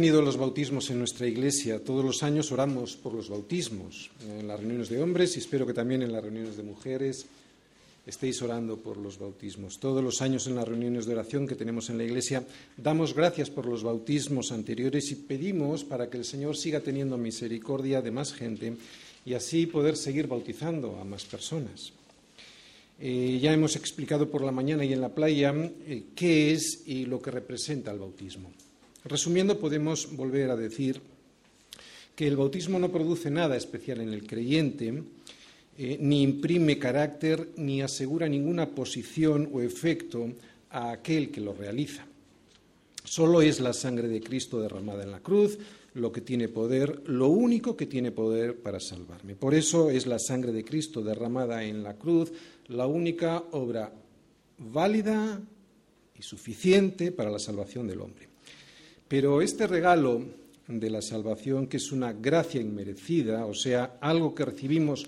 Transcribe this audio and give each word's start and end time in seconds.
Tenido 0.00 0.22
los 0.22 0.38
bautismos 0.38 0.88
en 0.88 0.98
nuestra 0.98 1.26
iglesia. 1.26 1.84
Todos 1.84 2.02
los 2.02 2.22
años 2.22 2.50
oramos 2.52 2.96
por 2.96 3.12
los 3.12 3.28
bautismos, 3.28 4.10
en 4.26 4.48
las 4.48 4.58
reuniones 4.58 4.88
de 4.88 5.02
hombres 5.02 5.36
y 5.36 5.40
espero 5.40 5.66
que 5.66 5.74
también 5.74 6.00
en 6.00 6.10
las 6.10 6.22
reuniones 6.22 6.56
de 6.56 6.62
mujeres 6.62 7.26
estéis 8.06 8.40
orando 8.40 8.78
por 8.78 8.96
los 8.96 9.18
bautismos. 9.18 9.78
Todos 9.78 10.02
los 10.02 10.22
años 10.22 10.46
en 10.46 10.54
las 10.54 10.66
reuniones 10.66 11.04
de 11.04 11.12
oración 11.12 11.46
que 11.46 11.54
tenemos 11.54 11.90
en 11.90 11.98
la 11.98 12.04
iglesia 12.04 12.42
damos 12.78 13.14
gracias 13.14 13.50
por 13.50 13.66
los 13.66 13.82
bautismos 13.82 14.52
anteriores 14.52 15.10
y 15.10 15.16
pedimos 15.16 15.84
para 15.84 16.08
que 16.08 16.16
el 16.16 16.24
Señor 16.24 16.56
siga 16.56 16.80
teniendo 16.80 17.18
misericordia 17.18 18.00
de 18.00 18.10
más 18.10 18.32
gente 18.32 18.72
y 19.26 19.34
así 19.34 19.66
poder 19.66 19.98
seguir 19.98 20.28
bautizando 20.28 20.98
a 20.98 21.04
más 21.04 21.26
personas. 21.26 21.92
Eh, 22.98 23.38
ya 23.38 23.52
hemos 23.52 23.76
explicado 23.76 24.30
por 24.30 24.40
la 24.44 24.50
mañana 24.50 24.82
y 24.82 24.94
en 24.94 25.02
la 25.02 25.14
playa 25.14 25.54
eh, 25.86 26.04
qué 26.14 26.52
es 26.52 26.84
y 26.86 27.04
lo 27.04 27.20
que 27.20 27.30
representa 27.30 27.92
el 27.92 27.98
bautismo. 27.98 28.50
Resumiendo, 29.04 29.58
podemos 29.58 30.14
volver 30.14 30.50
a 30.50 30.56
decir 30.56 31.00
que 32.14 32.26
el 32.26 32.36
bautismo 32.36 32.78
no 32.78 32.92
produce 32.92 33.30
nada 33.30 33.56
especial 33.56 34.00
en 34.00 34.12
el 34.12 34.26
creyente, 34.26 35.02
eh, 35.78 35.96
ni 36.00 36.22
imprime 36.22 36.78
carácter, 36.78 37.50
ni 37.56 37.80
asegura 37.80 38.28
ninguna 38.28 38.68
posición 38.70 39.48
o 39.52 39.62
efecto 39.62 40.28
a 40.70 40.92
aquel 40.92 41.30
que 41.30 41.40
lo 41.40 41.54
realiza. 41.54 42.04
Solo 43.04 43.40
es 43.40 43.60
la 43.60 43.72
sangre 43.72 44.08
de 44.08 44.20
Cristo 44.20 44.60
derramada 44.60 45.02
en 45.02 45.10
la 45.10 45.20
cruz 45.20 45.58
lo 45.94 46.12
que 46.12 46.20
tiene 46.20 46.48
poder, 46.48 47.02
lo 47.08 47.28
único 47.28 47.76
que 47.76 47.86
tiene 47.86 48.12
poder 48.12 48.60
para 48.60 48.78
salvarme. 48.78 49.34
Por 49.34 49.54
eso 49.54 49.90
es 49.90 50.06
la 50.06 50.18
sangre 50.18 50.52
de 50.52 50.64
Cristo 50.64 51.02
derramada 51.02 51.64
en 51.64 51.82
la 51.82 51.94
cruz 51.94 52.32
la 52.68 52.86
única 52.86 53.42
obra 53.50 53.92
válida 54.58 55.40
y 56.16 56.22
suficiente 56.22 57.10
para 57.10 57.30
la 57.30 57.38
salvación 57.38 57.88
del 57.88 58.00
hombre. 58.00 58.29
Pero 59.10 59.42
este 59.42 59.66
regalo 59.66 60.22
de 60.68 60.88
la 60.88 61.02
salvación, 61.02 61.66
que 61.66 61.78
es 61.78 61.90
una 61.90 62.12
gracia 62.12 62.60
inmerecida, 62.60 63.44
o 63.44 63.52
sea, 63.52 63.98
algo 64.00 64.32
que 64.32 64.44
recibimos 64.44 65.04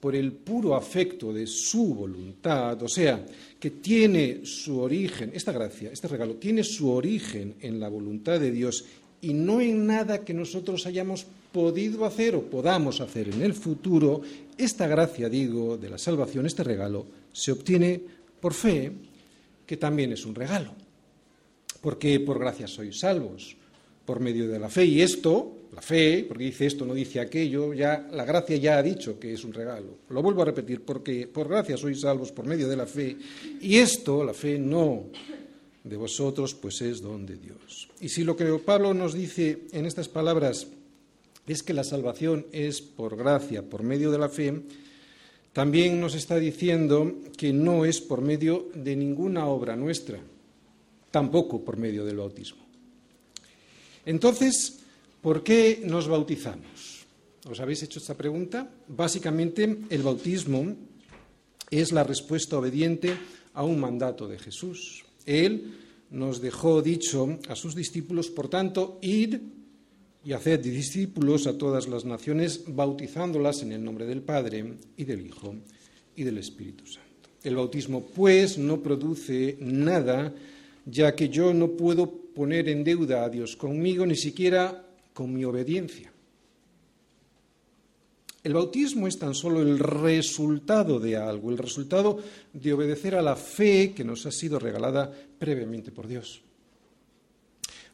por 0.00 0.16
el 0.16 0.32
puro 0.32 0.74
afecto 0.74 1.30
de 1.30 1.46
su 1.46 1.94
voluntad, 1.94 2.82
o 2.82 2.88
sea, 2.88 3.22
que 3.60 3.70
tiene 3.70 4.46
su 4.46 4.80
origen, 4.80 5.30
esta 5.34 5.52
gracia, 5.52 5.90
este 5.92 6.08
regalo, 6.08 6.36
tiene 6.36 6.64
su 6.64 6.90
origen 6.90 7.56
en 7.60 7.78
la 7.78 7.90
voluntad 7.90 8.40
de 8.40 8.50
Dios 8.50 8.86
y 9.20 9.34
no 9.34 9.60
en 9.60 9.86
nada 9.86 10.24
que 10.24 10.32
nosotros 10.32 10.86
hayamos 10.86 11.26
podido 11.52 12.06
hacer 12.06 12.36
o 12.36 12.44
podamos 12.44 13.02
hacer 13.02 13.28
en 13.28 13.42
el 13.42 13.52
futuro, 13.52 14.22
esta 14.56 14.86
gracia, 14.86 15.28
digo, 15.28 15.76
de 15.76 15.90
la 15.90 15.98
salvación, 15.98 16.46
este 16.46 16.64
regalo, 16.64 17.04
se 17.30 17.52
obtiene 17.52 18.00
por 18.40 18.54
fe, 18.54 18.90
que 19.66 19.76
también 19.76 20.12
es 20.12 20.24
un 20.24 20.34
regalo 20.34 20.83
porque 21.84 22.16
por 22.20 22.38
gracia 22.40 22.64
sois 22.64 22.96
salvos, 22.96 23.60
por 24.08 24.16
medio 24.16 24.48
de 24.48 24.56
la 24.58 24.72
fe. 24.72 24.86
Y 24.86 25.02
esto, 25.02 25.68
la 25.76 25.82
fe, 25.82 26.24
porque 26.26 26.44
dice 26.44 26.64
esto, 26.64 26.86
no 26.86 26.94
dice 26.94 27.20
aquello, 27.20 27.74
ya 27.74 28.08
la 28.10 28.24
gracia 28.24 28.56
ya 28.56 28.78
ha 28.78 28.82
dicho 28.82 29.20
que 29.20 29.34
es 29.34 29.44
un 29.44 29.52
regalo. 29.52 29.98
Lo 30.08 30.22
vuelvo 30.22 30.40
a 30.40 30.46
repetir, 30.46 30.80
porque 30.80 31.28
por 31.28 31.46
gracia 31.46 31.76
sois 31.76 32.00
salvos 32.00 32.32
por 32.32 32.46
medio 32.46 32.68
de 32.68 32.76
la 32.76 32.86
fe. 32.86 33.18
Y 33.60 33.76
esto, 33.76 34.24
la 34.24 34.32
fe, 34.32 34.58
no 34.58 35.12
de 35.84 35.96
vosotros, 35.98 36.54
pues 36.54 36.80
es 36.80 37.02
don 37.02 37.26
de 37.26 37.36
Dios. 37.36 37.90
Y 38.00 38.08
si 38.08 38.24
lo 38.24 38.34
que 38.34 38.46
Pablo 38.64 38.94
nos 38.94 39.12
dice 39.12 39.68
en 39.72 39.84
estas 39.84 40.08
palabras 40.08 40.66
es 41.46 41.62
que 41.62 41.74
la 41.74 41.84
salvación 41.84 42.46
es 42.50 42.80
por 42.80 43.14
gracia, 43.14 43.60
por 43.60 43.82
medio 43.82 44.10
de 44.10 44.18
la 44.18 44.30
fe, 44.30 44.62
también 45.52 46.00
nos 46.00 46.14
está 46.14 46.36
diciendo 46.36 47.12
que 47.36 47.52
no 47.52 47.84
es 47.84 48.00
por 48.00 48.22
medio 48.22 48.70
de 48.72 48.96
ninguna 48.96 49.48
obra 49.48 49.76
nuestra, 49.76 50.18
tampoco 51.14 51.62
por 51.62 51.76
medio 51.76 52.04
del 52.04 52.16
bautismo. 52.16 52.66
Entonces, 54.04 54.80
¿por 55.22 55.44
qué 55.44 55.80
nos 55.86 56.08
bautizamos? 56.08 57.06
¿Os 57.48 57.60
habéis 57.60 57.84
hecho 57.84 58.00
esta 58.00 58.18
pregunta? 58.18 58.68
Básicamente, 58.88 59.62
el 59.62 60.02
bautismo 60.02 60.74
es 61.70 61.92
la 61.92 62.02
respuesta 62.02 62.58
obediente 62.58 63.14
a 63.54 63.62
un 63.62 63.78
mandato 63.78 64.26
de 64.26 64.40
Jesús. 64.40 65.04
Él 65.24 65.78
nos 66.10 66.40
dejó 66.40 66.82
dicho 66.82 67.38
a 67.48 67.54
sus 67.54 67.76
discípulos, 67.76 68.28
por 68.28 68.48
tanto, 68.48 68.98
id 69.00 69.36
y 70.24 70.32
haced 70.32 70.58
discípulos 70.58 71.46
a 71.46 71.56
todas 71.56 71.86
las 71.86 72.04
naciones, 72.04 72.64
bautizándolas 72.66 73.62
en 73.62 73.70
el 73.70 73.84
nombre 73.84 74.04
del 74.04 74.22
Padre 74.22 74.78
y 74.96 75.04
del 75.04 75.24
Hijo 75.24 75.54
y 76.16 76.24
del 76.24 76.38
Espíritu 76.38 76.84
Santo. 76.86 77.30
El 77.44 77.54
bautismo, 77.54 78.04
pues, 78.04 78.58
no 78.58 78.82
produce 78.82 79.56
nada 79.60 80.34
ya 80.86 81.14
que 81.14 81.28
yo 81.28 81.54
no 81.54 81.70
puedo 81.70 82.10
poner 82.10 82.68
en 82.68 82.84
deuda 82.84 83.24
a 83.24 83.28
Dios 83.28 83.56
conmigo 83.56 84.04
ni 84.04 84.16
siquiera 84.16 84.84
con 85.12 85.32
mi 85.32 85.44
obediencia. 85.44 86.12
El 88.42 88.52
bautismo 88.52 89.08
es 89.08 89.18
tan 89.18 89.34
solo 89.34 89.62
el 89.62 89.78
resultado 89.78 91.00
de 91.00 91.16
algo, 91.16 91.50
el 91.50 91.56
resultado 91.56 92.18
de 92.52 92.72
obedecer 92.74 93.14
a 93.14 93.22
la 93.22 93.36
fe 93.36 93.94
que 93.94 94.04
nos 94.04 94.26
ha 94.26 94.30
sido 94.30 94.58
regalada 94.58 95.10
previamente 95.38 95.90
por 95.90 96.06
Dios. 96.06 96.42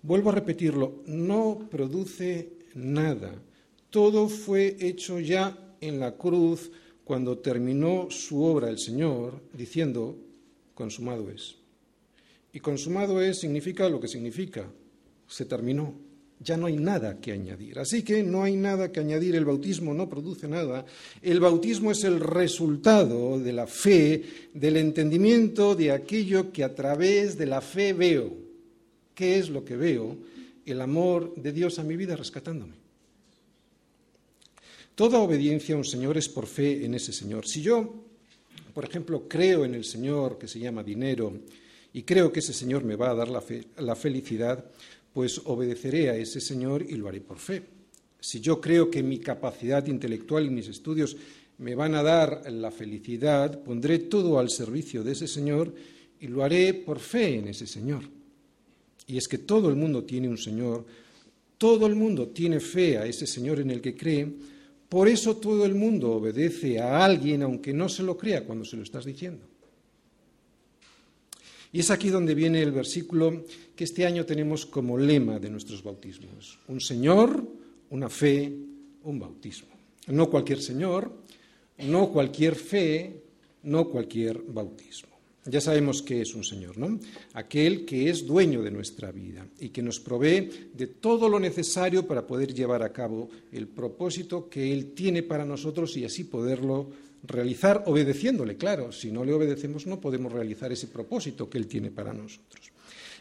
Vuelvo 0.02 0.30
a 0.30 0.34
repetirlo, 0.34 1.02
no 1.06 1.68
produce 1.70 2.48
nada. 2.74 3.32
Todo 3.90 4.28
fue 4.28 4.76
hecho 4.80 5.20
ya 5.20 5.76
en 5.80 6.00
la 6.00 6.16
cruz 6.16 6.72
cuando 7.04 7.38
terminó 7.38 8.08
su 8.10 8.42
obra 8.42 8.70
el 8.70 8.78
Señor, 8.78 9.40
diciendo, 9.52 10.16
consumado 10.74 11.30
es. 11.30 11.59
Y 12.52 12.60
consumado 12.60 13.20
es 13.20 13.38
significa 13.38 13.88
lo 13.88 14.00
que 14.00 14.08
significa. 14.08 14.66
Se 15.26 15.44
terminó. 15.44 15.94
Ya 16.42 16.56
no 16.56 16.66
hay 16.66 16.76
nada 16.76 17.20
que 17.20 17.32
añadir. 17.32 17.78
Así 17.78 18.02
que 18.02 18.22
no 18.22 18.42
hay 18.42 18.56
nada 18.56 18.90
que 18.90 19.00
añadir. 19.00 19.36
El 19.36 19.44
bautismo 19.44 19.92
no 19.92 20.08
produce 20.08 20.48
nada. 20.48 20.86
El 21.20 21.38
bautismo 21.38 21.90
es 21.90 22.02
el 22.04 22.18
resultado 22.18 23.38
de 23.38 23.52
la 23.52 23.66
fe, 23.66 24.22
del 24.54 24.78
entendimiento 24.78 25.74
de 25.74 25.92
aquello 25.92 26.50
que 26.50 26.64
a 26.64 26.74
través 26.74 27.36
de 27.36 27.46
la 27.46 27.60
fe 27.60 27.92
veo. 27.92 28.32
¿Qué 29.14 29.38
es 29.38 29.50
lo 29.50 29.64
que 29.64 29.76
veo? 29.76 30.16
El 30.64 30.80
amor 30.80 31.34
de 31.36 31.52
Dios 31.52 31.78
a 31.78 31.84
mi 31.84 31.94
vida 31.94 32.16
rescatándome. 32.16 32.80
Toda 34.94 35.20
obediencia 35.20 35.74
a 35.74 35.78
un 35.78 35.84
Señor 35.84 36.16
es 36.16 36.28
por 36.28 36.46
fe 36.46 36.84
en 36.84 36.94
ese 36.94 37.12
Señor. 37.12 37.46
Si 37.46 37.60
yo, 37.60 38.04
por 38.72 38.84
ejemplo, 38.84 39.28
creo 39.28 39.66
en 39.66 39.74
el 39.74 39.84
Señor 39.84 40.38
que 40.38 40.48
se 40.48 40.58
llama 40.58 40.82
dinero, 40.82 41.34
y 41.92 42.02
creo 42.02 42.32
que 42.32 42.40
ese 42.40 42.52
Señor 42.52 42.84
me 42.84 42.96
va 42.96 43.10
a 43.10 43.14
dar 43.14 43.28
la, 43.28 43.96
felicidad, 43.96 44.64
pues 45.12 45.40
obedeceré 45.44 46.10
a 46.10 46.16
ese 46.16 46.40
Señor 46.40 46.84
y 46.88 46.94
lo 46.94 47.08
haré 47.08 47.20
por 47.20 47.38
fe. 47.38 47.62
Si 48.20 48.40
yo 48.40 48.60
creo 48.60 48.90
que 48.90 49.02
mi 49.02 49.18
capacidad 49.18 49.84
intelectual 49.86 50.46
y 50.46 50.50
mis 50.50 50.68
estudios 50.68 51.16
me 51.58 51.74
van 51.74 51.94
a 51.94 52.02
dar 52.02 52.50
la 52.50 52.70
felicidad, 52.70 53.62
pondré 53.62 53.98
todo 53.98 54.38
al 54.38 54.50
servicio 54.50 55.02
de 55.02 55.12
ese 55.12 55.26
Señor 55.26 55.74
y 56.20 56.28
lo 56.28 56.44
haré 56.44 56.74
por 56.74 57.00
fe 57.00 57.38
en 57.38 57.48
ese 57.48 57.66
Señor. 57.66 58.02
Y 59.06 59.16
es 59.16 59.26
que 59.26 59.38
todo 59.38 59.68
el 59.68 59.74
mundo 59.74 60.04
tiene 60.04 60.28
un 60.28 60.38
Señor, 60.38 60.86
todo 61.58 61.86
el 61.86 61.96
mundo 61.96 62.28
tiene 62.28 62.60
fe 62.60 62.98
a 62.98 63.06
ese 63.06 63.26
Señor 63.26 63.58
en 63.58 63.70
el 63.70 63.80
que 63.80 63.96
cree, 63.96 64.28
por 64.88 65.08
eso 65.08 65.36
todo 65.36 65.64
el 65.66 65.74
mundo 65.74 66.12
obedece 66.12 66.78
a 66.78 67.04
alguien 67.04 67.42
aunque 67.42 67.72
no 67.72 67.88
se 67.88 68.02
lo 68.02 68.16
crea 68.16 68.44
cuando 68.44 68.64
se 68.64 68.76
lo 68.76 68.82
estás 68.82 69.04
diciendo. 69.04 69.49
Y 71.72 71.80
es 71.80 71.90
aquí 71.90 72.08
donde 72.08 72.34
viene 72.34 72.62
el 72.62 72.72
versículo 72.72 73.44
que 73.76 73.84
este 73.84 74.04
año 74.04 74.26
tenemos 74.26 74.66
como 74.66 74.98
lema 74.98 75.38
de 75.38 75.50
nuestros 75.50 75.82
bautismos. 75.82 76.58
Un 76.68 76.80
Señor, 76.80 77.46
una 77.90 78.08
fe, 78.08 78.52
un 79.04 79.18
bautismo. 79.18 79.68
No 80.08 80.28
cualquier 80.28 80.60
Señor, 80.60 81.12
no 81.78 82.10
cualquier 82.10 82.56
fe, 82.56 83.22
no 83.62 83.88
cualquier 83.88 84.42
bautismo. 84.42 85.10
Ya 85.46 85.60
sabemos 85.60 86.02
que 86.02 86.20
es 86.20 86.34
un 86.34 86.44
Señor, 86.44 86.76
¿no? 86.76 87.00
Aquel 87.32 87.86
que 87.86 88.10
es 88.10 88.26
dueño 88.26 88.62
de 88.62 88.70
nuestra 88.70 89.10
vida 89.10 89.46
y 89.58 89.70
que 89.70 89.80
nos 89.80 89.98
provee 89.98 90.50
de 90.74 90.86
todo 90.86 91.28
lo 91.28 91.40
necesario 91.40 92.06
para 92.06 92.26
poder 92.26 92.52
llevar 92.52 92.82
a 92.82 92.92
cabo 92.92 93.30
el 93.50 93.66
propósito 93.66 94.50
que 94.50 94.72
Él 94.72 94.92
tiene 94.92 95.22
para 95.22 95.46
nosotros 95.46 95.96
y 95.96 96.04
así 96.04 96.24
poderlo 96.24 96.90
realizar 97.22 97.84
obedeciéndole, 97.86 98.56
claro, 98.56 98.92
si 98.92 99.10
no 99.10 99.24
le 99.24 99.32
obedecemos 99.32 99.86
no 99.86 100.00
podemos 100.00 100.32
realizar 100.32 100.72
ese 100.72 100.86
propósito 100.86 101.48
que 101.48 101.58
Él 101.58 101.66
tiene 101.66 101.90
para 101.90 102.12
nosotros. 102.12 102.72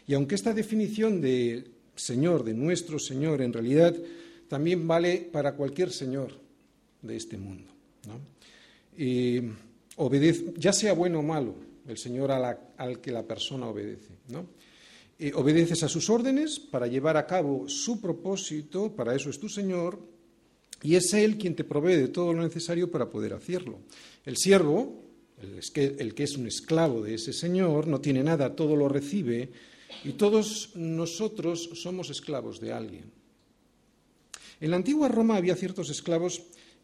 Y 0.06 0.14
aunque 0.14 0.34
esta 0.34 0.54
definición 0.54 1.20
de 1.20 1.64
Señor, 1.94 2.44
de 2.44 2.54
nuestro 2.54 2.98
Señor, 2.98 3.42
en 3.42 3.52
realidad 3.52 3.94
también 4.48 4.86
vale 4.88 5.28
para 5.30 5.54
cualquier 5.54 5.90
Señor 5.90 6.32
de 7.02 7.16
este 7.16 7.36
mundo. 7.36 7.72
ya 10.56 10.72
sea 10.72 10.92
bueno 10.94 11.20
o 11.20 11.22
malo, 11.22 11.54
el 11.86 11.98
Señor 11.98 12.32
al 12.32 13.00
que 13.00 13.12
la 13.12 13.22
persona 13.22 13.68
obedece. 13.68 14.14
¿no? 14.28 14.46
obedeces 15.34 15.82
a 15.82 15.88
sus 15.88 16.08
órdenes 16.08 16.58
para 16.58 16.86
llevar 16.86 17.16
a 17.16 17.26
cabo 17.26 17.68
su 17.68 18.00
propósito, 18.00 18.94
para 18.94 19.14
eso 19.14 19.28
es 19.28 19.38
tu 19.38 19.48
Señor, 19.48 20.00
y 20.82 20.94
es 20.94 21.12
Él 21.12 21.36
quien 21.36 21.54
te 21.54 21.64
provee 21.64 21.96
de 21.96 22.08
todo 22.08 22.32
lo 22.32 22.42
necesario 22.42 22.90
para 22.90 23.10
poder 23.10 23.34
hacerlo. 23.34 23.80
El 24.24 24.36
siervo, 24.36 25.02
el 25.40 26.14
que, 26.14 26.22
es 26.22 26.36
un 26.36 26.46
esclavo 26.46 27.02
de 27.02 27.14
ese 27.14 27.32
Señor, 27.32 27.86
no 27.86 28.00
tiene 28.00 28.22
nada, 28.22 28.54
todo 28.54 28.76
lo 28.76 28.88
recibe 28.88 29.50
Y 30.04 30.12
todos 30.12 30.70
nosotros 30.76 31.70
somos 31.74 32.10
esclavos 32.10 32.60
de 32.60 32.72
alguien. 32.72 33.10
En 34.60 34.70
la 34.70 34.76
antigua 34.76 35.08
Roma 35.08 35.36
había 35.36 35.56
ciertos 35.56 35.90
esclavos 35.90 36.42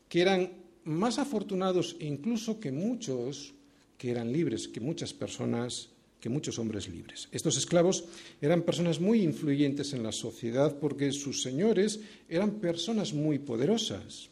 que 0.08 0.22
eran 0.22 0.52
más 0.84 1.18
afortunados 1.18 1.96
incluso 2.00 2.58
que 2.58 2.72
muchos 2.72 3.54
que 3.98 4.10
eran 4.10 4.32
libres, 4.32 4.68
que 4.68 4.80
muchas 4.80 5.12
personas, 5.12 5.90
que 6.26 6.30
muchos 6.30 6.58
hombres 6.58 6.88
libres. 6.88 7.28
Estos 7.30 7.56
esclavos 7.56 8.02
eran 8.42 8.62
personas 8.62 8.98
muy 8.98 9.22
influyentes 9.22 9.92
en 9.92 10.02
la 10.02 10.10
sociedad 10.10 10.74
porque 10.80 11.12
sus 11.12 11.40
señores 11.40 12.00
eran 12.28 12.58
personas 12.58 13.14
muy 13.14 13.38
poderosas. 13.38 14.28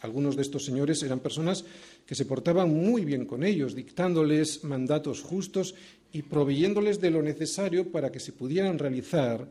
Algunos 0.00 0.34
de 0.34 0.42
estos 0.42 0.64
señores 0.64 1.04
eran 1.04 1.20
personas 1.20 1.64
que 2.04 2.16
se 2.16 2.24
portaban 2.24 2.74
muy 2.74 3.04
bien 3.04 3.26
con 3.26 3.44
ellos, 3.44 3.76
dictándoles 3.76 4.64
mandatos 4.64 5.22
justos 5.22 5.76
y 6.10 6.22
proveyéndoles 6.22 7.00
de 7.00 7.12
lo 7.12 7.22
necesario 7.22 7.92
para 7.92 8.10
que 8.10 8.18
se 8.18 8.32
pudieran 8.32 8.76
realizar 8.76 9.46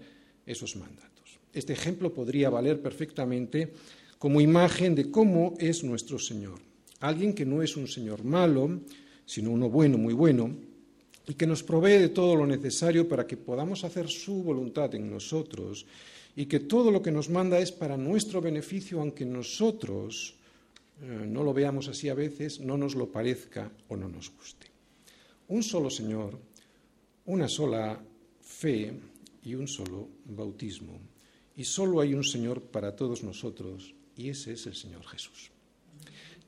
esos 0.45 0.75
mandatos. 0.75 1.39
Este 1.53 1.71
ejemplo 1.71 2.13
podría 2.13 2.49
valer 2.49 2.81
perfectamente 2.81 3.71
como 4.19 4.41
imagen 4.41 4.95
de 4.95 5.09
cómo 5.09 5.53
es 5.59 5.81
nuestro 5.85 6.19
Señor. 6.19 6.59
Alguien 6.99 7.33
que 7.33 7.45
no 7.45 7.63
es 7.63 7.77
un 7.77 7.87
Señor 7.87 8.25
malo, 8.25 8.81
sino 9.25 9.51
uno 9.51 9.69
bueno, 9.69 9.97
muy 9.97 10.13
bueno, 10.13 10.53
y 11.27 11.33
que 11.33 11.47
nos 11.47 11.63
provee 11.63 11.97
de 11.97 12.09
todo 12.09 12.35
lo 12.35 12.45
necesario 12.45 13.07
para 13.07 13.25
que 13.25 13.37
podamos 13.37 13.83
hacer 13.83 14.07
su 14.09 14.43
voluntad 14.43 14.93
en 14.95 15.09
nosotros 15.09 15.85
y 16.35 16.45
que 16.45 16.59
todo 16.59 16.91
lo 16.91 17.01
que 17.01 17.11
nos 17.11 17.29
manda 17.29 17.59
es 17.59 17.71
para 17.71 17.97
nuestro 17.97 18.41
beneficio, 18.41 18.99
aunque 18.99 19.25
nosotros 19.25 20.35
eh, 21.01 21.25
no 21.27 21.43
lo 21.43 21.53
veamos 21.53 21.87
así 21.87 22.09
a 22.09 22.13
veces, 22.13 22.59
no 22.59 22.77
nos 22.77 22.95
lo 22.95 23.11
parezca 23.11 23.71
o 23.87 23.95
no 23.95 24.07
nos 24.09 24.31
guste. 24.31 24.67
Un 25.47 25.63
solo 25.63 25.89
Señor, 25.89 26.37
una 27.25 27.47
sola 27.47 27.99
fe 28.41 28.93
y 29.43 29.55
un 29.55 29.67
solo 29.67 30.09
bautismo. 30.25 30.99
Y 31.55 31.63
solo 31.63 32.01
hay 32.01 32.13
un 32.13 32.23
Señor 32.23 32.61
para 32.61 32.95
todos 32.95 33.23
nosotros, 33.23 33.93
y 34.17 34.29
ese 34.29 34.53
es 34.53 34.65
el 34.67 34.75
Señor 34.75 35.05
Jesús. 35.05 35.54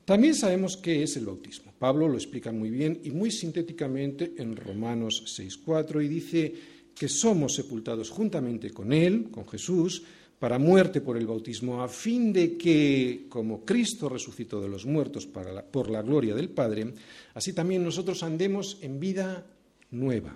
También 0.08 0.34
sabemos 0.34 0.78
qué 0.78 1.02
es 1.02 1.18
el 1.18 1.26
bautismo. 1.26 1.74
Pablo 1.78 2.08
lo 2.08 2.14
explica 2.14 2.50
muy 2.50 2.70
bien 2.70 2.98
y 3.04 3.10
muy 3.10 3.30
sintéticamente 3.30 4.32
en 4.38 4.56
Romanos 4.56 5.22
6.4 5.38 6.02
y 6.02 6.08
dice 6.08 6.54
que 6.94 7.10
somos 7.10 7.54
sepultados 7.54 8.08
juntamente 8.08 8.70
con 8.70 8.94
Él, 8.94 9.28
con 9.30 9.46
Jesús, 9.46 10.02
para 10.38 10.58
muerte 10.58 11.02
por 11.02 11.18
el 11.18 11.26
bautismo, 11.26 11.82
a 11.82 11.88
fin 11.88 12.32
de 12.32 12.56
que, 12.56 13.26
como 13.28 13.66
Cristo 13.66 14.08
resucitó 14.08 14.62
de 14.62 14.70
los 14.70 14.86
muertos 14.86 15.26
por 15.26 15.90
la 15.90 16.00
gloria 16.00 16.34
del 16.34 16.48
Padre, 16.48 16.94
así 17.34 17.52
también 17.52 17.84
nosotros 17.84 18.22
andemos 18.22 18.78
en 18.80 18.98
vida 18.98 19.44
nueva. 19.90 20.34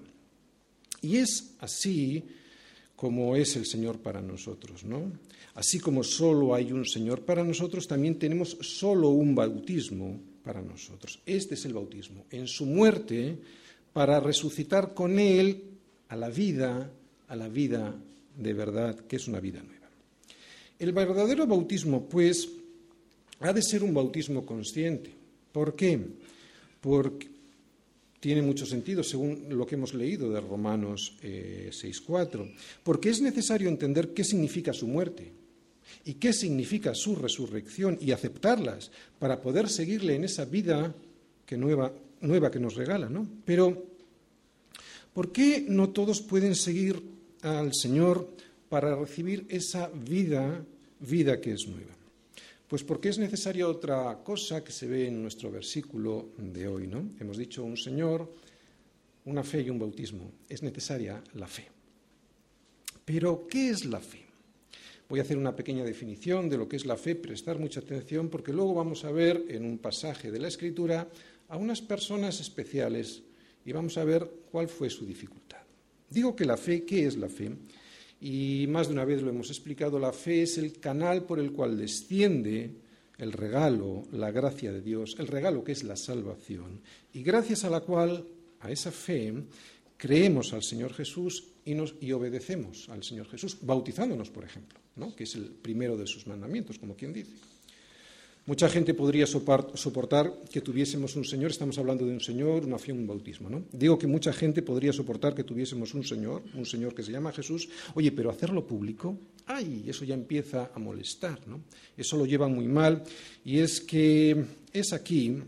Y 1.00 1.16
es 1.16 1.54
así 1.60 2.22
como 3.02 3.34
es 3.34 3.56
el 3.56 3.66
Señor 3.66 3.98
para 3.98 4.22
nosotros, 4.22 4.84
¿no? 4.84 5.10
Así 5.56 5.80
como 5.80 6.04
solo 6.04 6.54
hay 6.54 6.70
un 6.70 6.86
Señor 6.86 7.22
para 7.22 7.42
nosotros, 7.42 7.88
también 7.88 8.16
tenemos 8.16 8.56
solo 8.60 9.08
un 9.08 9.34
bautismo 9.34 10.20
para 10.44 10.62
nosotros. 10.62 11.18
Este 11.26 11.54
es 11.54 11.64
el 11.64 11.74
bautismo, 11.74 12.26
en 12.30 12.46
su 12.46 12.64
muerte, 12.64 13.36
para 13.92 14.20
resucitar 14.20 14.94
con 14.94 15.18
Él 15.18 15.64
a 16.10 16.14
la 16.14 16.30
vida, 16.30 16.92
a 17.26 17.34
la 17.34 17.48
vida 17.48 17.92
de 18.36 18.52
verdad, 18.52 19.00
que 19.00 19.16
es 19.16 19.26
una 19.26 19.40
vida 19.40 19.64
nueva. 19.64 19.88
El 20.78 20.92
verdadero 20.92 21.44
bautismo, 21.44 22.08
pues, 22.08 22.50
ha 23.40 23.52
de 23.52 23.62
ser 23.62 23.82
un 23.82 23.94
bautismo 23.94 24.46
consciente. 24.46 25.12
¿Por 25.50 25.74
qué? 25.74 25.98
Porque 26.80 27.31
tiene 28.22 28.40
mucho 28.40 28.64
sentido 28.66 29.02
según 29.02 29.46
lo 29.48 29.66
que 29.66 29.74
hemos 29.74 29.94
leído 29.94 30.30
de 30.30 30.40
Romanos 30.40 31.18
6.4, 31.20 32.46
eh, 32.46 32.54
porque 32.84 33.10
es 33.10 33.20
necesario 33.20 33.68
entender 33.68 34.14
qué 34.14 34.22
significa 34.22 34.72
su 34.72 34.86
muerte 34.86 35.32
y 36.04 36.14
qué 36.14 36.32
significa 36.32 36.94
su 36.94 37.16
resurrección 37.16 37.98
y 38.00 38.12
aceptarlas 38.12 38.92
para 39.18 39.42
poder 39.42 39.68
seguirle 39.68 40.14
en 40.14 40.22
esa 40.22 40.44
vida 40.44 40.94
nueva, 41.56 41.92
nueva 42.20 42.48
que 42.48 42.60
nos 42.60 42.76
regala. 42.76 43.08
¿no? 43.08 43.26
Pero, 43.44 43.86
¿por 45.12 45.32
qué 45.32 45.66
no 45.68 45.90
todos 45.90 46.20
pueden 46.20 46.54
seguir 46.54 47.02
al 47.42 47.74
Señor 47.74 48.30
para 48.68 48.94
recibir 48.94 49.46
esa 49.48 49.88
vida, 49.88 50.64
vida 51.00 51.40
que 51.40 51.54
es 51.54 51.66
nueva? 51.66 52.01
Pues 52.72 52.84
porque 52.84 53.10
es 53.10 53.18
necesaria 53.18 53.68
otra 53.68 54.20
cosa 54.24 54.64
que 54.64 54.72
se 54.72 54.86
ve 54.86 55.06
en 55.06 55.20
nuestro 55.20 55.50
versículo 55.50 56.30
de 56.38 56.66
hoy, 56.66 56.86
¿no? 56.86 57.10
Hemos 57.20 57.36
dicho 57.36 57.62
un 57.62 57.76
Señor, 57.76 58.32
una 59.26 59.44
fe 59.44 59.60
y 59.60 59.68
un 59.68 59.78
bautismo. 59.78 60.32
Es 60.48 60.62
necesaria 60.62 61.22
la 61.34 61.46
fe. 61.46 61.68
Pero, 63.04 63.46
¿qué 63.46 63.68
es 63.68 63.84
la 63.84 64.00
fe? 64.00 64.24
Voy 65.06 65.18
a 65.18 65.22
hacer 65.22 65.36
una 65.36 65.54
pequeña 65.54 65.84
definición 65.84 66.48
de 66.48 66.56
lo 66.56 66.66
que 66.66 66.76
es 66.76 66.86
la 66.86 66.96
fe, 66.96 67.14
prestar 67.14 67.58
mucha 67.58 67.80
atención, 67.80 68.30
porque 68.30 68.54
luego 68.54 68.72
vamos 68.72 69.04
a 69.04 69.12
ver 69.12 69.44
en 69.48 69.66
un 69.66 69.76
pasaje 69.76 70.30
de 70.30 70.40
la 70.40 70.48
Escritura 70.48 71.10
a 71.50 71.58
unas 71.58 71.82
personas 71.82 72.40
especiales 72.40 73.22
y 73.66 73.72
vamos 73.72 73.98
a 73.98 74.04
ver 74.04 74.26
cuál 74.50 74.68
fue 74.68 74.88
su 74.88 75.04
dificultad. 75.04 75.60
Digo 76.08 76.34
que 76.34 76.46
la 76.46 76.56
fe, 76.56 76.86
¿qué 76.86 77.04
es 77.04 77.18
la 77.18 77.28
fe? 77.28 77.50
Y 78.24 78.66
más 78.68 78.86
de 78.86 78.92
una 78.92 79.04
vez 79.04 79.20
lo 79.20 79.30
hemos 79.30 79.50
explicado, 79.50 79.98
la 79.98 80.12
fe 80.12 80.42
es 80.42 80.56
el 80.56 80.78
canal 80.78 81.24
por 81.24 81.40
el 81.40 81.50
cual 81.50 81.76
desciende 81.76 82.70
el 83.18 83.32
regalo, 83.32 84.04
la 84.12 84.30
gracia 84.30 84.72
de 84.72 84.80
Dios, 84.80 85.16
el 85.18 85.26
regalo 85.26 85.64
que 85.64 85.72
es 85.72 85.82
la 85.82 85.96
salvación, 85.96 86.80
y 87.12 87.24
gracias 87.24 87.64
a 87.64 87.70
la 87.70 87.80
cual, 87.80 88.24
a 88.60 88.70
esa 88.70 88.92
fe, 88.92 89.34
creemos 89.96 90.52
al 90.52 90.62
Señor 90.62 90.94
Jesús 90.94 91.48
y, 91.64 92.12
obedecemos 92.12 92.88
al 92.90 93.02
Señor 93.02 93.26
Jesús, 93.28 93.58
bautizándonos, 93.60 94.30
por 94.30 94.44
ejemplo 94.44 94.78
que 95.16 95.24
es 95.24 95.34
el 95.34 95.46
primero 95.46 95.96
de 95.96 96.06
sus 96.06 96.26
mandamientos, 96.26 96.78
como 96.78 96.94
quien 96.94 97.12
dice. 97.12 97.32
Mucha 98.44 98.68
gente 98.68 98.92
podría 98.92 99.24
soportar 99.24 100.34
que 100.50 100.60
tuviésemos 100.60 101.14
un 101.14 101.24
Señor, 101.24 101.52
estamos 101.52 101.78
hablando 101.78 102.04
de 102.04 102.12
un 102.12 102.20
Señor, 102.20 102.64
una 102.64 102.76
fe, 102.76 102.90
un 102.90 103.06
bautismo. 103.06 103.48
¿no? 103.48 103.62
Digo 103.70 103.96
que 103.96 104.08
mucha 104.08 104.32
gente 104.32 104.62
podría 104.62 104.92
soportar 104.92 105.32
que 105.32 105.44
tuviésemos 105.44 105.94
un 105.94 106.02
Señor, 106.02 106.42
un 106.54 106.66
Señor 106.66 106.92
que 106.92 107.04
se 107.04 107.12
llama 107.12 107.30
Jesús, 107.30 107.68
oye, 107.94 108.10
pero 108.10 108.30
hacerlo 108.30 108.66
público, 108.66 109.16
ay, 109.46 109.84
eso 109.86 110.04
ya 110.04 110.14
empieza 110.14 110.72
a 110.74 110.78
molestar, 110.80 111.46
¿no? 111.46 111.60
eso 111.96 112.16
lo 112.16 112.26
lleva 112.26 112.48
muy 112.48 112.66
mal, 112.66 113.04
y 113.44 113.60
es 113.60 113.80
que 113.80 114.44
es 114.72 114.92
aquí 114.92 115.38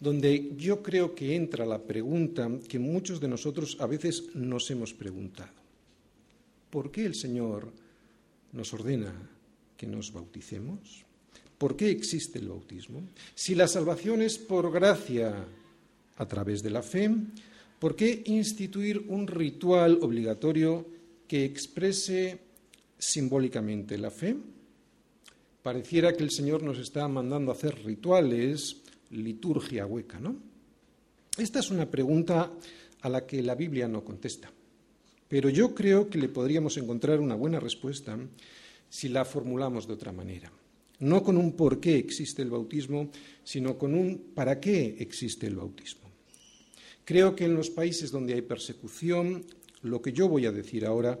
donde 0.00 0.54
yo 0.56 0.82
creo 0.82 1.14
que 1.14 1.36
entra 1.36 1.66
la 1.66 1.78
pregunta 1.78 2.50
que 2.68 2.78
muchos 2.78 3.20
de 3.20 3.28
nosotros 3.28 3.76
a 3.80 3.86
veces 3.86 4.34
nos 4.34 4.70
hemos 4.70 4.94
preguntado. 4.94 5.52
¿Por 6.70 6.90
qué 6.90 7.04
el 7.04 7.14
Señor 7.14 7.70
nos 8.52 8.72
ordena 8.72 9.12
que 9.76 9.86
nos 9.86 10.10
bauticemos? 10.10 11.04
¿Por 11.62 11.76
qué 11.76 11.92
existe 11.92 12.40
el 12.40 12.48
bautismo? 12.48 13.04
Si 13.36 13.54
la 13.54 13.68
salvación 13.68 14.20
es 14.20 14.36
por 14.36 14.72
gracia 14.72 15.46
a 16.16 16.26
través 16.26 16.60
de 16.60 16.70
la 16.70 16.82
fe, 16.82 17.08
¿por 17.78 17.94
qué 17.94 18.24
instituir 18.26 19.04
un 19.06 19.28
ritual 19.28 20.00
obligatorio 20.02 20.84
que 21.28 21.44
exprese 21.44 22.40
simbólicamente 22.98 23.96
la 23.96 24.10
fe? 24.10 24.34
Pareciera 25.62 26.16
que 26.16 26.24
el 26.24 26.32
Señor 26.32 26.64
nos 26.64 26.80
está 26.80 27.06
mandando 27.06 27.52
a 27.52 27.54
hacer 27.54 27.84
rituales, 27.84 28.82
liturgia 29.10 29.86
hueca, 29.86 30.18
¿no? 30.18 30.34
Esta 31.38 31.60
es 31.60 31.70
una 31.70 31.88
pregunta 31.88 32.50
a 33.02 33.08
la 33.08 33.24
que 33.24 33.40
la 33.40 33.54
Biblia 33.54 33.86
no 33.86 34.02
contesta. 34.02 34.50
Pero 35.28 35.48
yo 35.48 35.76
creo 35.76 36.10
que 36.10 36.18
le 36.18 36.28
podríamos 36.28 36.76
encontrar 36.76 37.20
una 37.20 37.36
buena 37.36 37.60
respuesta 37.60 38.18
si 38.88 39.08
la 39.08 39.24
formulamos 39.24 39.86
de 39.86 39.92
otra 39.92 40.10
manera. 40.10 40.50
No 41.02 41.22
con 41.24 41.36
un 41.36 41.52
por 41.56 41.80
qué 41.80 41.96
existe 41.98 42.42
el 42.42 42.50
bautismo, 42.50 43.10
sino 43.42 43.76
con 43.76 43.92
un 43.92 44.30
para 44.34 44.60
qué 44.60 44.96
existe 45.00 45.48
el 45.48 45.56
bautismo. 45.56 46.08
Creo 47.04 47.34
que 47.34 47.44
en 47.44 47.54
los 47.54 47.70
países 47.70 48.12
donde 48.12 48.34
hay 48.34 48.42
persecución, 48.42 49.44
lo 49.82 50.00
que 50.00 50.12
yo 50.12 50.28
voy 50.28 50.46
a 50.46 50.52
decir 50.52 50.86
ahora 50.86 51.18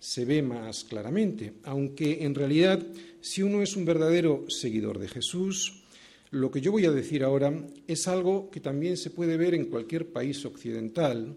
se 0.00 0.24
ve 0.24 0.42
más 0.42 0.82
claramente, 0.82 1.52
aunque 1.62 2.24
en 2.24 2.34
realidad 2.34 2.84
si 3.20 3.42
uno 3.42 3.62
es 3.62 3.76
un 3.76 3.84
verdadero 3.84 4.46
seguidor 4.48 4.98
de 4.98 5.06
Jesús, 5.06 5.84
lo 6.32 6.50
que 6.50 6.60
yo 6.60 6.72
voy 6.72 6.86
a 6.86 6.90
decir 6.90 7.22
ahora 7.22 7.52
es 7.86 8.08
algo 8.08 8.50
que 8.50 8.58
también 8.58 8.96
se 8.96 9.10
puede 9.10 9.36
ver 9.36 9.54
en 9.54 9.66
cualquier 9.66 10.10
país 10.10 10.44
occidental, 10.44 11.36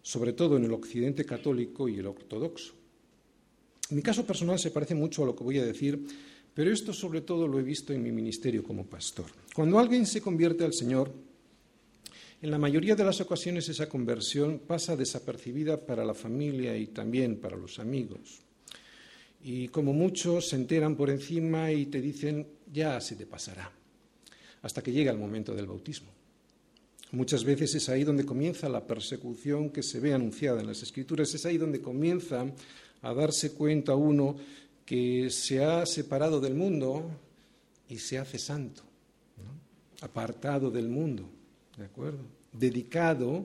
sobre 0.00 0.32
todo 0.32 0.56
en 0.56 0.64
el 0.64 0.72
occidente 0.72 1.26
católico 1.26 1.90
y 1.90 1.98
el 1.98 2.06
ortodoxo. 2.06 2.72
Mi 3.90 4.00
caso 4.00 4.24
personal 4.24 4.58
se 4.58 4.70
parece 4.70 4.94
mucho 4.94 5.22
a 5.22 5.26
lo 5.26 5.34
que 5.34 5.44
voy 5.44 5.58
a 5.58 5.64
decir, 5.64 5.98
pero 6.58 6.72
esto 6.72 6.92
sobre 6.92 7.20
todo 7.20 7.46
lo 7.46 7.60
he 7.60 7.62
visto 7.62 7.92
en 7.92 8.02
mi 8.02 8.10
ministerio 8.10 8.64
como 8.64 8.84
pastor. 8.84 9.26
Cuando 9.54 9.78
alguien 9.78 10.04
se 10.04 10.20
convierte 10.20 10.64
al 10.64 10.72
Señor, 10.72 11.08
en 12.42 12.50
la 12.50 12.58
mayoría 12.58 12.96
de 12.96 13.04
las 13.04 13.20
ocasiones 13.20 13.68
esa 13.68 13.88
conversión 13.88 14.62
pasa 14.66 14.96
desapercibida 14.96 15.76
para 15.76 16.04
la 16.04 16.14
familia 16.14 16.76
y 16.76 16.88
también 16.88 17.36
para 17.36 17.56
los 17.56 17.78
amigos. 17.78 18.40
Y 19.40 19.68
como 19.68 19.92
muchos 19.92 20.48
se 20.48 20.56
enteran 20.56 20.96
por 20.96 21.10
encima 21.10 21.70
y 21.70 21.86
te 21.86 22.00
dicen, 22.00 22.44
ya 22.72 23.00
se 23.00 23.14
te 23.14 23.24
pasará, 23.24 23.70
hasta 24.62 24.82
que 24.82 24.90
llega 24.90 25.12
el 25.12 25.18
momento 25.18 25.54
del 25.54 25.68
bautismo. 25.68 26.08
Muchas 27.12 27.44
veces 27.44 27.76
es 27.76 27.88
ahí 27.88 28.02
donde 28.02 28.26
comienza 28.26 28.68
la 28.68 28.84
persecución 28.84 29.70
que 29.70 29.84
se 29.84 30.00
ve 30.00 30.12
anunciada 30.12 30.60
en 30.60 30.66
las 30.66 30.82
Escrituras, 30.82 31.32
es 31.32 31.46
ahí 31.46 31.56
donde 31.56 31.80
comienza 31.80 32.52
a 33.02 33.14
darse 33.14 33.52
cuenta 33.52 33.94
uno 33.94 34.34
que 34.88 35.28
se 35.28 35.62
ha 35.62 35.84
separado 35.84 36.40
del 36.40 36.54
mundo 36.54 37.04
y 37.90 37.98
se 37.98 38.16
hace 38.16 38.38
santo, 38.38 38.80
apartado 40.00 40.70
del 40.70 40.88
mundo, 40.88 41.28
¿de 41.76 41.84
acuerdo? 41.84 42.24
Dedicado 42.50 43.44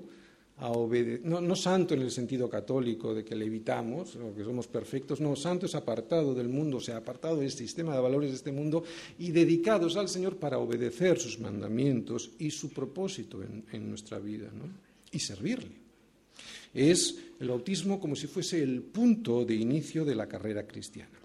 a 0.55 0.69
obedecer, 0.69 1.25
no, 1.25 1.55
santo 1.57 1.95
en 1.95 2.01
el 2.01 2.11
sentido 2.11 2.49
católico 2.49 3.13
de 3.13 3.25
que 3.25 3.35
le 3.35 3.43
evitamos, 3.43 4.15
o 4.15 4.33
que 4.33 4.45
somos 4.45 4.67
perfectos, 4.67 5.19
no, 5.19 5.35
santo 5.35 5.65
es 5.65 5.75
apartado 5.75 6.33
del 6.33 6.47
mundo, 6.47 6.77
o 6.77 6.79
sea, 6.79 6.95
apartado 6.95 7.35
del 7.35 7.51
sistema 7.51 7.93
de 7.93 7.99
valores 7.99 8.29
de 8.29 8.37
este 8.37 8.53
mundo 8.53 8.85
y 9.19 9.31
dedicados 9.31 9.97
al 9.97 10.07
Señor 10.07 10.37
para 10.37 10.59
obedecer 10.59 11.19
sus 11.19 11.41
mandamientos 11.41 12.31
y 12.39 12.51
su 12.51 12.69
propósito 12.69 13.43
en, 13.43 13.89
nuestra 13.89 14.17
vida, 14.17 14.49
y 15.11 15.19
servirle. 15.19 15.75
Es 16.73 17.17
el 17.41 17.49
bautismo 17.49 17.99
como 17.99 18.15
si 18.15 18.27
fuese 18.27 18.63
el 18.63 18.81
punto 18.81 19.43
de 19.43 19.55
inicio 19.55 20.05
de 20.05 20.15
la 20.15 20.29
carrera 20.29 20.65
cristiana. 20.65 21.19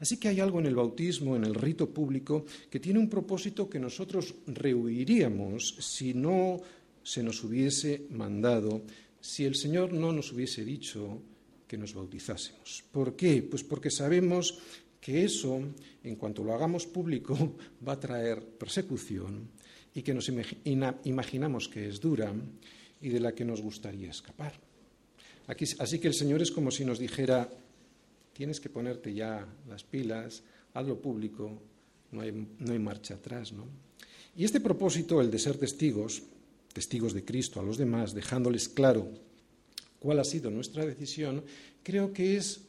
Así 0.00 0.16
que 0.16 0.28
hay 0.28 0.40
algo 0.40 0.58
en 0.58 0.66
el 0.66 0.74
bautismo, 0.74 1.36
en 1.36 1.44
el 1.44 1.54
rito 1.54 1.90
público, 1.90 2.46
que 2.70 2.80
tiene 2.80 2.98
un 2.98 3.08
propósito 3.08 3.68
que 3.68 3.78
nosotros 3.78 4.34
rehuiríamos 4.46 5.76
si 5.78 6.14
no 6.14 6.60
se 7.02 7.22
nos 7.22 7.44
hubiese 7.44 8.06
mandado 8.10 8.82
si 9.20 9.44
el 9.44 9.54
Señor 9.54 9.92
no 9.92 10.12
nos 10.12 10.32
hubiese 10.32 10.64
dicho 10.64 11.20
que 11.68 11.76
nos 11.76 11.94
bautizásemos. 11.94 12.82
¿Por 12.90 13.14
qué? 13.14 13.42
Pues 13.42 13.62
porque 13.62 13.90
sabemos 13.90 14.58
que 15.00 15.24
eso, 15.24 15.60
en 16.02 16.16
cuanto 16.16 16.42
lo 16.42 16.54
hagamos 16.54 16.86
público, 16.86 17.56
va 17.86 17.92
a 17.92 18.00
traer 18.00 18.42
persecución 18.42 19.50
y 19.94 20.02
que 20.02 20.14
nos 20.14 20.30
imaginamos 20.64 21.68
que 21.68 21.88
es 21.88 22.00
dura 22.00 22.32
y 23.00 23.08
de 23.08 23.20
la 23.20 23.34
que 23.34 23.44
nos 23.44 23.60
gustaría 23.60 24.10
escapar. 24.10 24.54
así 25.46 25.98
que 25.98 26.08
el 26.08 26.14
Señor 26.14 26.42
es 26.42 26.50
como 26.50 26.70
si 26.70 26.84
nos 26.84 26.98
dijera, 26.98 27.48
tienes 28.40 28.58
que 28.58 28.70
ponerte 28.70 29.12
ya 29.12 29.46
las 29.68 29.84
pilas, 29.84 30.42
hazlo 30.72 30.98
público, 30.98 31.60
no 32.10 32.22
hay, 32.22 32.32
no 32.32 32.72
hay 32.72 32.78
marcha 32.78 33.12
atrás. 33.12 33.52
¿no? 33.52 33.66
Y 34.34 34.46
este 34.46 34.60
propósito, 34.60 35.20
el 35.20 35.30
de 35.30 35.38
ser 35.38 35.58
testigos, 35.58 36.22
testigos 36.72 37.12
de 37.12 37.22
Cristo 37.22 37.60
a 37.60 37.62
los 37.62 37.76
demás, 37.76 38.14
dejándoles 38.14 38.70
claro 38.70 39.06
cuál 39.98 40.20
ha 40.20 40.24
sido 40.24 40.50
nuestra 40.50 40.86
decisión, 40.86 41.44
creo 41.82 42.14
que 42.14 42.38
es 42.38 42.62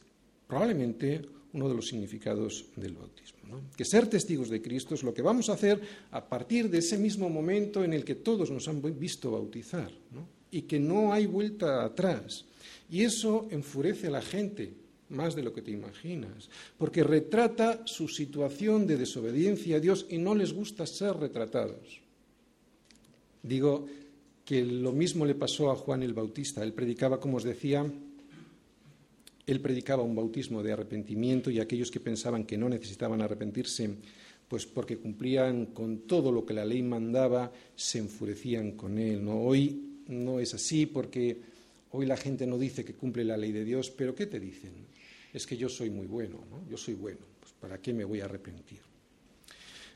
probablemente 0.46 1.22
uno 1.54 1.70
de 1.70 1.74
los 1.74 1.88
significados 1.88 2.66
del 2.76 2.92
bautismo. 2.92 3.62
Que 3.74 3.86
ser 3.86 4.08
testigos 4.08 4.50
de 4.50 4.60
Cristo 4.60 4.94
es 4.94 5.02
lo 5.02 5.14
que 5.14 5.22
vamos 5.22 5.48
a 5.48 5.54
hacer 5.54 5.80
a 6.10 6.28
partir 6.28 6.68
de 6.68 6.80
ese 6.80 6.98
mismo 6.98 7.30
momento 7.30 7.82
en 7.82 7.94
el 7.94 8.04
que 8.04 8.16
todos 8.16 8.50
nos 8.50 8.68
han 8.68 8.82
visto 9.00 9.30
bautizar 9.30 9.90
y 10.50 10.62
que 10.62 10.78
no 10.78 11.14
hay 11.14 11.24
vuelta 11.24 11.82
atrás. 11.82 12.44
Y 12.90 13.04
eso 13.04 13.48
enfurece 13.50 14.08
a 14.08 14.10
la 14.10 14.20
gente 14.20 14.81
más 15.12 15.36
de 15.36 15.42
lo 15.42 15.52
que 15.52 15.62
te 15.62 15.70
imaginas, 15.70 16.50
porque 16.76 17.04
retrata 17.04 17.82
su 17.86 18.08
situación 18.08 18.86
de 18.86 18.96
desobediencia 18.96 19.76
a 19.76 19.80
Dios 19.80 20.06
y 20.08 20.18
no 20.18 20.34
les 20.34 20.52
gusta 20.52 20.86
ser 20.86 21.16
retratados. 21.16 22.00
Digo 23.42 23.86
que 24.44 24.64
lo 24.64 24.92
mismo 24.92 25.24
le 25.24 25.34
pasó 25.34 25.70
a 25.70 25.76
Juan 25.76 26.02
el 26.02 26.14
Bautista. 26.14 26.62
Él 26.62 26.72
predicaba, 26.72 27.20
como 27.20 27.36
os 27.36 27.44
decía, 27.44 27.84
él 29.46 29.60
predicaba 29.60 30.02
un 30.02 30.14
bautismo 30.14 30.62
de 30.62 30.72
arrepentimiento 30.72 31.50
y 31.50 31.60
aquellos 31.60 31.90
que 31.90 32.00
pensaban 32.00 32.44
que 32.44 32.56
no 32.56 32.68
necesitaban 32.68 33.22
arrepentirse, 33.22 33.90
pues 34.48 34.66
porque 34.66 34.98
cumplían 34.98 35.66
con 35.66 36.06
todo 36.06 36.30
lo 36.30 36.44
que 36.44 36.54
la 36.54 36.64
ley 36.64 36.82
mandaba, 36.82 37.52
se 37.74 37.98
enfurecían 37.98 38.72
con 38.72 38.98
él. 38.98 39.24
¿no? 39.24 39.40
Hoy 39.42 40.00
no 40.08 40.40
es 40.40 40.54
así 40.54 40.86
porque 40.86 41.40
hoy 41.90 42.06
la 42.06 42.16
gente 42.16 42.46
no 42.46 42.58
dice 42.58 42.84
que 42.84 42.94
cumple 42.94 43.24
la 43.24 43.36
ley 43.36 43.52
de 43.52 43.64
Dios, 43.64 43.90
pero 43.90 44.14
¿qué 44.14 44.26
te 44.26 44.38
dicen? 44.38 44.72
Es 45.32 45.46
que 45.46 45.56
yo 45.56 45.68
soy 45.68 45.90
muy 45.90 46.06
bueno, 46.06 46.44
¿no? 46.50 46.66
yo 46.68 46.76
soy 46.76 46.94
bueno, 46.94 47.20
pues 47.40 47.52
¿para 47.54 47.80
qué 47.80 47.92
me 47.92 48.04
voy 48.04 48.20
a 48.20 48.26
arrepentir? 48.26 48.80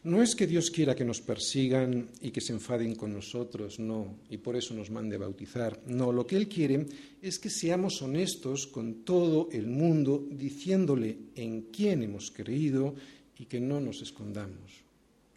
No 0.05 0.23
es 0.23 0.37
que 0.37 0.47
Dios 0.47 0.71
quiera 0.71 0.95
que 0.95 1.05
nos 1.05 1.21
persigan 1.21 2.11
y 2.21 2.31
que 2.31 2.41
se 2.41 2.53
enfaden 2.53 2.95
con 2.95 3.13
nosotros, 3.13 3.81
no, 3.81 4.21
y 4.31 4.37
por 4.37 4.55
eso 4.55 4.73
nos 4.73 4.89
mande 4.89 5.19
bautizar. 5.19 5.83
No, 5.87 6.13
lo 6.13 6.25
que 6.25 6.37
Él 6.37 6.49
quiere 6.49 6.87
es 7.21 7.41
que 7.41 7.51
seamos 7.51 8.01
honestos 8.03 8.69
con 8.69 9.05
todo 9.05 9.49
el 9.51 9.67
mundo, 9.67 10.25
diciéndole 10.31 11.19
en 11.35 11.63
quién 11.73 12.05
hemos 12.05 12.31
creído 12.31 12.95
y 13.37 13.47
que 13.47 13.59
no 13.59 13.81
nos 13.81 14.01
escondamos. 14.01 14.85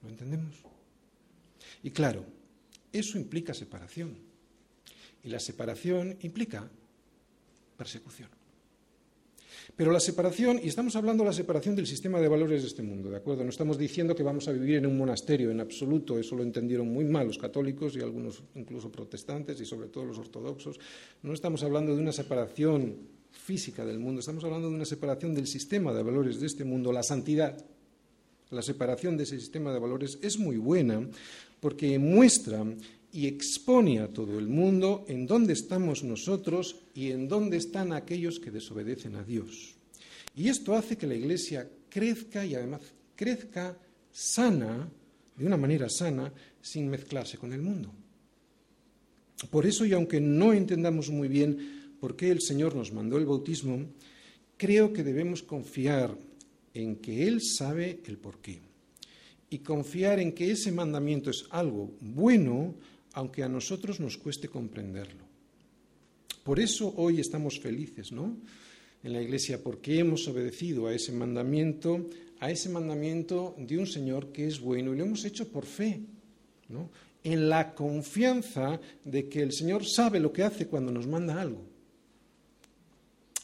¿Lo 0.04 0.10
entendemos? 0.10 0.56
Y 1.82 1.90
claro, 1.90 2.24
eso 2.94 3.18
implica 3.18 3.56
separación. 3.56 4.16
Y 5.24 5.30
la 5.30 5.40
separación 5.40 6.16
implica 6.22 6.70
persecución. 7.76 8.39
Pero 9.76 9.92
la 9.92 10.00
separación, 10.00 10.60
y 10.62 10.68
estamos 10.68 10.96
hablando 10.96 11.24
de 11.24 11.30
la 11.30 11.34
separación 11.34 11.76
del 11.76 11.88
sistema 11.88 12.20
de 12.20 12.28
valores 12.28 12.62
de 12.62 12.68
este 12.68 12.82
mundo, 12.82 13.10
¿de 13.10 13.18
acuerdo? 13.18 13.44
No 13.44 13.50
estamos 13.50 13.78
diciendo 13.78 14.16
que 14.16 14.24
vamos 14.24 14.48
a 14.48 14.52
vivir 14.52 14.76
en 14.76 14.86
un 14.86 14.98
monasterio 14.98 15.52
en 15.52 15.62
absoluto, 15.62 16.20
eso 16.20 16.36
lo 16.36 16.44
entendieron 16.44 16.88
muy 16.88 17.06
mal 17.06 17.28
los 17.28 17.38
católicos 17.38 17.96
y 17.96 18.02
algunos 18.02 18.44
incluso 18.56 18.92
protestantes 18.92 19.60
y 19.62 19.66
sobre 19.66 19.88
todo 19.88 20.06
los 20.06 20.18
ortodoxos. 20.18 20.80
No 21.24 21.34
estamos 21.34 21.64
hablando 21.64 21.96
de 21.96 22.02
una 22.02 22.12
separación 22.12 22.96
física 23.32 23.86
del 23.86 24.00
mundo, 24.00 24.20
estamos 24.20 24.44
hablando 24.44 24.70
de 24.70 24.76
una 24.76 24.86
separación 24.86 25.34
del 25.34 25.48
sistema 25.48 25.94
de 25.94 26.04
valores 26.04 26.40
de 26.40 26.48
este 26.48 26.66
mundo, 26.66 26.92
la 26.92 27.04
santidad. 27.04 27.58
La 28.52 28.64
separación 28.64 29.16
de 29.16 29.24
ese 29.24 29.40
sistema 29.40 29.72
de 29.72 29.80
valores 29.80 30.18
es 30.24 30.40
muy 30.40 30.58
buena 30.58 31.08
porque 31.60 32.00
muestra 32.00 32.66
y 33.12 33.28
expone 33.28 34.00
a 34.00 34.08
todo 34.08 34.38
el 34.38 34.48
mundo 34.48 35.06
en 35.08 35.26
dónde 35.26 35.54
estamos 35.54 36.04
nosotros 36.04 36.76
y 36.94 37.12
en 37.12 37.28
dónde 37.28 37.58
están 37.58 37.94
aquellos 37.94 38.40
que 38.40 38.52
desobedecen 38.52 39.16
a 39.16 39.24
Dios. 39.24 39.76
Y 40.36 40.48
esto 40.50 40.76
hace 40.76 40.98
que 40.98 41.08
la 41.08 41.16
Iglesia 41.16 41.68
crezca 41.90 42.46
y 42.46 42.56
además 42.56 42.82
crezca 43.16 43.78
sana, 44.12 44.90
de 45.36 45.46
una 45.46 45.58
manera 45.58 45.90
sana, 45.90 46.32
sin 46.62 46.90
mezclarse 46.90 47.38
con 47.38 47.54
el 47.54 47.62
mundo. 47.62 47.92
Por 49.50 49.66
eso, 49.66 49.86
y 49.86 49.94
aunque 49.94 50.20
no 50.20 50.54
entendamos 50.54 51.10
muy 51.10 51.28
bien 51.28 51.96
por 52.00 52.16
qué 52.16 52.30
el 52.30 52.42
Señor 52.42 52.76
nos 52.76 52.92
mandó 52.92 53.18
el 53.18 53.26
bautismo, 53.26 53.86
creo 54.58 54.94
que 54.94 55.04
debemos 55.04 55.42
confiar 55.42 56.16
en 56.74 56.98
que 56.98 57.28
Él 57.28 57.42
sabe 57.42 58.02
el 58.06 58.18
porqué 58.18 58.60
y 59.50 59.60
confiar 59.60 60.20
en 60.20 60.34
que 60.34 60.52
ese 60.52 60.72
mandamiento 60.72 61.30
es 61.30 61.46
algo 61.50 61.92
bueno 62.02 62.76
aunque 63.14 63.44
a 63.44 63.50
nosotros 63.50 64.00
nos 64.00 64.18
cueste 64.18 64.48
comprenderlo. 64.48 65.24
Por 66.44 66.60
eso 66.60 66.94
hoy 66.98 67.20
estamos 67.20 67.60
felices, 67.60 68.12
¿no? 68.12 68.38
En 69.04 69.14
la 69.14 69.22
Iglesia, 69.22 69.62
porque 69.64 70.00
hemos 70.00 70.28
obedecido 70.28 70.88
a 70.88 70.94
ese 70.94 71.12
mandamiento, 71.12 72.10
a 72.40 72.52
ese 72.52 72.70
mandamiento 72.70 73.56
de 73.58 73.78
un 73.78 73.88
Señor 73.88 74.32
que 74.32 74.48
es 74.48 74.60
bueno 74.60 74.94
y 74.94 74.98
lo 74.98 75.06
hemos 75.06 75.26
hecho 75.26 75.48
por 75.48 75.66
fe, 75.66 76.02
¿no? 76.70 76.90
En 77.24 77.50
la 77.50 77.74
confianza 77.76 78.80
de 79.04 79.28
que 79.28 79.42
el 79.42 79.52
Señor 79.52 79.86
sabe 79.86 80.20
lo 80.20 80.32
que 80.32 80.44
hace 80.44 80.68
cuando 80.68 80.92
nos 80.92 81.08
manda 81.08 81.40
algo. 81.40 81.64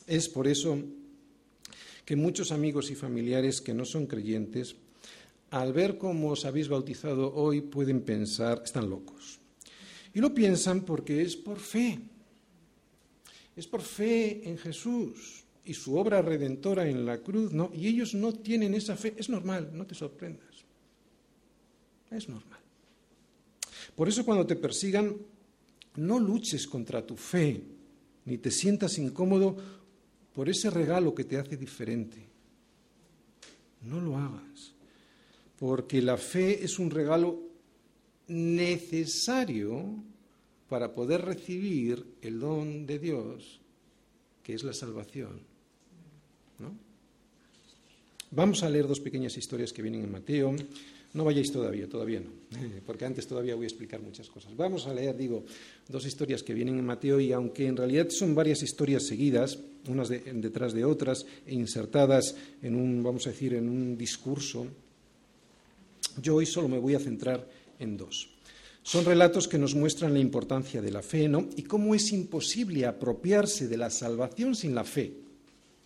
Es 0.08 0.30
por 0.30 0.48
eso 0.48 0.78
que 2.06 2.16
muchos 2.16 2.52
amigos 2.52 2.92
y 2.92 2.96
familiares 2.96 3.62
que 3.62 3.74
no 3.74 3.84
son 3.84 4.06
creyentes, 4.06 4.76
al 5.50 5.74
ver 5.74 5.98
cómo 5.98 6.30
os 6.30 6.46
habéis 6.46 6.70
bautizado 6.70 7.34
hoy, 7.34 7.62
pueden 7.62 8.02
pensar, 8.02 8.62
están 8.64 8.90
locos. 8.90 9.40
Y 10.16 10.22
lo 10.22 10.34
piensan 10.34 10.82
porque 10.86 11.22
es 11.22 11.36
por 11.36 11.60
fe. 11.60 12.00
Es 13.54 13.68
por 13.68 13.82
fe 13.82 14.50
en 14.50 14.58
Jesús 14.58 15.44
y 15.66 15.74
su 15.74 15.98
obra 15.98 16.22
redentora 16.22 16.88
en 16.88 17.06
la 17.06 17.18
cruz, 17.18 17.52
¿no? 17.52 17.70
Y 17.74 17.88
ellos 17.88 18.14
no 18.14 18.32
tienen 18.32 18.74
esa 18.76 18.96
fe. 18.96 19.14
Es 19.18 19.28
normal, 19.28 19.72
no 19.74 19.86
te 19.86 19.94
sorprendas. 19.94 20.64
Es 22.10 22.30
normal. 22.30 22.60
Por 23.94 24.08
eso 24.08 24.24
cuando 24.24 24.48
te 24.48 24.56
persigan, 24.56 25.18
no 25.98 26.18
luches 26.18 26.66
contra 26.66 27.06
tu 27.06 27.18
fe, 27.18 27.62
ni 28.24 28.38
te 28.38 28.52
sientas 28.52 28.98
incómodo 28.98 29.58
por 30.34 30.48
ese 30.48 30.70
regalo 30.70 31.14
que 31.14 31.26
te 31.26 31.38
hace 31.38 31.58
diferente. 31.58 32.26
No 33.82 34.00
lo 34.00 34.18
hagas, 34.18 34.74
porque 35.60 36.02
la 36.02 36.16
fe 36.16 36.64
es 36.64 36.80
un 36.80 36.90
regalo 36.90 37.45
necesario 38.28 40.04
para 40.70 40.94
poder 40.94 41.22
recibir 41.22 42.04
el 42.22 42.40
don 42.40 42.86
de 42.86 43.00
Dios, 43.00 43.60
que 44.44 44.54
es 44.54 44.64
la 44.64 44.74
salvación. 44.74 45.40
Vamos 48.32 48.64
a 48.64 48.70
leer 48.70 48.88
dos 48.88 49.00
pequeñas 49.00 49.38
historias 49.38 49.72
que 49.72 49.82
vienen 49.82 50.04
en 50.04 50.12
Mateo. 50.12 50.54
No 51.14 51.24
vayáis 51.24 51.50
todavía, 51.52 51.88
todavía 51.88 52.20
no, 52.20 52.32
porque 52.86 53.06
antes 53.06 53.26
todavía 53.26 53.56
voy 53.56 53.64
a 53.64 53.68
explicar 53.68 54.02
muchas 54.02 54.30
cosas. 54.30 54.56
Vamos 54.58 54.86
a 54.88 54.94
leer, 54.94 55.16
digo, 55.16 55.46
dos 55.88 56.06
historias 56.06 56.44
que 56.44 56.54
vienen 56.54 56.78
en 56.78 56.86
Mateo 56.86 57.22
y 57.22 57.32
aunque 57.32 57.68
en 57.68 57.78
realidad 57.78 58.08
son 58.10 58.36
varias 58.36 58.62
historias 58.64 59.08
seguidas, 59.08 59.58
unas 59.88 60.10
detrás 60.10 60.74
de 60.74 60.84
otras 60.84 61.26
e 61.46 61.54
insertadas 61.54 62.36
en 62.62 62.76
un, 62.76 63.02
vamos 63.02 63.26
a 63.28 63.30
decir, 63.30 63.54
en 63.54 63.70
un 63.70 63.98
discurso, 63.98 64.68
yo 66.22 66.36
hoy 66.36 66.46
solo 66.46 66.68
me 66.68 66.80
voy 66.80 66.96
a 66.96 67.00
centrar 67.00 67.48
en 67.80 67.98
dos. 67.98 68.30
Son 68.84 69.04
relatos 69.04 69.48
que 69.48 69.58
nos 69.58 69.74
muestran 69.74 70.14
la 70.14 70.20
importancia 70.20 70.82
de 70.82 70.92
la 70.92 71.02
fe, 71.02 71.28
¿no? 71.28 71.50
Y 71.56 71.64
cómo 71.64 71.96
es 71.96 72.12
imposible 72.12 72.86
apropiarse 72.86 73.68
de 73.68 73.78
la 73.78 73.90
salvación 73.90 74.56
sin 74.56 74.76
la 74.76 74.84
fe. 74.84 75.12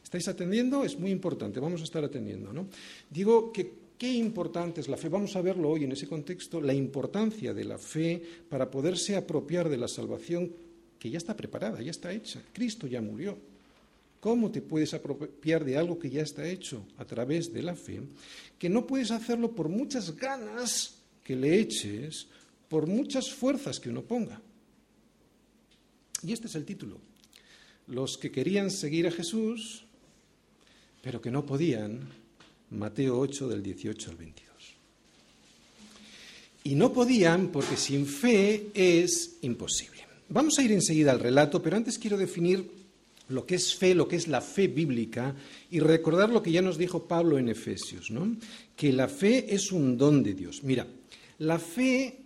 ¿Estáis 0.03 0.27
atendiendo? 0.27 0.84
Es 0.84 1.00
muy 1.00 1.12
importante, 1.12 1.60
vamos 1.60 1.81
a 1.81 1.86
estar 1.86 2.03
atendiendo, 2.03 2.51
¿no? 2.51 2.67
Digo 3.10 3.53
que 3.53 3.72
qué 3.98 4.12
importante 4.12 4.81
es 4.81 4.88
la 4.88 4.98
fe. 4.98 5.10
Vamos 5.10 5.36
a 5.36 5.41
verlo 5.41 5.69
hoy 5.69 5.84
en 5.84 5.91
ese 5.91 6.08
contexto, 6.08 6.62
la 6.62 6.74
importancia 6.74 7.53
de 7.53 7.65
la 7.65 7.77
fe 7.77 8.22
para 8.50 8.72
poderse 8.72 9.15
apropiar 9.15 9.69
de 9.69 9.77
la 9.77 9.88
salvación 9.88 10.51
que 10.98 11.10
ya 11.10 11.17
está 11.17 11.36
preparada, 11.36 11.81
ya 11.81 11.91
está 11.91 12.12
hecha. 12.12 12.41
Cristo 12.53 12.88
ya 12.88 13.01
murió. 13.01 13.38
¿Cómo 14.19 14.51
te 14.51 14.62
puedes 14.62 14.93
apropiar 14.93 15.63
de 15.63 15.77
algo 15.77 15.98
que 15.98 16.10
ya 16.10 16.24
está 16.24 16.48
hecho 16.48 16.84
a 16.98 17.05
través 17.05 17.53
de 17.53 17.63
la 17.63 17.75
fe? 17.75 18.01
Que 18.58 18.67
no 18.67 18.86
puedes 18.88 19.12
hacerlo 19.12 19.51
por 19.51 19.69
muchas 19.69 20.15
ganas 20.15 20.98
que 21.29 21.36
le 21.36 21.59
eches 21.59 22.25
por 22.67 22.88
muchas 22.88 23.29
fuerzas 23.29 23.79
que 23.79 23.91
uno 23.91 24.01
ponga. 24.01 24.41
Y 26.24 26.33
este 26.33 26.48
es 26.48 26.55
el 26.55 26.65
título. 26.65 26.98
Los 27.86 28.17
que 28.17 28.31
querían 28.31 28.71
seguir 28.71 29.05
a 29.05 29.12
Jesús, 29.12 29.86
pero 31.03 31.21
que 31.21 31.29
no 31.29 31.45
podían, 31.45 32.00
Mateo 32.71 33.19
8 33.19 33.48
del 33.48 33.62
18 33.62 34.09
al 34.09 34.17
22. 34.17 34.50
Y 36.63 36.74
no 36.74 36.91
podían 36.91 37.50
porque 37.50 37.77
sin 37.77 38.07
fe 38.07 38.71
es 38.74 39.38
imposible. 39.43 40.07
Vamos 40.29 40.57
a 40.57 40.63
ir 40.63 40.71
enseguida 40.71 41.12
al 41.12 41.19
relato, 41.19 41.62
pero 41.62 41.77
antes 41.77 42.00
quiero 42.00 42.17
definir 42.17 42.71
lo 43.27 43.45
que 43.45 43.53
es 43.53 43.75
fe, 43.75 43.93
lo 43.93 44.07
que 44.07 44.15
es 44.15 44.27
la 44.27 44.41
fe 44.41 44.67
bíblica, 44.67 45.36
y 45.69 45.79
recordar 45.79 46.31
lo 46.31 46.41
que 46.41 46.51
ya 46.51 46.63
nos 46.63 46.79
dijo 46.79 47.07
Pablo 47.07 47.38
en 47.38 47.50
Efesios, 47.50 48.09
¿no? 48.09 48.36
que 48.75 48.91
la 48.91 49.07
fe 49.07 49.53
es 49.53 49.71
un 49.71 49.95
don 49.95 50.24
de 50.24 50.33
Dios. 50.33 50.63
Mira, 50.63 50.88
la 51.39 51.60
fe 51.60 52.19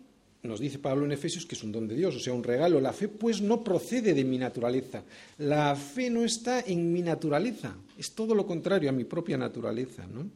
nos 0.44 0.60
dice 0.60 0.78
Pablo 0.78 1.06
en 1.06 1.14
Efesios 1.14 1.46
que 1.46 1.56
es 1.56 1.64
un 1.64 1.72
don 1.72 1.88
de 1.88 1.96
Dios, 1.96 2.16
o 2.16 2.20
sea, 2.20 2.34
un 2.34 2.44
regalo. 2.44 2.80
La 2.82 2.92
fe 2.92 3.08
pues 3.08 3.42
no 3.42 3.64
procede 3.64 4.14
de 4.14 4.24
mi 4.24 4.38
naturaleza. 4.38 5.04
La 5.38 5.76
fe 5.76 6.10
no 6.10 6.24
está 6.24 6.60
en 6.62 6.92
mi 6.92 7.02
naturaleza, 7.02 7.76
es 7.98 8.12
todo 8.12 8.36
lo 8.36 8.46
contrario 8.46 8.90
a 8.90 8.94
mi 8.94 9.06
propia 9.06 9.38
naturaleza. 9.38 10.06
¿no? 10.06 10.30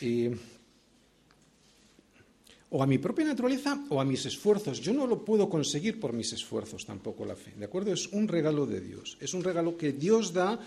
Eh, 0.00 0.34
o 2.70 2.82
a 2.82 2.86
mi 2.86 2.98
propia 2.98 3.24
naturaleza 3.24 3.86
o 3.90 4.00
a 4.00 4.04
mis 4.04 4.26
esfuerzos. 4.26 4.80
Yo 4.80 4.92
no 4.92 5.06
lo 5.06 5.24
puedo 5.24 5.48
conseguir 5.48 6.00
por 6.00 6.12
mis 6.12 6.32
esfuerzos 6.32 6.84
tampoco 6.84 7.24
la 7.24 7.36
fe, 7.36 7.52
¿de 7.56 7.64
acuerdo? 7.64 7.92
Es 7.92 8.08
un 8.12 8.26
regalo 8.26 8.66
de 8.66 8.80
Dios, 8.80 9.16
es 9.20 9.32
un 9.34 9.44
regalo 9.44 9.76
que 9.76 9.92
Dios 9.92 10.32
da, 10.32 10.58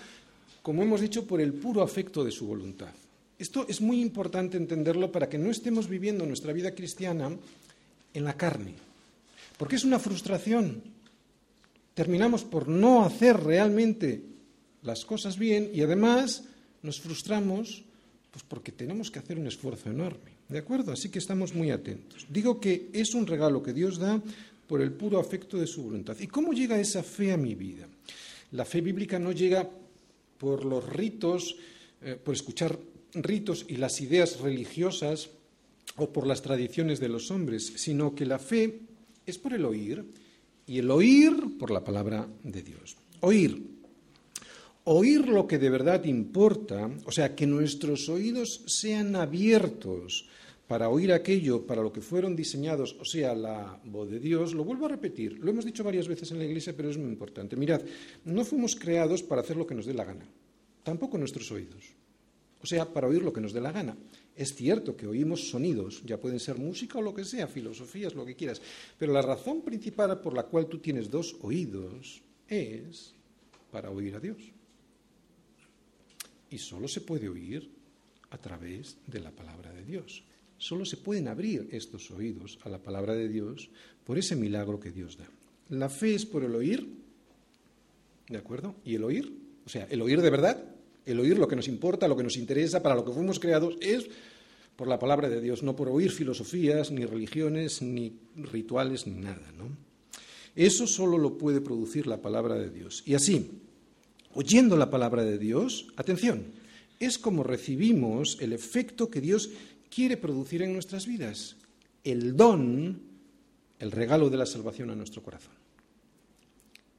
como 0.61 0.83
hemos 0.83 1.01
dicho, 1.01 1.27
por 1.27 1.41
el 1.41 1.53
puro 1.53 1.81
afecto 1.81 2.23
de 2.23 2.31
su 2.31 2.47
voluntad. 2.47 2.93
Esto 3.39 3.65
es 3.69 3.81
muy 3.81 4.01
importante 4.01 4.57
entenderlo 4.57 5.11
para 5.11 5.29
que 5.29 5.37
no 5.37 5.51
estemos 5.51 5.87
viviendo 5.87 6.25
nuestra 6.25 6.53
vida 6.53 6.73
cristiana 6.73 7.29
en 8.13 8.23
la 8.23 8.35
carne. 8.35 8.73
Porque 9.57 9.75
es 9.75 9.83
una 9.83 9.99
frustración. 9.99 10.81
Terminamos 11.93 12.43
por 12.43 12.67
no 12.67 13.03
hacer 13.03 13.39
realmente 13.39 14.21
las 14.83 15.05
cosas 15.05 15.37
bien 15.37 15.69
y 15.73 15.81
además 15.81 16.43
nos 16.81 16.99
frustramos 16.99 17.83
pues 18.31 18.43
porque 18.47 18.71
tenemos 18.71 19.09
que 19.09 19.19
hacer 19.19 19.39
un 19.39 19.47
esfuerzo 19.47 19.89
enorme. 19.89 20.37
¿De 20.49 20.59
acuerdo? 20.59 20.91
Así 20.91 21.09
que 21.09 21.19
estamos 21.19 21.53
muy 21.53 21.71
atentos. 21.71 22.25
Digo 22.29 22.59
que 22.59 22.89
es 22.93 23.13
un 23.13 23.27
regalo 23.27 23.63
que 23.63 23.73
Dios 23.73 23.97
da 23.97 24.21
por 24.67 24.81
el 24.81 24.91
puro 24.91 25.19
afecto 25.19 25.57
de 25.57 25.67
su 25.67 25.83
voluntad. 25.83 26.17
¿Y 26.19 26.27
cómo 26.27 26.53
llega 26.53 26.79
esa 26.79 27.03
fe 27.03 27.31
a 27.31 27.37
mi 27.37 27.55
vida? 27.55 27.87
La 28.51 28.65
fe 28.65 28.81
bíblica 28.81 29.17
no 29.19 29.31
llega 29.31 29.67
por 30.37 30.65
los 30.65 30.87
ritos, 30.87 31.55
eh, 32.01 32.17
por 32.23 32.35
escuchar 32.35 32.77
ritos 33.13 33.65
y 33.67 33.77
las 33.77 34.01
ideas 34.01 34.39
religiosas 34.39 35.29
o 35.95 36.11
por 36.11 36.27
las 36.27 36.41
tradiciones 36.41 36.99
de 36.99 37.09
los 37.09 37.31
hombres, 37.31 37.73
sino 37.75 38.13
que 38.13 38.25
la 38.25 38.39
fe 38.39 38.81
es 39.25 39.37
por 39.37 39.53
el 39.53 39.65
oír 39.65 40.05
y 40.65 40.79
el 40.79 40.91
oír 40.91 41.57
por 41.57 41.71
la 41.71 41.83
palabra 41.83 42.27
de 42.43 42.61
Dios. 42.61 42.97
Oír. 43.21 43.77
Oír 44.83 45.27
lo 45.27 45.47
que 45.47 45.57
de 45.57 45.69
verdad 45.69 46.05
importa, 46.05 46.89
o 47.05 47.11
sea, 47.11 47.35
que 47.35 47.45
nuestros 47.45 48.07
oídos 48.07 48.63
sean 48.67 49.15
abiertos 49.17 50.29
para 50.67 50.89
oír 50.89 51.11
aquello 51.11 51.65
para 51.65 51.81
lo 51.81 51.91
que 51.91 52.01
fueron 52.01 52.35
diseñados, 52.35 52.95
o 52.99 53.05
sea, 53.05 53.33
la 53.33 53.79
voz 53.85 54.09
de 54.09 54.19
Dios, 54.19 54.53
lo 54.53 54.63
vuelvo 54.63 54.85
a 54.85 54.89
repetir, 54.89 55.39
lo 55.39 55.49
hemos 55.49 55.65
dicho 55.65 55.83
varias 55.83 56.07
veces 56.07 56.31
en 56.31 56.39
la 56.39 56.45
Iglesia, 56.45 56.73
pero 56.75 56.89
es 56.89 56.97
muy 56.97 57.09
importante. 57.09 57.55
Mirad, 57.55 57.81
no 58.25 58.43
fuimos 58.43 58.75
creados 58.75 59.23
para 59.23 59.41
hacer 59.41 59.55
lo 59.55 59.65
que 59.65 59.75
nos 59.75 59.85
dé 59.85 59.93
la 59.93 60.05
gana, 60.05 60.25
tampoco 60.83 61.17
nuestros 61.17 61.51
oídos, 61.51 61.83
o 62.61 62.65
sea, 62.65 62.91
para 62.91 63.07
oír 63.07 63.21
lo 63.21 63.33
que 63.33 63.41
nos 63.41 63.53
dé 63.53 63.61
la 63.61 63.71
gana. 63.71 63.95
Es 64.35 64.55
cierto 64.55 64.95
que 64.95 65.07
oímos 65.07 65.49
sonidos, 65.49 66.03
ya 66.05 66.19
pueden 66.19 66.39
ser 66.39 66.57
música 66.57 66.99
o 66.99 67.01
lo 67.01 67.13
que 67.13 67.25
sea, 67.25 67.47
filosofías, 67.47 68.13
lo 68.13 68.25
que 68.25 68.35
quieras, 68.35 68.61
pero 68.97 69.13
la 69.13 69.21
razón 69.21 69.61
principal 69.61 70.21
por 70.21 70.33
la 70.33 70.43
cual 70.43 70.67
tú 70.67 70.79
tienes 70.79 71.09
dos 71.09 71.35
oídos 71.41 72.21
es 72.47 73.13
para 73.71 73.89
oír 73.89 74.15
a 74.15 74.19
Dios. 74.19 74.37
Y 76.49 76.57
solo 76.59 76.87
se 76.87 77.01
puede 77.01 77.27
oír 77.27 77.69
a 78.29 78.37
través 78.37 78.97
de 79.07 79.19
la 79.19 79.31
palabra 79.31 79.71
de 79.73 79.83
Dios. 79.83 80.23
Solo 80.57 80.85
se 80.85 80.97
pueden 80.97 81.27
abrir 81.27 81.67
estos 81.71 82.09
oídos 82.11 82.59
a 82.63 82.69
la 82.69 82.81
palabra 82.81 83.13
de 83.13 83.27
Dios 83.27 83.69
por 84.05 84.17
ese 84.17 84.35
milagro 84.35 84.79
que 84.79 84.91
Dios 84.91 85.17
da. 85.17 85.29
La 85.69 85.89
fe 85.89 86.15
es 86.15 86.25
por 86.25 86.43
el 86.43 86.55
oír, 86.55 86.87
¿de 88.29 88.37
acuerdo? 88.37 88.75
Y 88.85 88.95
el 88.95 89.03
oír, 89.03 89.31
o 89.65 89.69
sea, 89.69 89.87
el 89.89 90.01
oír 90.01 90.21
de 90.21 90.29
verdad, 90.29 90.76
el 91.07 91.19
oír 91.19 91.39
lo 91.39 91.47
que 91.47 91.55
nos 91.55 91.67
importa, 91.67 92.07
lo 92.07 92.17
que 92.17 92.23
nos 92.23 92.37
interesa, 92.37 92.83
para 92.83 92.95
lo 92.95 93.03
que 93.03 93.11
fuimos 93.11 93.39
creados, 93.39 93.75
es 93.81 94.07
por 94.75 94.87
la 94.87 94.99
palabra 94.99 95.29
de 95.29 95.41
Dios, 95.41 95.63
no 95.63 95.75
por 95.75 95.89
oír 95.89 96.11
filosofías, 96.11 96.91
ni 96.91 97.05
religiones, 97.05 97.81
ni 97.81 98.13
rituales, 98.35 99.07
ni 99.07 99.15
nada. 99.15 99.41
Eso 100.55 100.85
solo 100.85 101.17
lo 101.17 101.37
puede 101.37 101.61
producir 101.61 102.07
la 102.07 102.21
palabra 102.21 102.55
de 102.55 102.69
Dios. 102.69 103.03
Y 103.05 103.15
así, 103.15 103.51
oyendo 104.33 104.75
la 104.75 104.89
palabra 104.89 105.23
de 105.23 105.37
Dios, 105.37 105.87
atención, 105.95 106.45
es 106.99 107.17
como 107.17 107.43
recibimos 107.43 108.37
el 108.41 108.53
efecto 108.53 109.09
que 109.09 109.21
Dios 109.21 109.49
quiere 109.89 110.17
producir 110.17 110.61
en 110.61 110.73
nuestras 110.73 111.07
vidas, 111.07 111.55
el 112.03 112.35
don, 112.35 112.99
el 113.79 113.91
regalo 113.91 114.29
de 114.29 114.37
la 114.37 114.45
salvación 114.45 114.89
a 114.89 114.95
nuestro 114.95 115.23
corazón. 115.23 115.53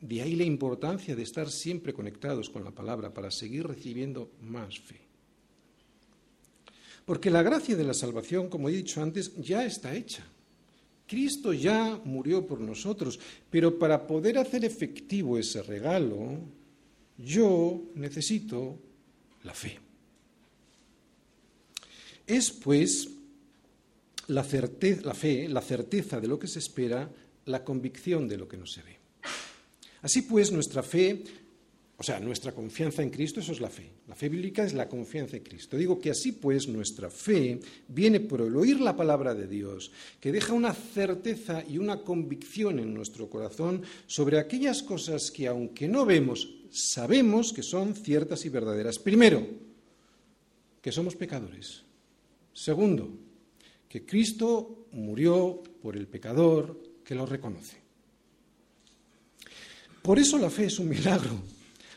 De 0.01 0.23
ahí 0.23 0.37
la 0.37 0.45
importancia 0.45 1.17
de 1.17 1.23
estar 1.23 1.51
siempre 1.51 1.93
conectados 1.93 2.51
con 2.51 2.65
la 2.65 2.71
palabra 2.71 3.13
para 3.13 3.31
seguir 3.31 3.67
recibiendo 3.67 4.31
más 4.41 4.79
fe. 4.79 5.01
Porque 7.05 7.31
la 7.31 7.43
gracia 7.43 7.75
de 7.75 7.85
la 7.85 7.95
salvación, 7.95 8.49
como 8.49 8.69
he 8.69 8.73
dicho 8.73 9.03
antes, 9.03 9.35
ya 9.37 9.65
está 9.65 9.95
hecha. 9.95 10.25
Cristo 11.07 11.55
ya 11.55 11.99
murió 12.05 12.47
por 12.47 12.61
nosotros, 12.61 13.19
pero 13.51 13.79
para 13.79 14.07
poder 14.07 14.37
hacer 14.37 14.65
efectivo 14.65 15.39
ese 15.39 15.63
regalo, 15.63 16.39
yo 17.17 17.83
necesito 17.95 18.79
la 19.43 19.55
fe. 19.55 19.79
Es, 22.27 22.51
pues, 22.51 23.09
la, 24.27 24.45
fe, 24.45 25.49
la 25.49 25.63
certeza 25.63 26.21
de 26.21 26.29
lo 26.29 26.39
que 26.39 26.47
se 26.47 26.59
espera, 26.59 27.11
la 27.47 27.65
convicción 27.65 28.29
de 28.29 28.37
lo 28.37 28.47
que 28.47 28.59
no 28.59 28.67
se 28.67 28.83
ve. 28.83 28.98
Así 30.03 30.23
pues, 30.23 30.53
nuestra 30.53 30.83
fe, 30.83 31.25
o 31.97 32.03
sea, 32.03 32.21
nuestra 32.21 32.53
confianza 32.53 33.03
en 33.03 33.11
Cristo, 33.11 33.41
eso 33.41 33.53
es 33.53 33.61
la 33.61 33.69
fe. 33.69 33.91
La 34.07 34.15
fe 34.15 34.29
bíblica 34.29 34.65
es 34.65 34.73
la 34.73 34.89
confianza 34.89 35.37
en 35.37 35.43
Cristo. 35.43 35.77
Digo 35.77 36.01
que 36.01 36.11
así 36.11 36.33
pues 36.33 36.69
nuestra 36.69 37.11
fe 37.11 37.59
viene 37.89 38.21
por 38.21 38.41
el 38.41 38.55
oír 38.55 38.81
la 38.81 38.97
palabra 38.97 39.35
de 39.35 39.49
Dios, 39.49 39.91
que 40.21 40.31
deja 40.31 40.53
una 40.53 40.73
certeza 40.73 41.65
y 41.69 41.79
una 41.79 42.03
convicción 42.03 42.79
en 42.79 42.95
nuestro 42.95 43.29
corazón 43.29 43.83
sobre 44.07 44.39
aquellas 44.39 44.83
cosas 44.85 45.33
que 45.33 45.49
aunque 45.49 45.89
no 45.89 46.07
vemos, 46.07 46.49
sabemos 46.71 47.53
que 47.53 47.65
son 47.65 47.97
ciertas 47.97 48.45
y 48.45 48.49
verdaderas. 48.49 49.01
Primero, 49.01 49.45
que 50.81 50.93
somos 50.93 51.17
pecadores. 51.17 51.83
Segundo, 52.53 53.11
que 53.89 54.07
Cristo 54.07 54.87
murió 54.93 55.63
por 55.83 55.97
el 55.97 56.07
pecador 56.07 56.81
que 57.05 57.15
lo 57.15 57.27
reconoce. 57.27 57.88
Por 60.03 60.19
eso 60.19 60.39
la 60.39 60.51
fe 60.51 60.67
es 60.67 60.79
un 60.79 60.89
milagro, 60.89 61.43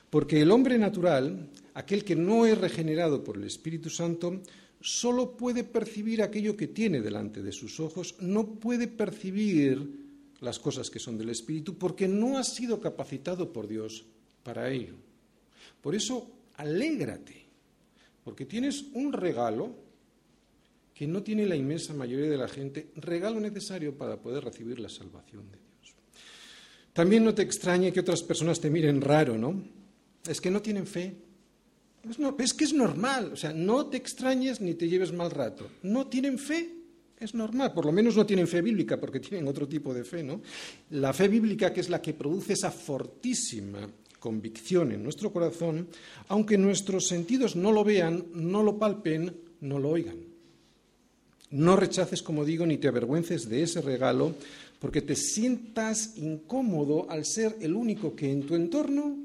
porque 0.09 0.41
el 0.41 0.51
hombre 0.51 0.77
natural, 0.77 1.49
aquel 1.73 2.03
que 2.03 2.15
no 2.15 2.45
es 2.45 2.57
regenerado 2.57 3.23
por 3.23 3.37
el 3.37 3.43
Espíritu 3.43 3.89
Santo, 3.89 4.41
solo 4.81 5.37
puede 5.37 5.63
percibir 5.63 6.21
aquello 6.21 6.57
que 6.57 6.67
tiene 6.67 7.01
delante 7.01 7.41
de 7.41 7.51
sus 7.51 7.79
ojos, 7.79 8.15
no 8.19 8.55
puede 8.55 8.87
percibir 8.87 10.01
las 10.41 10.59
cosas 10.59 10.89
que 10.89 10.99
son 10.99 11.17
del 11.17 11.29
Espíritu, 11.29 11.77
porque 11.77 12.07
no 12.07 12.37
ha 12.37 12.43
sido 12.43 12.81
capacitado 12.81 13.53
por 13.53 13.67
Dios 13.67 14.05
para 14.43 14.71
ello. 14.71 14.95
Por 15.81 15.95
eso, 15.95 16.29
alégrate, 16.55 17.45
porque 18.23 18.45
tienes 18.45 18.85
un 18.93 19.13
regalo 19.13 19.75
que 20.93 21.07
no 21.07 21.23
tiene 21.23 21.45
la 21.45 21.55
inmensa 21.55 21.93
mayoría 21.93 22.29
de 22.29 22.37
la 22.37 22.47
gente, 22.47 22.91
regalo 22.95 23.39
necesario 23.39 23.97
para 23.97 24.17
poder 24.17 24.43
recibir 24.43 24.79
la 24.79 24.89
salvación 24.89 25.49
de 25.49 25.57
Dios. 25.57 25.70
También 26.93 27.23
no 27.23 27.33
te 27.33 27.41
extrañe 27.41 27.93
que 27.93 28.01
otras 28.01 28.23
personas 28.23 28.59
te 28.59 28.69
miren 28.69 29.01
raro, 29.01 29.37
¿no? 29.37 29.63
Es 30.27 30.41
que 30.41 30.51
no 30.51 30.61
tienen 30.61 30.85
fe. 30.85 31.15
Es, 32.39 32.53
que 32.53 32.63
es 32.63 32.73
normal, 32.73 33.31
o 33.33 33.35
sea, 33.35 33.53
no 33.53 33.85
te 33.85 33.97
extrañes 33.97 34.59
ni 34.59 34.73
te 34.73 34.87
lleves 34.87 35.13
mal 35.13 35.29
rato. 35.29 35.67
No 35.83 36.07
tienen 36.07 36.39
fe. 36.39 36.77
Es 37.19 37.35
normal, 37.35 37.73
por 37.73 37.85
lo 37.85 37.91
menos 37.91 38.15
no 38.15 38.25
tienen 38.25 38.47
fe 38.47 38.61
bíblica 38.61 38.99
porque 38.99 39.19
tienen 39.19 39.47
otro 39.47 39.67
tipo 39.67 39.93
de 39.93 40.03
fe, 40.03 40.23
¿no? 40.23 40.41
La 40.89 41.13
fe 41.13 41.27
bíblica, 41.27 41.71
que 41.71 41.81
es 41.81 41.89
la 41.89 42.01
que 42.01 42.15
produce 42.15 42.53
esa 42.53 42.71
fortísima 42.71 43.87
convicción 44.17 44.91
en 44.91 45.03
nuestro 45.03 45.31
corazón, 45.31 45.87
aunque 46.29 46.57
nuestros 46.57 47.07
sentidos 47.07 47.55
no 47.55 47.71
lo 47.71 47.83
vean, 47.83 48.25
no 48.33 48.63
lo 48.63 48.79
palpen, 48.79 49.35
no 49.61 49.77
lo 49.77 49.89
oigan. 49.89 50.17
No 51.51 51.75
rechaces, 51.75 52.23
como 52.23 52.43
digo, 52.43 52.65
ni 52.65 52.77
te 52.77 52.87
avergüences 52.87 53.47
de 53.47 53.63
ese 53.63 53.81
regalo, 53.81 54.33
porque 54.81 55.03
te 55.03 55.15
sientas 55.15 56.17
incómodo 56.17 57.07
al 57.07 57.23
ser 57.23 57.55
el 57.61 57.75
único 57.75 58.15
que 58.15 58.31
en 58.31 58.47
tu 58.47 58.55
entorno 58.55 59.15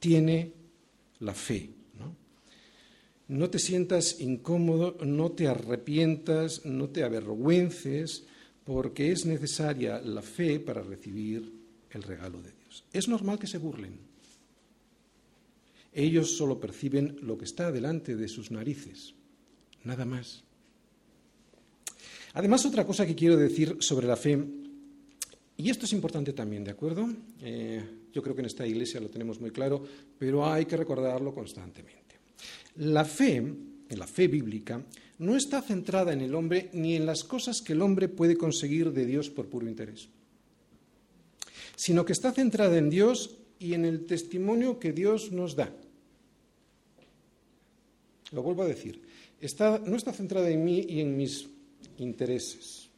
tiene 0.00 0.52
la 1.20 1.34
fe. 1.34 1.70
¿no? 1.96 2.16
no 3.28 3.48
te 3.48 3.60
sientas 3.60 4.20
incómodo, 4.20 4.96
no 5.04 5.30
te 5.30 5.46
arrepientas, 5.46 6.66
no 6.66 6.88
te 6.88 7.04
avergüences, 7.04 8.24
porque 8.64 9.12
es 9.12 9.24
necesaria 9.24 10.00
la 10.00 10.20
fe 10.20 10.58
para 10.58 10.82
recibir 10.82 11.52
el 11.92 12.02
regalo 12.02 12.42
de 12.42 12.50
Dios. 12.50 12.84
Es 12.92 13.06
normal 13.06 13.38
que 13.38 13.46
se 13.46 13.58
burlen. 13.58 14.00
Ellos 15.92 16.36
solo 16.36 16.58
perciben 16.58 17.18
lo 17.22 17.38
que 17.38 17.44
está 17.44 17.70
delante 17.70 18.16
de 18.16 18.26
sus 18.26 18.50
narices, 18.50 19.14
nada 19.84 20.04
más. 20.04 20.42
Además, 22.34 22.66
otra 22.66 22.84
cosa 22.84 23.06
que 23.06 23.14
quiero 23.14 23.36
decir 23.36 23.76
sobre 23.78 24.06
la 24.08 24.16
fe, 24.16 24.44
y 25.60 25.70
esto 25.70 25.86
es 25.86 25.92
importante 25.92 26.32
también, 26.32 26.62
¿de 26.62 26.70
acuerdo? 26.70 27.08
Eh, 27.42 27.82
yo 28.12 28.22
creo 28.22 28.32
que 28.32 28.42
en 28.42 28.46
esta 28.46 28.64
iglesia 28.64 29.00
lo 29.00 29.10
tenemos 29.10 29.40
muy 29.40 29.50
claro, 29.50 29.82
pero 30.16 30.46
hay 30.46 30.66
que 30.66 30.76
recordarlo 30.76 31.34
constantemente. 31.34 32.14
La 32.76 33.04
fe, 33.04 33.42
la 33.90 34.06
fe 34.06 34.28
bíblica, 34.28 34.80
no 35.18 35.34
está 35.34 35.60
centrada 35.60 36.12
en 36.12 36.20
el 36.20 36.36
hombre 36.36 36.70
ni 36.74 36.94
en 36.94 37.04
las 37.04 37.24
cosas 37.24 37.60
que 37.60 37.72
el 37.72 37.82
hombre 37.82 38.08
puede 38.08 38.36
conseguir 38.36 38.92
de 38.92 39.04
Dios 39.04 39.30
por 39.30 39.48
puro 39.48 39.68
interés, 39.68 40.08
sino 41.74 42.04
que 42.04 42.12
está 42.12 42.30
centrada 42.30 42.78
en 42.78 42.88
Dios 42.88 43.36
y 43.58 43.74
en 43.74 43.84
el 43.84 44.06
testimonio 44.06 44.78
que 44.78 44.92
Dios 44.92 45.32
nos 45.32 45.56
da. 45.56 45.74
Lo 48.30 48.44
vuelvo 48.44 48.62
a 48.62 48.68
decir, 48.68 49.02
no 49.86 49.96
está 49.96 50.12
centrada 50.12 50.48
en 50.50 50.64
mí 50.64 50.86
y 50.88 51.00
en 51.00 51.16
mis 51.16 51.48
intereses. 51.98 52.88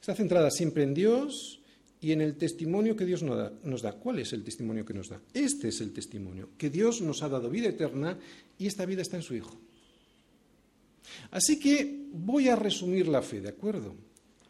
Está 0.00 0.16
centrada 0.16 0.50
siempre 0.50 0.82
en 0.82 0.94
Dios 0.94 1.59
y 2.00 2.12
en 2.12 2.20
el 2.20 2.36
testimonio 2.36 2.96
que 2.96 3.04
Dios 3.04 3.22
nos 3.22 3.82
da. 3.82 3.92
¿Cuál 3.92 4.20
es 4.20 4.32
el 4.32 4.42
testimonio 4.42 4.84
que 4.84 4.94
nos 4.94 5.08
da? 5.08 5.20
Este 5.34 5.68
es 5.68 5.80
el 5.80 5.92
testimonio, 5.92 6.50
que 6.56 6.70
Dios 6.70 7.00
nos 7.02 7.22
ha 7.22 7.28
dado 7.28 7.50
vida 7.50 7.68
eterna 7.68 8.18
y 8.58 8.66
esta 8.66 8.86
vida 8.86 9.02
está 9.02 9.16
en 9.16 9.22
su 9.22 9.34
Hijo. 9.34 9.56
Así 11.30 11.58
que 11.58 12.06
voy 12.12 12.48
a 12.48 12.56
resumir 12.56 13.08
la 13.08 13.22
fe, 13.22 13.40
¿de 13.40 13.50
acuerdo? 13.50 13.94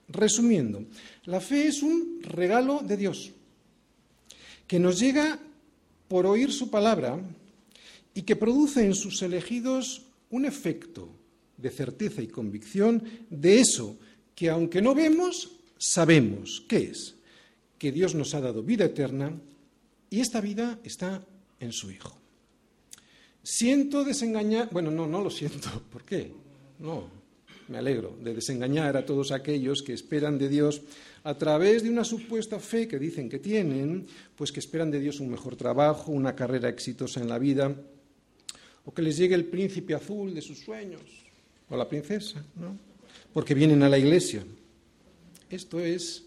Resumiendo, 0.08 0.84
la 1.24 1.40
fe 1.40 1.66
es 1.66 1.82
un 1.82 2.20
regalo 2.22 2.80
de 2.80 2.96
Dios 2.96 3.32
que 4.66 4.78
nos 4.78 5.00
llega 5.00 5.38
por 6.08 6.26
oír 6.26 6.52
su 6.52 6.70
palabra 6.70 7.20
y 8.14 8.22
que 8.22 8.36
produce 8.36 8.84
en 8.84 8.94
sus 8.94 9.22
elegidos 9.22 10.02
un 10.30 10.44
efecto 10.44 11.08
de 11.56 11.70
certeza 11.70 12.22
y 12.22 12.28
convicción 12.28 13.02
de 13.30 13.60
eso 13.60 13.96
que 14.34 14.48
aunque 14.48 14.80
no 14.80 14.94
vemos, 14.94 15.50
sabemos. 15.78 16.64
¿Qué 16.68 16.90
es? 16.90 17.14
Que 17.80 17.90
Dios 17.90 18.14
nos 18.14 18.34
ha 18.34 18.40
dado 18.42 18.62
vida 18.62 18.84
eterna 18.84 19.32
y 20.10 20.20
esta 20.20 20.42
vida 20.42 20.78
está 20.84 21.24
en 21.58 21.72
su 21.72 21.90
Hijo. 21.90 22.20
Siento 23.42 24.04
desengañar, 24.04 24.68
bueno, 24.70 24.90
no, 24.90 25.06
no 25.06 25.22
lo 25.22 25.30
siento. 25.30 25.68
¿Por 25.90 26.04
qué? 26.04 26.30
No, 26.78 27.08
me 27.68 27.78
alegro 27.78 28.18
de 28.20 28.34
desengañar 28.34 28.96
a 28.96 29.06
todos 29.06 29.32
aquellos 29.32 29.82
que 29.82 29.94
esperan 29.94 30.36
de 30.36 30.48
Dios 30.48 30.82
a 31.24 31.38
través 31.38 31.82
de 31.82 31.90
una 31.90 32.04
supuesta 32.04 32.58
fe 32.58 32.86
que 32.86 32.98
dicen 32.98 33.28
que 33.28 33.38
tienen, 33.38 34.06
pues 34.36 34.52
que 34.52 34.60
esperan 34.60 34.90
de 34.90 35.00
Dios 35.00 35.20
un 35.20 35.30
mejor 35.30 35.56
trabajo, 35.56 36.12
una 36.12 36.34
carrera 36.34 36.68
exitosa 36.68 37.20
en 37.20 37.28
la 37.28 37.38
vida, 37.38 37.74
o 38.84 38.92
que 38.92 39.02
les 39.02 39.16
llegue 39.16 39.34
el 39.34 39.44
príncipe 39.44 39.94
azul 39.94 40.34
de 40.34 40.42
sus 40.42 40.58
sueños, 40.58 41.02
o 41.68 41.76
la 41.76 41.88
princesa, 41.88 42.44
¿no? 42.56 42.76
Porque 43.32 43.54
vienen 43.54 43.82
a 43.82 43.88
la 43.88 43.98
iglesia. 43.98 44.44
Esto 45.48 45.78
es 45.78 46.24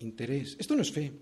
interés, 0.00 0.56
esto 0.58 0.74
no 0.74 0.82
es 0.82 0.90
fe, 0.90 1.12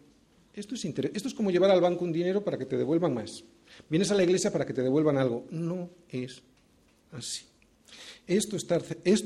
esto 0.55 0.75
es 0.75 0.85
interés, 0.85 1.13
esto 1.15 1.29
es 1.29 1.35
como 1.35 1.51
llevar 1.51 1.71
al 1.71 1.81
banco 1.81 2.05
un 2.05 2.13
dinero 2.13 2.43
para 2.43 2.59
que 2.59 2.67
te 2.67 2.77
devuelvan 2.77 3.15
más. 3.15 3.45
Vienes 3.89 4.11
a 4.11 4.15
la 4.15 4.25
iglesia 4.25 4.53
para 4.53 4.67
que 4.67 4.73
te 4.73 4.83
devuelvan 4.83 5.19
algo, 5.19 5.47
no 5.51 5.91
es 6.09 6.43
así. 7.13 7.45
Esto, 8.27 8.57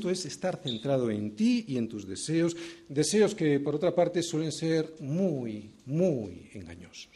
es 0.09 0.25
estar 0.25 0.61
centrado 0.63 1.11
en 1.11 1.35
ti 1.35 1.65
y 1.67 1.77
en 1.77 1.89
tus 1.89 2.07
deseos, 2.07 2.55
deseos 2.87 3.35
que 3.35 3.59
por 3.59 3.75
otra 3.75 3.93
parte 3.93 4.23
suelen 4.23 4.53
ser 4.53 4.95
muy, 5.01 5.71
muy 5.85 6.49
engañosos. 6.53 7.11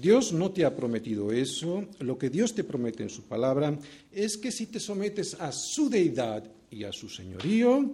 Dios 0.00 0.32
no 0.32 0.50
te 0.50 0.64
ha 0.64 0.74
prometido 0.74 1.30
eso. 1.30 1.86
Lo 1.98 2.16
que 2.16 2.30
Dios 2.30 2.54
te 2.54 2.64
promete 2.64 3.02
en 3.02 3.10
su 3.10 3.24
palabra 3.24 3.78
es 4.10 4.38
que 4.38 4.50
si 4.50 4.66
te 4.66 4.80
sometes 4.80 5.34
a 5.34 5.52
su 5.52 5.90
deidad 5.90 6.50
y 6.70 6.84
a 6.84 6.92
su 6.92 7.10
señorío, 7.10 7.92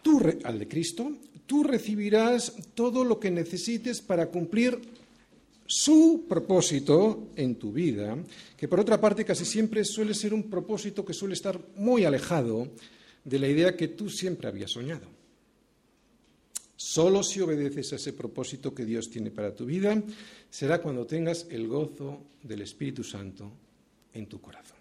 tú, 0.00 0.22
al 0.44 0.58
de 0.58 0.66
Cristo, 0.66 1.12
tú 1.46 1.62
recibirás 1.62 2.52
todo 2.74 3.04
lo 3.04 3.18
que 3.18 3.30
necesites 3.30 4.02
para 4.02 4.26
cumplir 4.26 4.80
su 5.66 6.26
propósito 6.28 7.28
en 7.36 7.56
tu 7.56 7.72
vida, 7.72 8.16
que 8.56 8.68
por 8.68 8.80
otra 8.80 9.00
parte 9.00 9.24
casi 9.24 9.44
siempre 9.44 9.84
suele 9.84 10.14
ser 10.14 10.32
un 10.32 10.44
propósito 10.44 11.04
que 11.04 11.14
suele 11.14 11.34
estar 11.34 11.60
muy 11.76 12.04
alejado 12.04 12.68
de 13.24 13.38
la 13.38 13.48
idea 13.48 13.76
que 13.76 13.88
tú 13.88 14.08
siempre 14.08 14.48
habías 14.48 14.70
soñado. 14.70 15.08
Solo 16.76 17.22
si 17.22 17.40
obedeces 17.40 17.92
a 17.92 17.96
ese 17.96 18.12
propósito 18.12 18.74
que 18.74 18.84
Dios 18.84 19.10
tiene 19.10 19.30
para 19.30 19.54
tu 19.54 19.64
vida, 19.64 20.00
será 20.50 20.80
cuando 20.80 21.06
tengas 21.06 21.46
el 21.50 21.66
gozo 21.66 22.22
del 22.42 22.62
Espíritu 22.62 23.02
Santo 23.02 23.50
en 24.12 24.26
tu 24.26 24.40
corazón. 24.40 24.76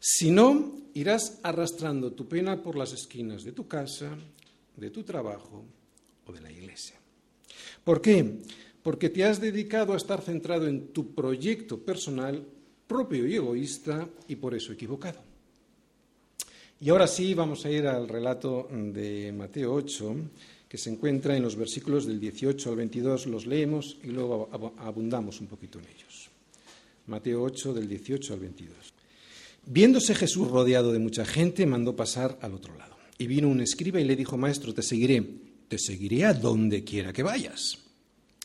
Si 0.00 0.30
no, 0.30 0.72
irás 0.94 1.38
arrastrando 1.42 2.12
tu 2.12 2.26
pena 2.26 2.62
por 2.62 2.76
las 2.76 2.92
esquinas 2.92 3.44
de 3.44 3.52
tu 3.52 3.68
casa, 3.68 4.16
de 4.78 4.90
tu 4.90 5.02
trabajo 5.02 5.64
o 6.26 6.32
de 6.32 6.40
la 6.40 6.50
iglesia. 6.50 6.96
¿Por 7.84 8.00
qué? 8.00 8.38
Porque 8.82 9.10
te 9.10 9.24
has 9.24 9.40
dedicado 9.40 9.92
a 9.92 9.96
estar 9.96 10.22
centrado 10.22 10.66
en 10.66 10.88
tu 10.88 11.14
proyecto 11.14 11.78
personal 11.78 12.44
propio 12.86 13.26
y 13.26 13.34
egoísta 13.34 14.08
y 14.28 14.36
por 14.36 14.54
eso 14.54 14.72
equivocado. 14.72 15.20
Y 16.80 16.90
ahora 16.90 17.06
sí 17.06 17.34
vamos 17.34 17.64
a 17.64 17.70
ir 17.70 17.86
al 17.86 18.08
relato 18.08 18.68
de 18.70 19.32
Mateo 19.32 19.74
8, 19.74 20.16
que 20.68 20.78
se 20.78 20.90
encuentra 20.90 21.36
en 21.36 21.42
los 21.42 21.56
versículos 21.56 22.06
del 22.06 22.20
18 22.20 22.70
al 22.70 22.76
22. 22.76 23.26
Los 23.26 23.46
leemos 23.46 23.96
y 24.04 24.08
luego 24.08 24.48
abundamos 24.78 25.40
un 25.40 25.48
poquito 25.48 25.78
en 25.78 25.86
ellos. 25.86 26.30
Mateo 27.08 27.42
8, 27.42 27.74
del 27.74 27.88
18 27.88 28.34
al 28.34 28.40
22. 28.40 28.76
Viéndose 29.66 30.14
Jesús 30.14 30.48
rodeado 30.48 30.92
de 30.92 30.98
mucha 30.98 31.24
gente, 31.24 31.66
mandó 31.66 31.96
pasar 31.96 32.38
al 32.42 32.54
otro 32.54 32.76
lado. 32.76 32.97
Y 33.18 33.26
vino 33.26 33.48
un 33.48 33.60
escriba 33.60 34.00
y 34.00 34.04
le 34.04 34.16
dijo, 34.16 34.36
Maestro, 34.36 34.72
te 34.72 34.82
seguiré, 34.82 35.22
te 35.66 35.78
seguiré 35.78 36.24
a 36.24 36.34
donde 36.34 36.84
quiera 36.84 37.12
que 37.12 37.24
vayas. 37.24 37.78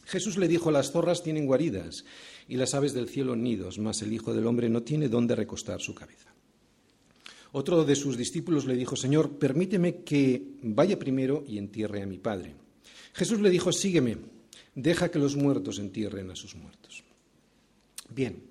Jesús 0.06 0.38
le 0.38 0.48
dijo, 0.48 0.72
las 0.72 0.92
zorras 0.92 1.24
tienen 1.24 1.46
guaridas 1.46 2.04
y 2.48 2.58
las 2.58 2.74
aves 2.74 2.94
del 2.94 3.08
cielo 3.08 3.36
nidos, 3.36 3.80
mas 3.80 4.02
el 4.02 4.12
Hijo 4.12 4.34
del 4.34 4.48
Hombre 4.48 4.70
no 4.70 4.84
tiene 4.84 5.08
dónde 5.08 5.36
recostar 5.36 5.80
su 5.80 5.94
cabeza. 5.94 6.34
Otro 7.52 7.86
de 7.86 7.96
sus 7.96 8.18
discípulos 8.18 8.66
le 8.66 8.76
dijo, 8.76 8.96
Señor, 8.96 9.38
permíteme 9.38 9.98
que 9.98 10.42
vaya 10.64 10.98
primero 10.98 11.44
y 11.48 11.60
entierre 11.60 12.02
a 12.02 12.08
mi 12.08 12.18
Padre. 12.18 12.56
Jesús 13.14 13.40
le 13.42 13.52
dijo, 13.52 13.72
sígueme, 13.72 14.18
deja 14.74 15.12
que 15.12 15.20
los 15.20 15.36
muertos 15.36 15.78
entierren 15.78 16.32
a 16.32 16.36
sus 16.36 16.56
muertos. 16.56 17.04
Bien, 18.10 18.42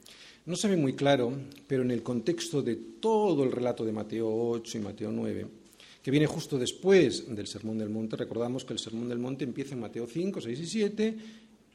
no 0.46 0.56
se 0.56 0.68
ve 0.68 0.76
muy 0.76 0.94
claro, 0.94 1.32
pero 1.66 1.82
en 1.82 1.90
el 1.90 2.02
contexto 2.02 2.62
de 2.62 2.76
todo 2.76 3.42
el 3.42 3.52
relato 3.52 3.84
de 3.84 3.92
Mateo 3.92 4.28
8 4.32 4.78
y 4.78 4.80
Mateo 4.80 5.10
9, 5.10 5.46
que 6.02 6.10
viene 6.10 6.26
justo 6.26 6.58
después 6.58 7.34
del 7.34 7.46
Sermón 7.46 7.78
del 7.78 7.88
Monte, 7.88 8.16
recordamos 8.16 8.64
que 8.64 8.72
el 8.72 8.78
Sermón 8.78 9.08
del 9.08 9.18
Monte 9.18 9.44
empieza 9.44 9.74
en 9.74 9.80
Mateo 9.80 10.06
5, 10.06 10.40
6 10.40 10.60
y 10.60 10.66
7 10.66 11.16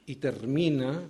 y 0.06 0.16
termina 0.16 1.10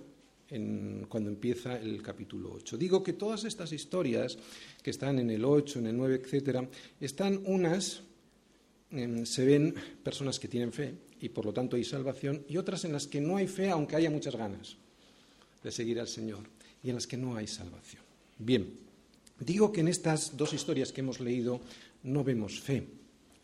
cuando 1.08 1.28
empieza 1.28 1.78
el 1.78 2.00
capítulo 2.00 2.52
8. 2.54 2.78
Digo 2.78 3.02
que 3.02 3.12
todas 3.12 3.44
estas 3.44 3.72
historias 3.72 4.38
que 4.82 4.90
están 4.90 5.18
en 5.18 5.30
el 5.30 5.44
8, 5.44 5.80
en 5.80 5.86
el 5.88 5.96
9, 5.96 6.20
etcétera, 6.22 6.66
están 7.00 7.42
unas, 7.44 8.02
se 9.24 9.44
ven 9.44 9.74
personas 10.02 10.38
que 10.38 10.48
tienen 10.48 10.72
fe 10.72 10.94
y 11.20 11.28
por 11.28 11.44
lo 11.44 11.52
tanto 11.52 11.76
hay 11.76 11.84
salvación, 11.84 12.44
y 12.48 12.56
otras 12.56 12.84
en 12.84 12.92
las 12.92 13.06
que 13.06 13.20
no 13.20 13.36
hay 13.36 13.48
fe, 13.48 13.70
aunque 13.70 13.96
haya 13.96 14.10
muchas 14.10 14.36
ganas 14.36 14.76
de 15.62 15.72
seguir 15.72 15.98
al 16.00 16.08
Señor, 16.08 16.44
y 16.82 16.90
en 16.90 16.94
las 16.94 17.06
que 17.06 17.16
no 17.16 17.36
hay 17.36 17.46
salvación. 17.46 18.02
Bien, 18.38 18.72
digo 19.40 19.72
que 19.72 19.80
en 19.80 19.88
estas 19.88 20.36
dos 20.36 20.52
historias 20.52 20.92
que 20.92 21.00
hemos 21.00 21.18
leído 21.18 21.60
no 22.04 22.22
vemos 22.22 22.60
fe. 22.60 22.86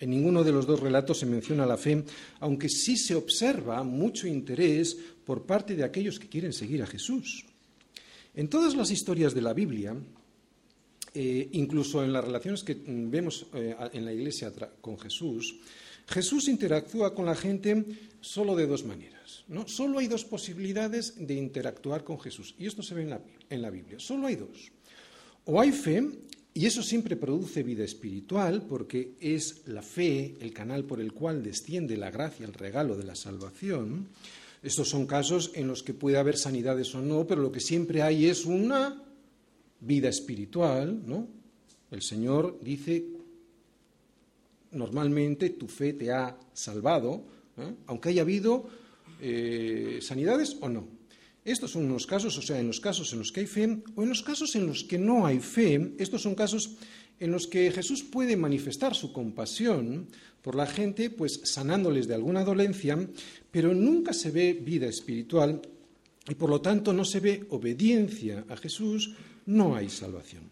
En 0.00 0.10
ninguno 0.10 0.42
de 0.42 0.52
los 0.52 0.66
dos 0.66 0.80
relatos 0.80 1.18
se 1.18 1.26
menciona 1.26 1.66
la 1.66 1.76
fe, 1.76 2.04
aunque 2.40 2.68
sí 2.68 2.96
se 2.96 3.14
observa 3.14 3.82
mucho 3.82 4.26
interés 4.26 4.96
por 5.24 5.46
parte 5.46 5.76
de 5.76 5.84
aquellos 5.84 6.18
que 6.18 6.28
quieren 6.28 6.52
seguir 6.52 6.82
a 6.82 6.86
Jesús. 6.86 7.44
En 8.34 8.48
todas 8.48 8.74
las 8.74 8.90
historias 8.90 9.34
de 9.34 9.42
la 9.42 9.52
Biblia, 9.52 9.94
eh, 11.14 11.48
incluso 11.52 12.02
en 12.02 12.12
las 12.12 12.24
relaciones 12.24 12.64
que 12.64 12.76
vemos 12.86 13.46
eh, 13.54 13.76
en 13.92 14.04
la 14.04 14.12
Iglesia 14.12 14.52
con 14.80 14.98
Jesús, 14.98 15.54
Jesús 16.08 16.48
interactúa 16.48 17.14
con 17.14 17.26
la 17.26 17.36
gente 17.36 17.84
solo 18.20 18.56
de 18.56 18.66
dos 18.66 18.84
maneras. 18.84 19.44
¿no? 19.48 19.66
Solo 19.68 20.00
hay 20.00 20.08
dos 20.08 20.24
posibilidades 20.24 21.14
de 21.16 21.34
interactuar 21.34 22.04
con 22.04 22.20
Jesús. 22.20 22.54
Y 22.58 22.66
esto 22.66 22.82
se 22.82 22.94
ve 22.94 23.02
en 23.02 23.10
la, 23.10 23.20
en 23.48 23.62
la 23.62 23.70
Biblia. 23.70 23.98
Solo 23.98 24.26
hay 24.26 24.36
dos. 24.36 24.72
O 25.46 25.60
hay 25.60 25.72
fe, 25.72 26.02
y 26.56 26.66
eso 26.66 26.84
siempre 26.84 27.16
produce 27.16 27.64
vida 27.64 27.82
espiritual, 27.82 28.62
porque 28.62 29.14
es 29.20 29.62
la 29.66 29.82
fe 29.82 30.36
el 30.40 30.52
canal 30.52 30.84
por 30.84 31.00
el 31.00 31.12
cual 31.12 31.42
desciende 31.42 31.96
la 31.96 32.12
gracia, 32.12 32.46
el 32.46 32.52
regalo 32.52 32.96
de 32.96 33.02
la 33.02 33.16
salvación. 33.16 34.06
Estos 34.62 34.88
son 34.88 35.06
casos 35.06 35.50
en 35.54 35.66
los 35.66 35.82
que 35.82 35.94
puede 35.94 36.16
haber 36.16 36.38
sanidades 36.38 36.94
o 36.94 37.02
no, 37.02 37.26
pero 37.26 37.42
lo 37.42 37.50
que 37.50 37.58
siempre 37.58 38.02
hay 38.02 38.26
es 38.26 38.44
una 38.44 39.02
vida 39.80 40.08
espiritual, 40.08 41.02
¿no? 41.04 41.26
El 41.90 42.02
Señor 42.02 42.58
dice, 42.62 43.04
normalmente 44.70 45.50
tu 45.50 45.66
fe 45.66 45.92
te 45.92 46.12
ha 46.12 46.36
salvado, 46.52 47.24
¿eh? 47.58 47.74
aunque 47.86 48.10
haya 48.10 48.22
habido 48.22 48.68
eh, 49.20 49.98
sanidades 50.00 50.56
o 50.60 50.68
no. 50.68 50.86
Estos 51.44 51.72
son 51.72 51.84
unos 51.84 52.06
casos, 52.06 52.38
o 52.38 52.42
sea, 52.42 52.58
en 52.58 52.66
los 52.66 52.80
casos 52.80 53.12
en 53.12 53.18
los 53.18 53.30
que 53.30 53.40
hay 53.40 53.46
fe 53.46 53.82
o 53.94 54.02
en 54.02 54.08
los 54.08 54.22
casos 54.22 54.56
en 54.56 54.66
los 54.66 54.84
que 54.84 54.98
no 54.98 55.26
hay 55.26 55.40
fe, 55.40 55.92
estos 55.98 56.22
son 56.22 56.34
casos 56.34 56.76
en 57.20 57.30
los 57.30 57.46
que 57.46 57.70
Jesús 57.70 58.02
puede 58.02 58.36
manifestar 58.36 58.94
su 58.94 59.12
compasión 59.12 60.08
por 60.40 60.54
la 60.54 60.66
gente, 60.66 61.10
pues 61.10 61.40
sanándoles 61.44 62.08
de 62.08 62.14
alguna 62.14 62.44
dolencia, 62.44 62.98
pero 63.50 63.74
nunca 63.74 64.12
se 64.12 64.30
ve 64.30 64.54
vida 64.54 64.86
espiritual 64.86 65.60
y 66.28 66.34
por 66.34 66.48
lo 66.48 66.60
tanto 66.62 66.92
no 66.92 67.04
se 67.04 67.20
ve 67.20 67.46
obediencia 67.50 68.44
a 68.48 68.56
Jesús 68.56 69.14
no 69.46 69.76
hay 69.76 69.90
salvación. 69.90 70.50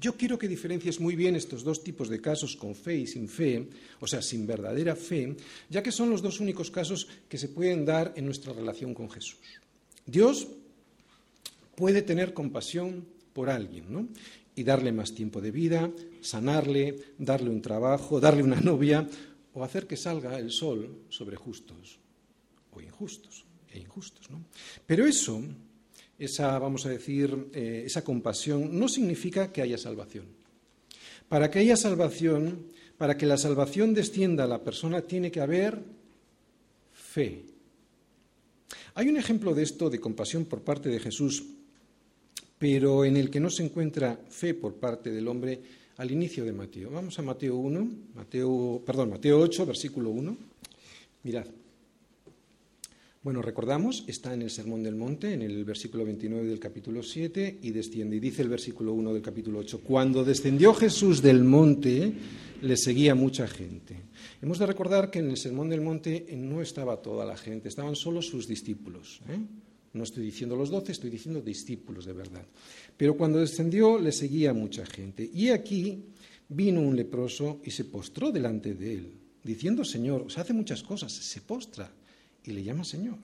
Yo 0.00 0.16
quiero 0.16 0.38
que 0.38 0.48
diferencies 0.48 0.98
muy 0.98 1.14
bien 1.14 1.36
estos 1.36 1.62
dos 1.62 1.84
tipos 1.84 2.08
de 2.08 2.20
casos 2.20 2.56
con 2.56 2.74
fe 2.74 2.96
y 2.96 3.06
sin 3.06 3.28
fe, 3.28 3.68
o 4.00 4.06
sea, 4.06 4.22
sin 4.22 4.46
verdadera 4.46 4.96
fe, 4.96 5.36
ya 5.68 5.82
que 5.82 5.92
son 5.92 6.08
los 6.08 6.22
dos 6.22 6.40
únicos 6.40 6.70
casos 6.70 7.06
que 7.28 7.36
se 7.36 7.48
pueden 7.48 7.84
dar 7.84 8.14
en 8.16 8.24
nuestra 8.24 8.54
relación 8.54 8.94
con 8.94 9.10
Jesús. 9.10 9.59
Dios 10.10 10.48
puede 11.76 12.02
tener 12.02 12.34
compasión 12.34 13.06
por 13.32 13.50
alguien, 13.50 13.92
¿no? 13.92 14.08
Y 14.54 14.64
darle 14.64 14.92
más 14.92 15.14
tiempo 15.14 15.40
de 15.40 15.50
vida, 15.50 15.90
sanarle, 16.20 16.96
darle 17.18 17.50
un 17.50 17.62
trabajo, 17.62 18.20
darle 18.20 18.42
una 18.42 18.60
novia, 18.60 19.06
o 19.54 19.64
hacer 19.64 19.86
que 19.86 19.96
salga 19.96 20.38
el 20.38 20.50
sol 20.50 21.06
sobre 21.08 21.36
justos 21.36 21.98
o 22.72 22.80
injustos 22.80 23.44
e 23.72 23.78
injustos, 23.78 24.30
¿no? 24.30 24.44
Pero 24.86 25.06
eso 25.06 25.42
esa, 26.20 26.58
vamos 26.58 26.84
a 26.84 26.90
decir, 26.90 27.48
eh, 27.54 27.84
esa 27.86 28.04
compasión, 28.04 28.78
no 28.78 28.88
significa 28.88 29.50
que 29.50 29.62
haya 29.62 29.78
salvación. 29.78 30.26
Para 31.28 31.50
que 31.50 31.60
haya 31.60 31.76
salvación, 31.76 32.66
para 32.98 33.16
que 33.16 33.24
la 33.24 33.38
salvación 33.38 33.94
descienda 33.94 34.44
a 34.44 34.48
la 34.48 34.62
persona, 34.62 35.00
tiene 35.00 35.30
que 35.30 35.40
haber 35.40 35.82
fe. 36.92 37.44
Hay 38.94 39.08
un 39.08 39.16
ejemplo 39.16 39.54
de 39.54 39.62
esto, 39.62 39.90
de 39.90 40.00
compasión 40.00 40.44
por 40.44 40.62
parte 40.62 40.88
de 40.88 41.00
Jesús, 41.00 41.44
pero 42.58 43.04
en 43.04 43.16
el 43.16 43.30
que 43.30 43.40
no 43.40 43.50
se 43.50 43.64
encuentra 43.64 44.18
fe 44.28 44.54
por 44.54 44.74
parte 44.74 45.10
del 45.10 45.28
hombre 45.28 45.60
al 45.96 46.10
inicio 46.10 46.44
de 46.44 46.52
Mateo. 46.52 46.90
Vamos 46.90 47.18
a 47.18 47.22
Mateo 47.22 47.56
1, 47.56 47.90
Mateo, 48.14 48.82
perdón, 48.84 49.10
Mateo 49.10 49.38
8, 49.40 49.66
versículo 49.66 50.10
1. 50.10 50.36
Mirad. 51.22 51.46
Bueno, 53.22 53.42
recordamos, 53.42 54.04
está 54.06 54.32
en 54.32 54.40
el 54.40 54.48
Sermón 54.48 54.82
del 54.82 54.94
Monte, 54.94 55.34
en 55.34 55.42
el 55.42 55.62
versículo 55.66 56.06
29 56.06 56.48
del 56.48 56.58
capítulo 56.58 57.02
7, 57.02 57.58
y 57.60 57.70
desciende. 57.70 58.16
Y 58.16 58.20
dice 58.20 58.40
el 58.40 58.48
versículo 58.48 58.94
1 58.94 59.12
del 59.12 59.20
capítulo 59.20 59.58
8, 59.58 59.82
cuando 59.84 60.24
descendió 60.24 60.72
Jesús 60.72 61.20
del 61.20 61.44
monte, 61.44 62.14
le 62.62 62.76
seguía 62.78 63.14
mucha 63.14 63.46
gente. 63.46 63.94
Hemos 64.40 64.58
de 64.58 64.64
recordar 64.64 65.10
que 65.10 65.18
en 65.18 65.28
el 65.28 65.36
Sermón 65.36 65.68
del 65.68 65.82
Monte 65.82 66.28
no 66.34 66.62
estaba 66.62 67.02
toda 67.02 67.26
la 67.26 67.36
gente, 67.36 67.68
estaban 67.68 67.94
solo 67.94 68.22
sus 68.22 68.48
discípulos. 68.48 69.20
¿eh? 69.28 69.38
No 69.92 70.04
estoy 70.04 70.24
diciendo 70.24 70.56
los 70.56 70.70
doce, 70.70 70.92
estoy 70.92 71.10
diciendo 71.10 71.42
discípulos 71.42 72.06
de 72.06 72.14
verdad. 72.14 72.46
Pero 72.96 73.18
cuando 73.18 73.38
descendió, 73.38 73.98
le 73.98 74.12
seguía 74.12 74.54
mucha 74.54 74.86
gente. 74.86 75.28
Y 75.30 75.50
aquí 75.50 76.06
vino 76.48 76.80
un 76.80 76.96
leproso 76.96 77.60
y 77.66 77.70
se 77.70 77.84
postró 77.84 78.32
delante 78.32 78.72
de 78.72 78.94
él, 78.94 79.12
diciendo, 79.44 79.84
Señor, 79.84 80.32
se 80.32 80.40
hace 80.40 80.54
muchas 80.54 80.82
cosas, 80.82 81.12
se 81.12 81.42
postra 81.42 81.99
y 82.44 82.52
le 82.52 82.62
llama 82.62 82.84
Señor. 82.84 83.18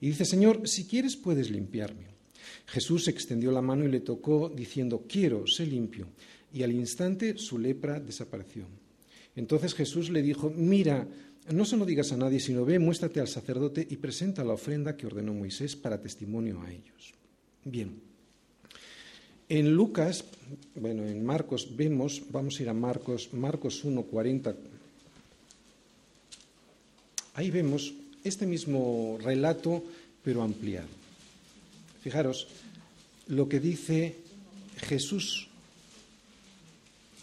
Y 0.00 0.08
dice, 0.08 0.24
Señor, 0.24 0.68
si 0.68 0.86
quieres 0.86 1.16
puedes 1.16 1.50
limpiarme. 1.50 2.06
Jesús 2.66 3.08
extendió 3.08 3.50
la 3.50 3.62
mano 3.62 3.84
y 3.84 3.90
le 3.90 4.00
tocó, 4.00 4.48
diciendo, 4.48 5.04
quiero, 5.08 5.46
sé 5.46 5.66
limpio. 5.66 6.06
Y 6.52 6.62
al 6.62 6.72
instante 6.72 7.36
su 7.38 7.58
lepra 7.58 8.00
desapareció. 8.00 8.66
Entonces 9.36 9.74
Jesús 9.74 10.10
le 10.10 10.22
dijo, 10.22 10.50
mira, 10.54 11.06
no 11.52 11.64
se 11.64 11.76
lo 11.76 11.86
digas 11.86 12.12
a 12.12 12.16
nadie, 12.16 12.40
sino 12.40 12.64
ve, 12.64 12.78
muéstrate 12.78 13.20
al 13.20 13.28
sacerdote 13.28 13.86
y 13.88 13.96
presenta 13.96 14.44
la 14.44 14.54
ofrenda 14.54 14.96
que 14.96 15.06
ordenó 15.06 15.32
Moisés 15.32 15.76
para 15.76 16.00
testimonio 16.00 16.60
a 16.60 16.70
ellos. 16.70 17.14
Bien. 17.64 18.00
En 19.48 19.72
Lucas, 19.72 20.24
bueno, 20.74 21.06
en 21.06 21.24
Marcos 21.24 21.74
vemos, 21.74 22.22
vamos 22.30 22.58
a 22.58 22.62
ir 22.62 22.68
a 22.68 22.74
Marcos, 22.74 23.32
Marcos 23.32 23.84
1.40. 23.84 24.54
Ahí 27.34 27.50
vemos 27.50 27.94
este 28.24 28.46
mismo 28.46 29.18
relato, 29.22 29.82
pero 30.22 30.42
ampliado. 30.42 30.88
Fijaros 32.02 32.48
lo 33.28 33.48
que 33.48 33.60
dice 33.60 34.16
Jesús 34.78 35.48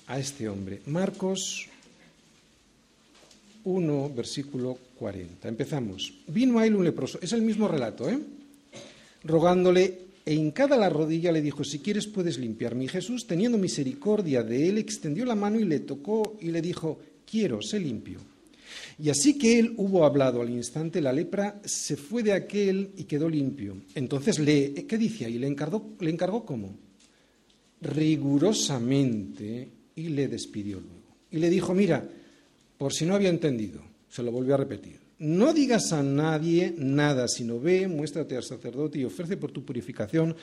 a 0.08 0.20
este 0.20 0.48
hombre. 0.48 0.82
Marcos 0.86 1.68
1, 3.64 4.12
versículo 4.16 4.78
40. 5.00 5.48
Empezamos. 5.48 6.14
Vino 6.28 6.60
a 6.60 6.66
él 6.66 6.76
un 6.76 6.86
leproso. 6.86 7.20
Es 7.22 7.34
el 7.34 7.42
mismo 7.42 7.68
relato, 7.68 8.10
¿eh? 8.10 8.20
Rogándole 9.24 10.06
e 10.26 10.34
hincada 10.34 10.78
la 10.78 10.90
rodilla 10.90 11.32
le 11.32 11.42
dijo, 11.42 11.64
si 11.64 11.80
quieres 11.80 12.08
puedes 12.08 12.38
limpiarme. 12.38 12.86
Y 12.86 12.88
Jesús, 12.88 13.28
teniendo 13.28 13.58
misericordia 13.58 14.44
de 14.44 14.70
él, 14.70 14.78
extendió 14.78 15.26
la 15.26 15.36
mano 15.36 15.60
y 15.60 15.66
le 15.66 15.80
tocó 15.80 16.38
y 16.42 16.50
le 16.50 16.62
dijo, 16.62 17.00
quiero, 17.30 17.62
sé 17.62 17.80
limpio. 17.80 18.20
Y 18.98 19.10
así 19.10 19.38
que 19.38 19.60
él 19.60 19.74
hubo 19.78 20.06
hablado 20.06 20.42
al 20.42 20.50
instante, 20.50 21.02
la 21.02 21.14
lepra 21.14 21.62
se 21.64 21.96
fue 21.96 22.24
de 22.24 22.34
aquel 22.34 22.92
y 22.98 23.04
quedó 23.06 23.30
limpio. 23.30 23.78
Entonces, 23.96 24.40
le, 24.40 24.74
¿qué 24.86 24.98
dice 24.98 25.26
ahí? 25.26 25.38
Le 25.38 25.48
encargó, 25.48 25.96
le 26.00 26.10
encargó 26.10 26.46
cómo? 26.46 26.76
Rigurosamente 27.82 29.70
y 29.96 30.10
le 30.10 30.28
despidió 30.28 30.80
luego. 30.80 31.16
Y 31.32 31.38
le 31.38 31.50
dijo, 31.50 31.74
mira, 31.74 32.08
por 32.78 32.94
si 32.94 33.06
no 33.06 33.16
había 33.16 33.30
entendido, 33.30 33.82
se 34.10 34.24
lo 34.24 34.32
volvió 34.32 34.56
a 34.56 34.58
repetir. 34.58 35.00
No 35.20 35.54
digas 35.54 35.94
a 35.94 36.04
nadie 36.04 36.74
nada, 36.78 37.28
sino 37.28 37.60
ve, 37.60 37.88
muéstrate 37.88 38.36
al 38.36 38.44
sacerdote 38.44 39.00
y 39.00 39.06
ofrece 39.06 39.38
por 39.38 39.52
tu 39.52 39.64
purificación 39.64 40.36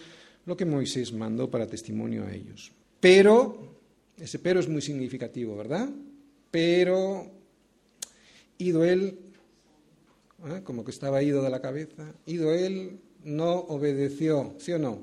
lo 0.47 0.57
que 0.57 0.65
Moisés 0.65 1.13
mandó 1.13 1.51
para 1.51 1.67
testimonio 1.67 2.25
a 2.25 2.33
ellos. 2.33 2.73
Pero, 3.01 3.77
ese 4.19 4.39
pero 4.39 4.61
es 4.61 4.69
muy 4.69 4.81
significativo, 4.81 5.57
¿verdad? 5.57 5.89
Pero 6.51 7.31
Ido 8.63 8.85
él, 8.85 9.19
¿eh? 10.47 10.61
como 10.63 10.85
que 10.85 10.93
estaba 10.93 11.23
ido 11.23 11.43
de 11.43 11.51
la 11.51 11.61
cabeza, 11.61 12.15
ido 12.27 12.53
él, 12.53 13.01
no 13.25 13.55
obedeció, 13.55 14.55
¿sí 14.59 14.73
o 14.73 14.79
no? 14.79 15.03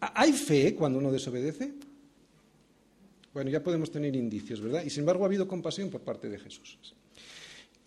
¿Hay 0.00 0.32
fe 0.32 0.74
cuando 0.74 0.98
uno 0.98 1.12
desobedece? 1.12 1.72
Bueno, 3.32 3.50
ya 3.50 3.62
podemos 3.62 3.90
tener 3.90 4.16
indicios, 4.16 4.60
¿verdad? 4.60 4.82
Y 4.84 4.90
sin 4.90 5.00
embargo 5.00 5.24
ha 5.24 5.26
habido 5.26 5.46
compasión 5.46 5.88
por 5.88 6.00
parte 6.00 6.28
de 6.28 6.38
Jesús. 6.38 6.78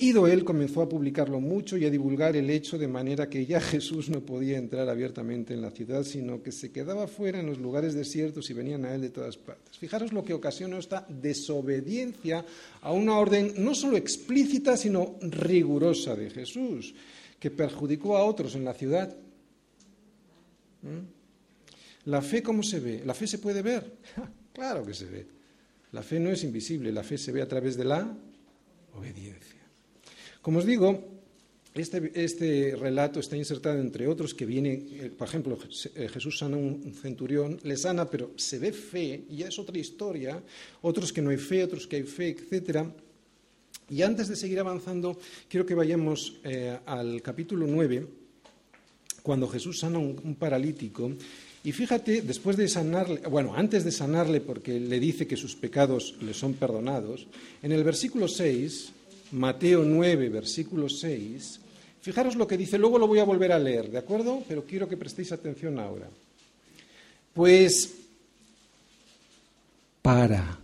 Ido 0.02 0.28
él 0.28 0.46
comenzó 0.46 0.82
a 0.82 0.88
publicarlo 0.88 1.42
mucho 1.42 1.76
y 1.76 1.84
a 1.84 1.90
divulgar 1.90 2.38
el 2.38 2.50
hecho 2.50 2.78
de 2.78 2.88
manera 2.88 3.30
que 3.30 3.46
ya 3.46 3.60
Jesús 3.60 4.10
no 4.10 4.22
podía 4.22 4.58
entrar 4.58 4.88
abiertamente 4.88 5.54
en 5.54 5.62
la 5.62 5.72
ciudad, 5.72 6.04
sino 6.04 6.42
que 6.42 6.54
se 6.54 6.72
quedaba 6.72 7.06
fuera 7.08 7.42
en 7.42 7.48
los 7.48 7.58
lugares 7.58 7.94
desiertos 7.94 8.50
y 8.50 8.54
venían 8.54 8.86
a 8.86 8.96
él 8.96 9.02
de 9.02 9.10
todas 9.10 9.36
partes. 9.36 9.78
Fijaros 9.78 10.14
lo 10.14 10.24
que 10.24 10.34
ocasionó 10.34 10.78
esta 10.78 11.06
desobediencia 11.10 12.46
a 12.82 12.94
una 12.94 13.18
orden 13.18 13.54
no 13.58 13.76
solo 13.76 13.98
explícita, 13.98 14.78
sino 14.78 15.18
rigurosa 15.20 16.16
de 16.16 16.30
Jesús, 16.30 16.96
que 17.38 17.52
perjudicó 17.52 18.16
a 18.16 18.24
otros 18.24 18.56
en 18.56 18.64
la 18.64 18.74
ciudad. 18.74 19.14
¿Mm? 20.82 22.10
¿La 22.10 22.22
fe 22.22 22.42
cómo 22.42 22.64
se 22.64 22.80
ve? 22.80 23.02
¿La 23.06 23.14
fe 23.14 23.28
se 23.28 23.40
puede 23.40 23.62
ver? 23.62 23.98
claro 24.54 24.86
que 24.86 24.94
se 24.94 25.08
ve. 25.08 25.28
La 25.92 26.04
fe 26.04 26.22
no 26.22 26.30
es 26.30 26.46
invisible, 26.46 26.94
la 26.94 27.04
fe 27.04 27.18
se 27.18 27.34
ve 27.34 27.42
a 27.42 27.48
través 27.50 27.76
de 27.76 27.84
la 27.84 28.16
obediencia. 28.96 29.59
Como 30.42 30.60
os 30.60 30.66
digo, 30.66 31.20
este, 31.74 32.12
este, 32.16 32.76
relato 32.76 33.20
está 33.20 33.38
insertado 33.38 33.80
entre 33.80 34.08
otros 34.08 34.34
que 34.34 34.46
viene, 34.46 34.74
eh, 34.74 35.12
por 35.16 35.28
ejemplo, 35.28 35.58
eh, 35.96 36.10
Jesús 36.10 36.40
sana 36.40 36.58
un 36.58 36.94
centurión, 36.94 37.60
le 37.64 37.78
sana, 37.78 38.10
pero 38.10 38.32
se 38.36 38.58
ve 38.58 38.74
fe, 38.74 39.24
y 39.30 39.38
ya 39.38 39.48
es 39.48 39.60
otra 39.60 39.78
historia, 39.78 40.42
otros 40.82 41.14
que 41.14 41.22
no 41.22 41.30
hay 41.30 41.38
fe, 41.38 41.64
otros 41.64 41.88
que 41.88 41.98
hay 41.98 42.04
fe, 42.04 42.30
etc. 42.30 42.88
Y 43.90 44.02
antes 44.02 44.28
de 44.28 44.36
seguir 44.36 44.60
avanzando, 44.60 45.20
quiero 45.48 45.66
que 45.66 45.76
vayamos 45.76 46.38
eh, 46.44 46.78
al 46.86 47.22
capítulo 47.22 47.68
9, 47.68 48.08
cuando 49.22 49.48
Jesús 49.48 49.80
sana 49.80 49.98
a 49.98 50.02
un, 50.02 50.36
paralítico, 50.36 51.12
Y 51.62 51.74
fíjate, 51.74 52.22
después 52.22 52.56
de 52.56 52.70
sanarle, 52.70 53.20
bueno, 53.28 53.54
antes 53.54 53.84
de 53.84 53.92
sanarle 53.92 54.40
porque 54.40 54.80
le 54.80 54.98
dice 54.98 55.28
que 55.28 55.36
sus 55.36 55.56
pecados 55.56 56.16
le 56.22 56.34
son 56.34 56.54
perdonados, 56.54 57.28
en 57.62 57.74
el 57.74 57.84
versículo 57.84 58.30
6, 58.30 58.94
Mateo 59.32 59.84
9, 59.84 60.30
versículo 60.30 60.90
6, 60.90 61.60
fijaros 62.02 62.36
lo 62.36 62.48
que 62.48 62.58
dice, 62.58 62.78
luego 62.78 62.98
lo 62.98 63.08
voy 63.08 63.20
a 63.20 63.24
volver 63.24 63.52
a 63.52 63.60
leer, 63.60 63.90
¿de 63.90 63.98
acuerdo? 63.98 64.44
Pero 64.48 64.66
quiero 64.66 64.88
que 64.88 64.98
prestéis 64.98 65.32
atención 65.32 65.80
ahora. 65.80 66.10
Pues 67.34 67.94
para. 70.02 70.60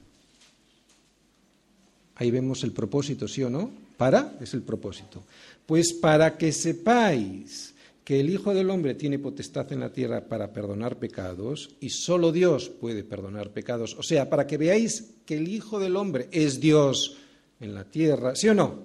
Ahí 2.15 2.31
vemos 2.31 2.63
el 2.63 2.71
propósito, 2.71 3.27
¿sí 3.27 3.43
o 3.43 3.49
no? 3.49 3.69
Para 3.97 4.37
es 4.41 4.53
el 4.53 4.61
propósito. 4.61 5.23
Pues 5.65 5.93
para 5.93 6.37
que 6.37 6.51
sepáis 6.51 7.73
que 8.03 8.19
el 8.19 8.29
Hijo 8.29 8.53
del 8.53 8.69
Hombre 8.69 8.93
tiene 8.93 9.19
potestad 9.19 9.71
en 9.73 9.79
la 9.79 9.91
tierra 9.91 10.25
para 10.25 10.53
perdonar 10.53 10.97
pecados 10.97 11.71
y 11.79 11.89
solo 11.89 12.31
Dios 12.31 12.69
puede 12.69 13.03
perdonar 13.03 13.49
pecados. 13.49 13.95
O 13.97 14.03
sea, 14.03 14.29
para 14.29 14.47
que 14.47 14.57
veáis 14.57 15.11
que 15.25 15.37
el 15.37 15.47
Hijo 15.47 15.79
del 15.79 15.95
Hombre 15.95 16.29
es 16.31 16.59
Dios 16.59 17.17
en 17.59 17.73
la 17.73 17.83
tierra, 17.83 18.35
¿sí 18.35 18.49
o 18.49 18.53
no? 18.53 18.79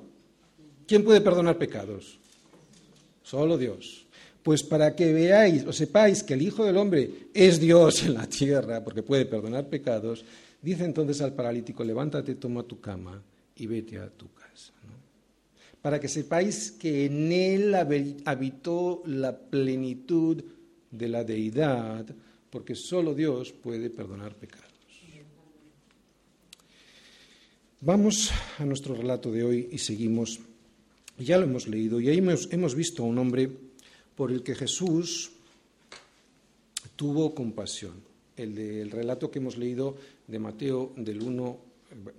¿Quién 0.87 1.05
puede 1.05 1.21
perdonar 1.21 1.59
pecados? 1.59 2.19
Solo 3.23 3.57
Dios. 3.57 4.07
Pues 4.43 4.63
para 4.63 4.97
que 4.97 5.13
veáis 5.13 5.65
o 5.67 5.73
sepáis 5.73 6.23
que 6.23 6.35
el 6.35 6.43
Hijo 6.43 6.65
del 6.65 6.77
Hombre 6.77 7.29
es 7.35 7.61
Dios 7.61 8.03
en 8.05 8.15
la 8.15 8.27
tierra, 8.27 8.83
porque 8.83 9.03
puede 9.03 9.27
perdonar 9.27 9.69
pecados, 9.69 10.25
dice 10.63 10.85
entonces 10.85 11.21
al 11.21 11.35
paralítico, 11.35 11.85
levántate, 11.85 12.35
toma 12.37 12.63
tu 12.63 12.81
cama 12.81 13.23
y 13.57 13.67
vete 13.67 13.99
a 13.99 14.09
tu 14.09 14.33
casa 14.33 14.41
para 15.83 15.99
que 15.99 16.09
sepáis 16.09 16.73
que 16.73 17.07
en 17.07 17.33
él 17.33 17.75
habitó 18.25 19.03
la 19.07 19.37
plenitud 19.37 20.43
de 20.91 21.09
la 21.09 21.25
deidad, 21.25 22.05
porque 22.51 22.75
solo 22.75 23.15
Dios 23.15 23.53
puede 23.53 23.89
perdonar 23.89 24.35
pecados. 24.35 24.70
Vamos 27.83 28.31
a 28.59 28.67
nuestro 28.67 28.95
relato 28.95 29.33
de 29.33 29.43
hoy 29.43 29.71
y 29.73 29.79
seguimos. 29.79 30.39
Ya 31.17 31.39
lo 31.39 31.45
hemos 31.45 31.67
leído 31.67 31.99
y 31.99 32.11
ahí 32.11 32.19
hemos, 32.19 32.75
visto 32.75 33.03
a 33.03 33.07
un 33.07 33.17
hombre 33.17 33.51
por 34.15 34.31
el 34.31 34.43
que 34.43 34.55
Jesús 34.55 35.31
tuvo 36.95 37.35
compasión. 37.35 37.95
El 38.37 38.55
del 38.55 38.91
relato 38.91 39.31
que 39.31 39.39
hemos 39.39 39.57
leído 39.57 39.97
de 40.27 40.39
Mateo 40.39 40.93
del 40.95 41.23
1, 41.23 41.59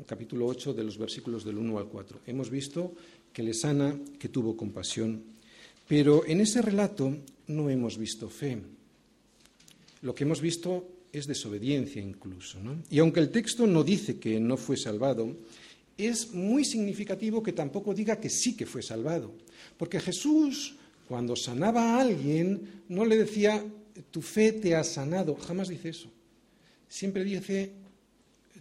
capítulo 0.07 0.47
8, 0.47 0.73
de 0.73 0.83
los 0.83 0.97
versículos 0.97 1.45
del 1.45 1.59
1 1.59 1.77
al 1.77 1.85
4. 1.85 2.21
Hemos 2.25 2.49
visto 2.49 2.95
que 3.31 3.43
le 3.43 3.53
sana, 3.53 3.95
que 4.17 4.29
tuvo 4.29 4.57
compasión. 4.57 5.21
Pero 5.87 6.25
en 6.25 6.41
ese 6.41 6.63
relato 6.63 7.15
no 7.45 7.69
hemos 7.69 7.99
visto 7.99 8.29
fe. 8.29 8.57
Lo 10.01 10.15
que 10.15 10.23
hemos 10.23 10.41
visto 10.41 10.87
es 11.11 11.27
desobediencia 11.27 12.01
incluso. 12.01 12.57
Y 12.89 12.99
aunque 12.99 13.19
el 13.19 13.29
texto 13.29 13.67
no 13.67 13.83
dice 13.83 14.17
que 14.17 14.39
no 14.39 14.57
fue 14.57 14.77
salvado, 14.77 15.35
es 15.97 16.33
muy 16.33 16.65
significativo 16.65 17.43
que 17.43 17.53
tampoco 17.53 17.93
diga 17.93 18.19
que 18.19 18.29
sí 18.29 18.55
que 18.55 18.65
fue 18.65 18.81
salvado. 18.81 19.33
Porque 19.77 19.99
Jesús, 19.99 20.75
cuando 21.07 21.35
sanaba 21.35 21.95
a 21.95 22.01
alguien, 22.01 22.83
no 22.89 23.05
le 23.05 23.17
decía, 23.17 23.63
tu 24.09 24.21
fe 24.21 24.53
te 24.53 24.75
ha 24.75 24.83
sanado. 24.83 25.35
Jamás 25.35 25.69
dice 25.69 25.89
eso. 25.89 26.09
Siempre 26.87 27.23
dice, 27.23 27.71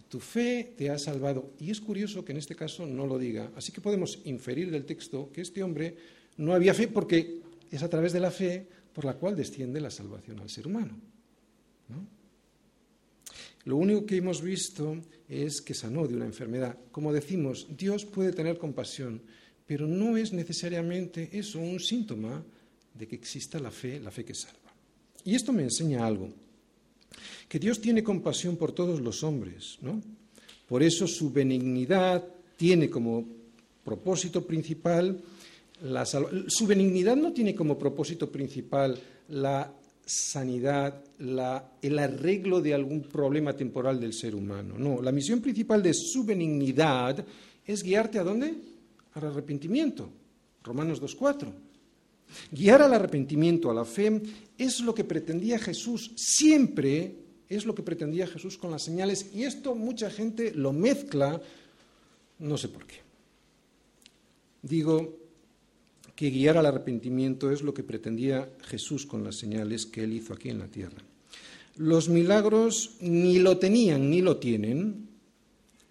tu 0.09 0.19
fe 0.19 0.73
te 0.77 0.89
ha 0.89 0.99
salvado. 0.99 1.53
Y 1.59 1.71
es 1.71 1.79
curioso 1.79 2.23
que 2.23 2.33
en 2.33 2.37
este 2.37 2.55
caso 2.55 2.85
no 2.85 3.07
lo 3.07 3.17
diga. 3.17 3.51
Así 3.55 3.71
que 3.71 3.81
podemos 3.81 4.19
inferir 4.25 4.69
del 4.69 4.85
texto 4.85 5.31
que 5.31 5.41
este 5.41 5.63
hombre 5.63 5.95
no 6.37 6.53
había 6.53 6.73
fe 6.73 6.87
porque 6.87 7.39
es 7.71 7.81
a 7.81 7.89
través 7.89 8.13
de 8.13 8.19
la 8.19 8.31
fe 8.31 8.67
por 8.93 9.05
la 9.05 9.13
cual 9.13 9.35
desciende 9.35 9.79
la 9.79 9.89
salvación 9.89 10.39
al 10.39 10.49
ser 10.49 10.67
humano. 10.67 10.97
Lo 13.65 13.77
único 13.77 14.05
que 14.05 14.17
hemos 14.17 14.41
visto 14.41 14.97
es 15.29 15.61
que 15.61 15.73
sanó 15.73 16.07
de 16.07 16.15
una 16.15 16.25
enfermedad. 16.25 16.77
Como 16.91 17.13
decimos, 17.13 17.67
Dios 17.77 18.05
puede 18.05 18.33
tener 18.33 18.57
compasión, 18.57 19.21
pero 19.65 19.87
no 19.87 20.17
es 20.17 20.33
necesariamente 20.33 21.29
eso 21.31 21.59
un 21.59 21.79
síntoma 21.79 22.43
de 22.93 23.07
que 23.07 23.15
exista 23.15 23.59
la 23.59 23.71
fe, 23.71 23.99
la 23.99 24.11
fe 24.11 24.25
que 24.25 24.33
salva. 24.33 24.73
Y 25.23 25.35
esto 25.35 25.53
me 25.53 25.63
enseña 25.63 26.05
algo 26.05 26.29
que 27.47 27.59
Dios 27.59 27.81
tiene 27.81 28.03
compasión 28.03 28.55
por 28.55 28.71
todos 28.71 29.01
los 29.01 29.23
hombres, 29.23 29.77
¿no? 29.81 30.01
Por 30.67 30.81
eso 30.81 31.05
su 31.05 31.31
benignidad 31.31 32.25
tiene 32.55 32.89
como 32.89 33.25
propósito 33.83 34.45
principal 34.45 35.21
la 35.83 36.05
su 36.05 36.67
benignidad 36.67 37.15
no 37.15 37.33
tiene 37.33 37.55
como 37.55 37.77
propósito 37.77 38.31
principal 38.31 38.99
la 39.29 39.73
sanidad, 40.11 41.03
el 41.81 41.99
arreglo 41.99 42.61
de 42.61 42.73
algún 42.73 43.03
problema 43.03 43.55
temporal 43.55 43.99
del 43.99 44.13
ser 44.13 44.35
humano. 44.35 44.75
No, 44.77 45.01
la 45.01 45.11
misión 45.11 45.41
principal 45.41 45.81
de 45.81 45.93
su 45.93 46.23
benignidad 46.23 47.25
es 47.65 47.83
guiarte 47.83 48.19
a 48.19 48.23
dónde? 48.23 48.53
Al 49.13 49.25
arrepentimiento. 49.25 50.09
Romanos 50.63 51.01
2.4. 51.01 51.51
Guiar 52.51 52.81
al 52.81 52.93
arrepentimiento, 52.93 53.69
a 53.69 53.73
la 53.73 53.85
fe, 53.85 54.21
es 54.57 54.79
lo 54.81 54.93
que 54.93 55.03
pretendía 55.03 55.59
Jesús 55.59 56.11
siempre 56.15 57.15
es 57.51 57.65
lo 57.65 57.75
que 57.75 57.83
pretendía 57.83 58.27
Jesús 58.27 58.57
con 58.57 58.71
las 58.71 58.81
señales 58.81 59.29
y 59.33 59.43
esto 59.43 59.75
mucha 59.75 60.09
gente 60.09 60.53
lo 60.53 60.71
mezcla, 60.71 61.41
no 62.39 62.57
sé 62.57 62.69
por 62.69 62.85
qué. 62.85 62.95
Digo 64.61 65.19
que 66.21 66.29
guiar 66.29 66.55
al 66.55 66.67
arrepentimiento 66.67 67.49
es 67.49 67.63
lo 67.63 67.73
que 67.73 67.81
pretendía 67.81 68.47
Jesús 68.65 69.07
con 69.07 69.23
las 69.23 69.37
señales 69.37 69.87
que 69.87 70.03
él 70.03 70.13
hizo 70.13 70.35
aquí 70.35 70.49
en 70.49 70.59
la 70.59 70.67
tierra. 70.67 71.01
Los 71.77 72.09
milagros 72.09 72.97
ni 73.01 73.39
lo 73.39 73.57
tenían 73.57 74.11
ni 74.11 74.21
lo 74.21 74.37
tienen, 74.37 75.07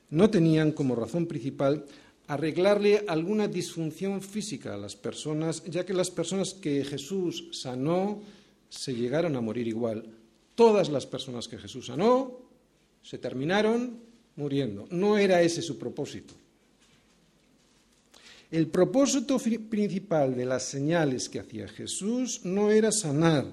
no 0.08 0.30
tenían 0.30 0.70
como 0.70 0.94
razón 0.94 1.26
principal 1.26 1.84
arreglarle 2.28 3.02
alguna 3.08 3.48
disfunción 3.48 4.22
física 4.22 4.74
a 4.74 4.78
las 4.78 4.94
personas, 4.94 5.64
ya 5.64 5.84
que 5.84 5.94
las 5.94 6.12
personas 6.12 6.54
que 6.54 6.84
Jesús 6.84 7.48
sanó 7.50 8.22
se 8.68 8.94
llegaron 8.94 9.34
a 9.34 9.40
morir 9.40 9.66
igual 9.66 10.14
todas 10.54 10.90
las 10.90 11.06
personas 11.06 11.48
que 11.48 11.58
Jesús 11.58 11.86
sanó 11.86 12.38
se 13.02 13.18
terminaron 13.18 13.98
muriendo. 14.36 14.86
No 14.92 15.18
era 15.18 15.42
ese 15.42 15.60
su 15.60 15.76
propósito. 15.76 16.34
El 18.50 18.66
propósito 18.66 19.38
principal 19.38 20.34
de 20.34 20.44
las 20.44 20.64
señales 20.64 21.28
que 21.28 21.38
hacía 21.38 21.68
Jesús 21.68 22.40
no 22.44 22.70
era 22.70 22.90
sanar, 22.90 23.46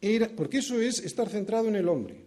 era, 0.00 0.28
porque 0.28 0.58
eso 0.58 0.80
es 0.80 1.00
estar 1.00 1.28
centrado 1.28 1.66
en 1.66 1.74
el 1.74 1.88
hombre. 1.88 2.22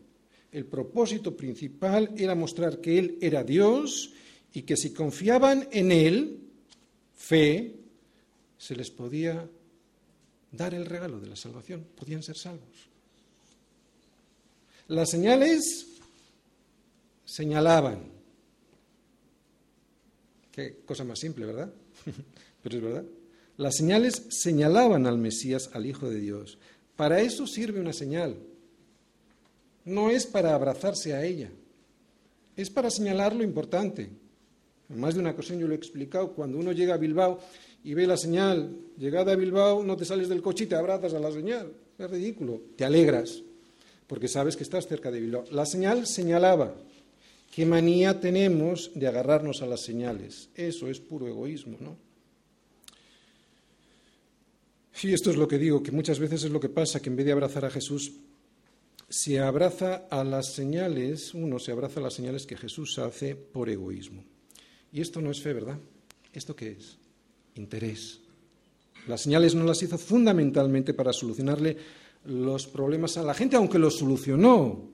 El 0.51 0.65
propósito 0.65 1.37
principal 1.37 2.13
era 2.17 2.35
mostrar 2.35 2.81
que 2.81 2.99
Él 2.99 3.17
era 3.21 3.45
Dios 3.45 4.11
y 4.53 4.63
que 4.63 4.75
si 4.75 4.91
confiaban 4.91 5.69
en 5.71 5.93
Él, 5.93 6.39
fe, 7.15 7.75
se 8.57 8.75
les 8.75 8.91
podía 8.91 9.49
dar 10.51 10.73
el 10.73 10.85
regalo 10.85 11.17
de 11.21 11.27
la 11.27 11.37
salvación, 11.37 11.85
podían 11.95 12.21
ser 12.21 12.37
salvos. 12.37 12.89
Las 14.89 15.09
señales 15.09 15.87
señalaban. 17.23 18.11
Qué 20.51 20.81
cosa 20.85 21.05
más 21.05 21.17
simple, 21.17 21.45
¿verdad? 21.45 21.73
Pero 22.63 22.77
es 22.77 22.83
verdad. 22.83 23.03
Las 23.57 23.75
señales 23.75 24.23
señalaban 24.29 25.05
al 25.05 25.17
Mesías, 25.17 25.69
al 25.73 25.85
Hijo 25.85 26.09
de 26.09 26.19
Dios. 26.19 26.57
Para 26.95 27.21
eso 27.21 27.47
sirve 27.47 27.79
una 27.79 27.93
señal. 27.93 28.37
No 29.85 30.09
es 30.09 30.25
para 30.25 30.53
abrazarse 30.53 31.13
a 31.13 31.23
ella. 31.23 31.49
Es 32.55 32.69
para 32.69 32.89
señalar 32.89 33.35
lo 33.35 33.43
importante. 33.43 34.09
En 34.89 34.99
más 34.99 35.13
de 35.13 35.21
una 35.21 35.31
ocasión 35.31 35.59
yo 35.59 35.67
lo 35.67 35.73
he 35.73 35.77
explicado. 35.77 36.33
Cuando 36.33 36.57
uno 36.57 36.71
llega 36.71 36.95
a 36.95 36.97
Bilbao 36.97 37.39
y 37.83 37.93
ve 37.93 38.05
la 38.05 38.17
señal, 38.17 38.77
llegada 38.97 39.33
a 39.33 39.35
Bilbao, 39.35 39.83
no 39.83 39.95
te 39.95 40.05
sales 40.05 40.29
del 40.29 40.41
coche 40.41 40.65
y 40.65 40.67
te 40.67 40.75
abrazas 40.75 41.13
a 41.13 41.19
la 41.19 41.31
señal. 41.31 41.71
Es 41.97 42.09
ridículo. 42.09 42.61
Te 42.75 42.85
alegras 42.85 43.41
porque 44.11 44.27
sabes 44.27 44.57
que 44.57 44.63
estás 44.63 44.87
cerca 44.87 45.09
de 45.09 45.21
Bilbao. 45.21 45.45
La 45.51 45.65
señal 45.65 46.05
señalaba. 46.05 46.75
¿Qué 47.51 47.65
manía 47.65 48.19
tenemos 48.21 48.91
de 48.95 49.07
agarrarnos 49.07 49.61
a 49.61 49.65
las 49.65 49.81
señales? 49.81 50.49
Eso 50.55 50.87
es 50.87 51.01
puro 51.01 51.27
egoísmo, 51.27 51.77
¿no? 51.81 51.97
Sí, 54.93 55.13
esto 55.13 55.31
es 55.31 55.35
lo 55.35 55.47
que 55.47 55.57
digo, 55.57 55.83
que 55.83 55.91
muchas 55.91 56.17
veces 56.17 56.45
es 56.45 56.51
lo 56.51 56.61
que 56.61 56.69
pasa, 56.69 57.01
que 57.01 57.09
en 57.09 57.17
vez 57.17 57.25
de 57.25 57.33
abrazar 57.33 57.65
a 57.65 57.69
Jesús, 57.69 58.13
se 59.09 59.39
abraza 59.39 60.07
a 60.09 60.23
las 60.23 60.53
señales, 60.53 61.33
uno 61.33 61.59
se 61.59 61.73
abraza 61.73 61.99
a 61.99 62.03
las 62.03 62.13
señales 62.13 62.45
que 62.45 62.55
Jesús 62.55 62.97
hace 62.99 63.35
por 63.35 63.69
egoísmo. 63.69 64.23
Y 64.93 65.01
esto 65.01 65.21
no 65.21 65.29
es 65.29 65.41
fe, 65.41 65.53
¿verdad? 65.53 65.77
¿Esto 66.31 66.55
qué 66.55 66.71
es? 66.71 66.97
Interés. 67.55 68.21
Las 69.07 69.21
señales 69.21 69.55
no 69.55 69.65
las 69.65 69.83
hizo 69.83 69.97
fundamentalmente 69.97 70.93
para 70.93 71.11
solucionarle 71.11 71.75
los 72.25 72.67
problemas 72.67 73.17
a 73.17 73.23
la 73.23 73.33
gente, 73.33 73.57
aunque 73.57 73.79
los 73.79 73.97
solucionó. 73.97 74.89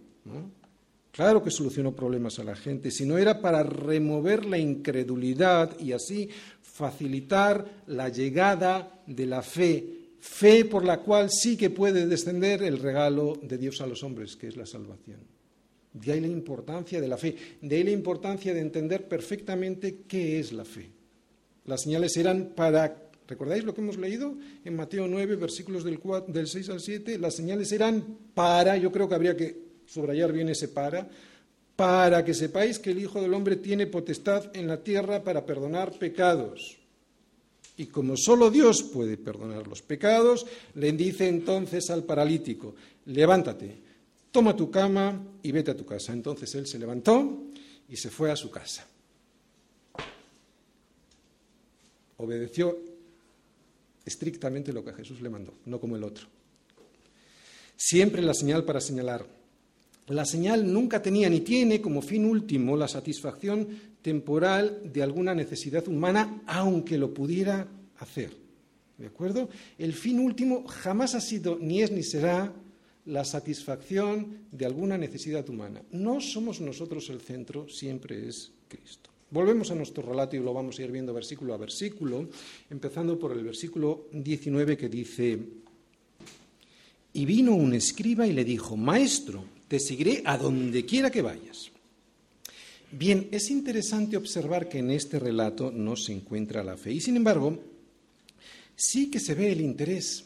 Claro 1.18 1.44
que 1.44 1.50
solucionó 1.50 1.96
problemas 1.96 2.38
a 2.38 2.44
la 2.44 2.56
gente, 2.56 2.92
si 2.92 3.04
no 3.04 3.18
era 3.18 3.42
para 3.42 3.64
remover 3.64 4.46
la 4.46 4.60
incredulidad 4.60 5.78
y 5.80 5.92
así 5.92 6.30
facilitar 6.62 7.84
la 7.88 8.10
llegada 8.10 9.02
de 9.08 9.26
la 9.26 9.42
fe 9.42 9.98
fe 10.20 10.66
por 10.66 10.86
la 10.86 11.00
cual 11.00 11.32
sí 11.32 11.58
que 11.58 11.72
puede 11.72 12.06
descender 12.06 12.62
el 12.62 12.78
regalo 12.78 13.34
de 13.42 13.58
Dios 13.58 13.82
a 13.82 13.88
los 13.88 14.04
hombres, 14.04 14.36
que 14.36 14.48
es 14.48 14.58
la 14.58 14.68
salvación. 14.68 15.20
De 15.92 16.12
ahí 16.12 16.20
la 16.20 16.28
importancia 16.28 17.02
de 17.02 17.08
la 17.08 17.18
fe, 17.18 17.36
de 17.62 17.76
ahí 17.76 17.84
la 17.84 17.90
importancia 17.90 18.54
de 18.54 18.60
entender 18.60 19.08
perfectamente 19.08 20.02
qué 20.08 20.40
es 20.40 20.54
la 20.54 20.66
fe. 20.66 20.88
Las 21.66 21.82
señales 21.82 22.16
eran 22.16 22.52
para, 22.56 23.10
¿recordáis 23.28 23.64
lo 23.64 23.74
que 23.74 23.82
hemos 23.82 23.98
leído 23.98 24.36
en 24.64 24.76
Mateo 24.76 25.08
9, 25.08 25.36
versículos 25.36 25.84
del, 25.84 26.48
6 26.48 26.70
al 26.70 26.80
7? 26.80 27.18
Las 27.18 27.36
señales 27.36 27.72
eran 27.72 28.20
para, 28.36 28.78
yo 28.78 28.92
creo 28.92 29.10
que 29.10 29.16
habría 29.16 29.36
que 29.36 29.67
subrayar 29.88 30.32
bien 30.32 30.50
ese 30.50 30.68
para, 30.68 31.10
para 31.76 32.24
que 32.24 32.34
sepáis 32.34 32.80
que 32.80 32.92
el 32.92 33.00
Hijo 33.00 33.22
del 33.22 33.34
Hombre 33.34 33.56
tiene 33.56 33.88
potestad 33.88 34.56
en 34.56 34.68
la 34.68 34.84
tierra 34.84 35.24
para 35.24 35.46
perdonar 35.46 35.98
pecados. 35.98 36.78
Y 37.78 37.86
como 37.88 38.18
solo 38.18 38.50
Dios 38.50 38.82
puede 38.82 39.18
perdonar 39.18 39.68
los 39.68 39.84
pecados, 39.84 40.46
le 40.76 40.92
dice 40.94 41.28
entonces 41.28 41.90
al 41.92 42.04
paralítico, 42.04 42.74
levántate, 43.06 43.78
toma 44.32 44.56
tu 44.56 44.72
cama 44.72 45.24
y 45.44 45.52
vete 45.52 45.72
a 45.72 45.78
tu 45.78 45.86
casa. 45.86 46.12
Entonces 46.12 46.54
él 46.56 46.66
se 46.66 46.80
levantó 46.80 47.44
y 47.88 47.96
se 47.96 48.10
fue 48.10 48.32
a 48.32 48.36
su 48.36 48.50
casa. 48.50 48.88
Obedeció 52.18 52.80
estrictamente 54.04 54.74
lo 54.74 54.84
que 54.84 54.94
Jesús 54.94 55.22
le 55.22 55.30
mandó, 55.30 55.54
no 55.66 55.80
como 55.80 55.96
el 55.96 56.04
otro. 56.04 56.26
Siempre 57.76 58.24
la 58.24 58.34
señal 58.34 58.64
para 58.64 58.82
señalar. 58.82 59.37
La 60.08 60.26
señal 60.26 60.72
nunca 60.72 61.02
tenía 61.02 61.30
ni 61.30 61.42
tiene 61.42 61.82
como 61.82 62.02
fin 62.02 62.26
último 62.26 62.78
la 62.78 62.88
satisfacción 62.88 63.68
temporal 64.02 64.82
de 64.86 65.04
alguna 65.04 65.36
necesidad 65.36 65.86
humana, 65.88 66.44
aunque 66.48 66.98
lo 66.98 67.14
pudiera 67.14 67.68
hacer. 68.00 68.32
¿De 68.98 69.08
acuerdo? 69.08 69.50
El 69.78 69.94
fin 69.94 70.20
último 70.20 70.66
jamás 70.66 71.14
ha 71.14 71.22
sido, 71.22 71.58
ni 71.60 71.82
es 71.82 71.92
ni 71.92 72.04
será, 72.04 72.54
la 73.06 73.24
satisfacción 73.26 74.48
de 74.52 74.66
alguna 74.66 74.98
necesidad 74.98 75.48
humana. 75.50 75.82
No 75.92 76.20
somos 76.22 76.62
nosotros 76.62 77.10
el 77.10 77.22
centro, 77.22 77.68
siempre 77.70 78.28
es 78.28 78.52
Cristo. 78.68 79.10
Volvemos 79.30 79.72
a 79.72 79.76
nuestro 79.76 80.04
relato 80.04 80.36
y 80.38 80.40
lo 80.40 80.54
vamos 80.54 80.80
a 80.80 80.84
ir 80.84 80.92
viendo 80.92 81.14
versículo 81.14 81.54
a 81.54 81.58
versículo, 81.58 82.30
empezando 82.70 83.20
por 83.20 83.34
el 83.34 83.44
versículo 83.44 84.08
19 84.14 84.78
que 84.78 84.88
dice, 84.88 85.38
y 87.14 87.26
vino 87.26 87.56
un 87.56 87.74
escriba 87.74 88.26
y 88.26 88.32
le 88.32 88.46
dijo, 88.46 88.78
Maestro, 88.78 89.44
te 89.68 89.80
seguiré 89.80 90.22
a 90.26 90.38
donde 90.38 90.86
quiera 90.86 91.12
que 91.12 91.22
vayas. 91.22 91.72
Bien, 92.92 93.28
es 93.32 93.50
interesante 93.50 94.16
observar 94.16 94.70
que 94.70 94.80
en 94.80 94.92
este 94.92 95.20
relato 95.20 95.72
no 95.72 95.96
se 95.96 96.14
encuentra 96.14 96.64
la 96.64 96.78
fe 96.78 96.94
y 96.94 97.02
sin 97.02 97.18
embargo 97.18 97.60
sí 98.76 99.12
que 99.12 99.20
se 99.20 99.36
ve 99.36 99.52
el 99.52 99.60
interés, 99.60 100.26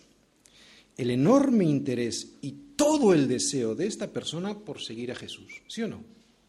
el 0.95 1.09
enorme 1.09 1.65
interés 1.65 2.33
y 2.41 2.51
todo 2.75 3.13
el 3.13 3.27
deseo 3.27 3.73
de 3.73 3.87
esta 3.87 4.07
persona 4.07 4.57
por 4.57 4.79
seguir 4.79 5.11
a 5.11 5.15
Jesús, 5.15 5.61
¿sí 5.67 5.81
o 5.81 5.87
no? 5.87 6.03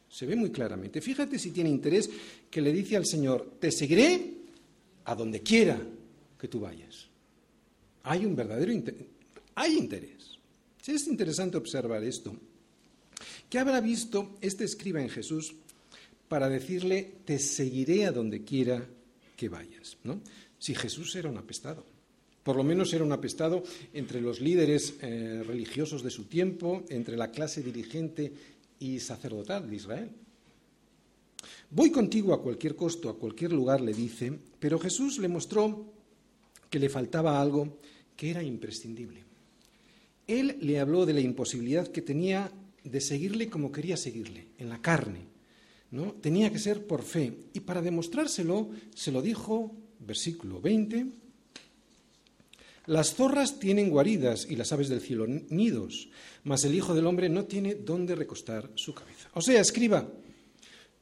Se 0.08 0.26
ve 0.26 0.36
muy 0.36 0.50
claramente. 0.50 1.00
Fíjate 1.00 1.38
si 1.38 1.50
tiene 1.50 1.70
interés 1.70 2.10
que 2.50 2.60
le 2.60 2.72
dice 2.72 2.96
al 2.96 3.06
Señor, 3.06 3.56
te 3.58 3.72
seguiré 3.72 4.34
a 5.04 5.14
donde 5.14 5.40
quiera 5.40 5.80
que 6.38 6.48
tú 6.48 6.60
vayas. 6.60 7.06
Hay 8.02 8.26
un 8.26 8.36
verdadero 8.36 8.72
interés. 8.72 9.06
Hay 9.54 9.78
interés. 9.78 10.38
Es 10.86 11.06
interesante 11.06 11.56
observar 11.56 12.04
esto. 12.04 12.36
¿Qué 13.52 13.58
habrá 13.58 13.82
visto 13.82 14.38
este 14.40 14.64
escriba 14.64 15.02
en 15.02 15.10
Jesús 15.10 15.54
para 16.26 16.48
decirle, 16.48 17.16
te 17.26 17.38
seguiré 17.38 18.06
a 18.06 18.10
donde 18.10 18.44
quiera 18.44 18.82
que 19.36 19.50
vayas? 19.50 19.98
¿no? 20.04 20.22
Si 20.58 20.74
Jesús 20.74 21.14
era 21.16 21.28
un 21.28 21.36
apestado. 21.36 21.84
Por 22.42 22.56
lo 22.56 22.64
menos 22.64 22.94
era 22.94 23.04
un 23.04 23.12
apestado 23.12 23.62
entre 23.92 24.22
los 24.22 24.40
líderes 24.40 24.94
eh, 25.02 25.44
religiosos 25.46 26.02
de 26.02 26.08
su 26.08 26.24
tiempo, 26.24 26.82
entre 26.88 27.14
la 27.18 27.30
clase 27.30 27.62
dirigente 27.62 28.32
y 28.78 28.98
sacerdotal 29.00 29.68
de 29.68 29.76
Israel. 29.76 30.10
Voy 31.68 31.90
contigo 31.90 32.32
a 32.32 32.40
cualquier 32.40 32.74
costo, 32.74 33.10
a 33.10 33.18
cualquier 33.18 33.52
lugar, 33.52 33.82
le 33.82 33.92
dice, 33.92 34.32
pero 34.58 34.78
Jesús 34.78 35.18
le 35.18 35.28
mostró 35.28 35.92
que 36.70 36.78
le 36.78 36.88
faltaba 36.88 37.38
algo 37.38 37.80
que 38.16 38.30
era 38.30 38.42
imprescindible. 38.42 39.24
Él 40.26 40.56
le 40.62 40.80
habló 40.80 41.04
de 41.04 41.12
la 41.12 41.20
imposibilidad 41.20 41.88
que 41.88 42.00
tenía 42.00 42.50
de 42.84 43.00
seguirle 43.00 43.48
como 43.48 43.72
quería 43.72 43.96
seguirle, 43.96 44.48
en 44.58 44.68
la 44.68 44.80
carne. 44.80 45.32
¿no? 45.90 46.12
Tenía 46.12 46.50
que 46.50 46.58
ser 46.58 46.86
por 46.86 47.02
fe. 47.02 47.32
Y 47.52 47.60
para 47.60 47.82
demostrárselo, 47.82 48.70
se 48.94 49.12
lo 49.12 49.22
dijo, 49.22 49.74
versículo 50.00 50.60
20, 50.60 51.06
las 52.86 53.14
zorras 53.14 53.60
tienen 53.60 53.90
guaridas 53.90 54.46
y 54.50 54.56
las 54.56 54.72
aves 54.72 54.88
del 54.88 55.00
cielo 55.00 55.26
nidos, 55.26 56.08
mas 56.42 56.64
el 56.64 56.74
Hijo 56.74 56.94
del 56.94 57.06
Hombre 57.06 57.28
no 57.28 57.44
tiene 57.44 57.76
dónde 57.76 58.16
recostar 58.16 58.70
su 58.74 58.92
cabeza. 58.92 59.28
O 59.34 59.40
sea, 59.40 59.60
escriba, 59.60 60.10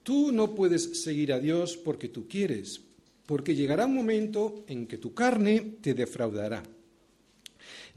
tú 0.03 0.31
no 0.33 0.55
puedes 0.55 1.03
seguir 1.03 1.33
a 1.33 1.41
Dios 1.41 1.79
porque 1.79 2.09
tú 2.09 2.29
quieres, 2.29 2.83
porque 3.25 3.55
llegará 3.55 3.87
un 3.87 3.95
momento 3.95 4.65
en 4.67 4.87
que 4.87 4.99
tu 4.99 5.15
carne 5.15 5.77
te 5.81 5.95
defraudará. 5.95 6.63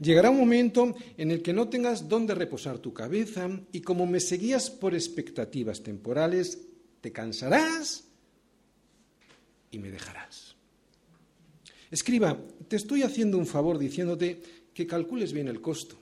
Llegará 0.04 0.28
un 0.28 0.38
momento 0.38 0.94
en 1.16 1.30
el 1.30 1.40
que 1.40 1.54
no 1.54 1.70
tengas 1.70 2.06
dónde 2.06 2.34
reposar 2.34 2.78
tu 2.78 2.92
cabeza 2.92 3.48
y 3.72 3.80
como 3.80 4.04
me 4.04 4.20
seguías 4.20 4.68
por 4.68 4.92
expectativas 4.94 5.82
temporales, 5.82 6.60
te 7.00 7.10
cansarás 7.10 8.04
y 9.70 9.78
me 9.78 9.90
dejarás. 9.90 10.56
Escriba, 11.90 12.36
te 12.68 12.76
estoy 12.76 13.02
haciendo 13.02 13.38
un 13.38 13.46
favor 13.46 13.78
diciéndote 13.78 14.42
que 14.74 14.86
calcules 14.86 15.32
bien 15.32 15.48
el 15.48 15.62
costo, 15.62 15.96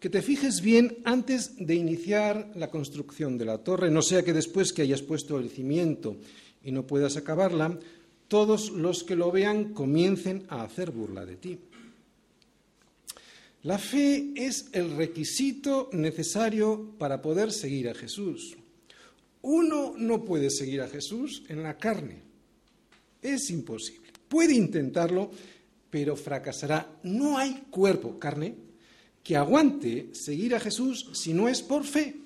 que 0.00 0.08
te 0.08 0.22
fijes 0.22 0.62
bien 0.62 0.98
antes 1.04 1.54
de 1.58 1.74
iniciar 1.74 2.50
la 2.54 2.70
construcción 2.70 3.36
de 3.36 3.44
la 3.44 3.58
torre, 3.58 3.90
no 3.90 4.00
sea 4.00 4.22
que 4.22 4.32
después 4.32 4.72
que 4.72 4.82
hayas 4.82 5.02
puesto 5.02 5.38
el 5.38 5.50
cimiento 5.50 6.16
y 6.62 6.72
no 6.72 6.86
puedas 6.86 7.18
acabarla, 7.18 7.78
todos 8.26 8.70
los 8.70 9.04
que 9.04 9.16
lo 9.16 9.30
vean 9.30 9.74
comiencen 9.74 10.46
a 10.48 10.62
hacer 10.62 10.92
burla 10.92 11.26
de 11.26 11.36
ti. 11.36 11.58
La 13.64 13.78
fe 13.78 14.32
es 14.36 14.66
el 14.72 14.94
requisito 14.94 15.88
necesario 15.92 16.94
para 16.98 17.22
poder 17.22 17.50
seguir 17.50 17.88
a 17.88 17.94
Jesús. 17.94 18.58
Uno 19.40 19.94
no 19.96 20.22
puede 20.22 20.50
seguir 20.50 20.82
a 20.82 20.88
Jesús 20.88 21.44
en 21.48 21.62
la 21.62 21.78
carne. 21.78 22.20
Es 23.22 23.48
imposible. 23.48 24.10
Puede 24.28 24.52
intentarlo, 24.52 25.30
pero 25.88 26.14
fracasará. 26.14 26.98
No 27.04 27.38
hay 27.38 27.64
cuerpo, 27.70 28.18
carne, 28.18 28.54
que 29.22 29.34
aguante 29.34 30.10
seguir 30.12 30.54
a 30.54 30.60
Jesús 30.60 31.08
si 31.14 31.32
no 31.32 31.48
es 31.48 31.62
por 31.62 31.84
fe. 31.84 32.16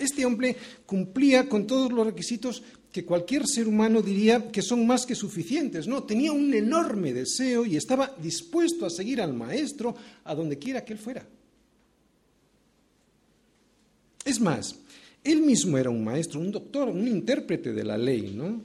Este 0.00 0.26
hombre 0.26 0.56
cumplía 0.84 1.48
con 1.48 1.64
todos 1.64 1.92
los 1.92 2.04
requisitos 2.04 2.64
que 2.96 3.04
cualquier 3.04 3.46
ser 3.46 3.68
humano 3.68 4.00
diría 4.00 4.50
que 4.50 4.62
son 4.62 4.86
más 4.86 5.04
que 5.04 5.14
suficientes. 5.14 5.86
No, 5.86 6.04
tenía 6.04 6.32
un 6.32 6.54
enorme 6.54 7.12
deseo 7.12 7.66
y 7.66 7.76
estaba 7.76 8.16
dispuesto 8.22 8.86
a 8.86 8.90
seguir 8.90 9.20
al 9.20 9.34
maestro 9.34 9.94
a 10.24 10.34
donde 10.34 10.56
quiera 10.56 10.82
que 10.82 10.94
él 10.94 10.98
fuera. 10.98 11.28
Es 14.24 14.40
más, 14.40 14.76
él 15.22 15.42
mismo 15.42 15.76
era 15.76 15.90
un 15.90 16.02
maestro, 16.02 16.40
un 16.40 16.50
doctor, 16.50 16.88
un 16.88 17.06
intérprete 17.06 17.74
de 17.74 17.84
la 17.84 17.98
ley, 17.98 18.32
¿no? 18.34 18.62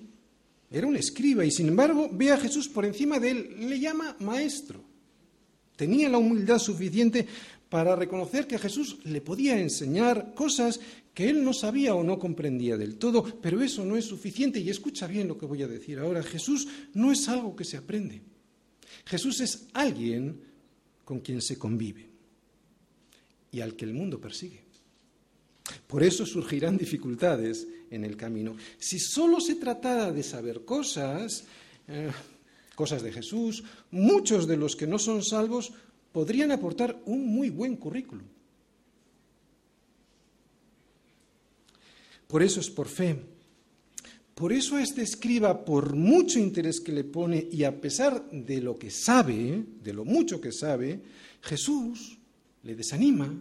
Era 0.71 0.87
un 0.87 0.95
escriba 0.95 1.43
y 1.43 1.51
sin 1.51 1.67
embargo 1.67 2.09
ve 2.09 2.31
a 2.31 2.37
Jesús 2.37 2.69
por 2.69 2.85
encima 2.85 3.19
de 3.19 3.31
él, 3.31 3.69
le 3.69 3.81
llama 3.81 4.15
maestro. 4.21 4.81
Tenía 5.75 6.07
la 6.07 6.19
humildad 6.19 6.59
suficiente 6.59 7.27
para 7.67 7.97
reconocer 7.97 8.47
que 8.47 8.57
Jesús 8.57 8.99
le 9.03 9.19
podía 9.19 9.59
enseñar 9.59 10.33
cosas 10.33 10.79
que 11.13 11.29
él 11.29 11.43
no 11.43 11.53
sabía 11.53 11.93
o 11.93 12.03
no 12.03 12.17
comprendía 12.17 12.77
del 12.77 12.97
todo, 12.97 13.23
pero 13.41 13.61
eso 13.61 13.85
no 13.85 13.97
es 13.97 14.05
suficiente. 14.05 14.59
Y 14.59 14.69
escucha 14.69 15.07
bien 15.07 15.27
lo 15.27 15.37
que 15.37 15.45
voy 15.45 15.61
a 15.61 15.67
decir 15.67 15.99
ahora. 15.99 16.23
Jesús 16.23 16.67
no 16.93 17.11
es 17.11 17.27
algo 17.27 17.55
que 17.55 17.65
se 17.65 17.77
aprende. 17.77 18.21
Jesús 19.05 19.41
es 19.41 19.67
alguien 19.73 20.41
con 21.03 21.19
quien 21.19 21.41
se 21.41 21.57
convive 21.57 22.09
y 23.51 23.59
al 23.59 23.75
que 23.75 23.85
el 23.85 23.93
mundo 23.93 24.19
persigue. 24.19 24.63
Por 25.87 26.03
eso 26.03 26.25
surgirán 26.25 26.77
dificultades 26.77 27.67
en 27.89 28.03
el 28.05 28.15
camino. 28.15 28.55
Si 28.77 28.99
solo 28.99 29.39
se 29.39 29.55
tratara 29.55 30.11
de 30.11 30.23
saber 30.23 30.65
cosas, 30.65 31.45
eh, 31.87 32.11
cosas 32.75 33.03
de 33.03 33.11
Jesús, 33.11 33.63
muchos 33.91 34.47
de 34.47 34.57
los 34.57 34.75
que 34.75 34.87
no 34.87 34.97
son 34.97 35.23
salvos 35.23 35.73
podrían 36.11 36.51
aportar 36.51 37.01
un 37.05 37.25
muy 37.27 37.49
buen 37.49 37.75
currículum. 37.75 38.25
Por 42.31 42.41
eso 42.43 42.61
es 42.61 42.69
por 42.69 42.87
fe. 42.87 43.17
Por 44.35 44.53
eso 44.53 44.79
este 44.79 45.01
escriba, 45.01 45.65
por 45.65 45.97
mucho 45.97 46.39
interés 46.39 46.79
que 46.79 46.93
le 46.93 47.03
pone 47.03 47.45
y 47.51 47.65
a 47.65 47.81
pesar 47.81 48.31
de 48.31 48.61
lo 48.61 48.79
que 48.79 48.89
sabe, 48.89 49.65
de 49.83 49.93
lo 49.93 50.05
mucho 50.05 50.39
que 50.39 50.53
sabe, 50.53 51.01
Jesús 51.41 52.17
le 52.63 52.75
desanima 52.75 53.35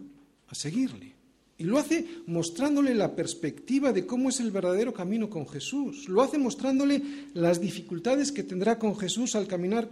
a 0.49 0.55
seguirle. 0.55 1.13
Y 1.57 1.63
lo 1.63 1.77
hace 1.77 2.05
mostrándole 2.25 2.93
la 2.93 3.15
perspectiva 3.15 3.93
de 3.93 4.05
cómo 4.05 4.27
es 4.27 4.41
el 4.41 4.51
verdadero 4.51 4.93
camino 4.93 5.29
con 5.29 5.47
Jesús. 5.47 6.09
Lo 6.09 6.21
hace 6.21 6.37
mostrándole 6.37 7.01
las 7.33 7.61
dificultades 7.61 8.33
que 8.33 8.43
tendrá 8.43 8.77
con 8.77 8.97
Jesús 8.97 9.35
al 9.35 9.47
caminar 9.47 9.89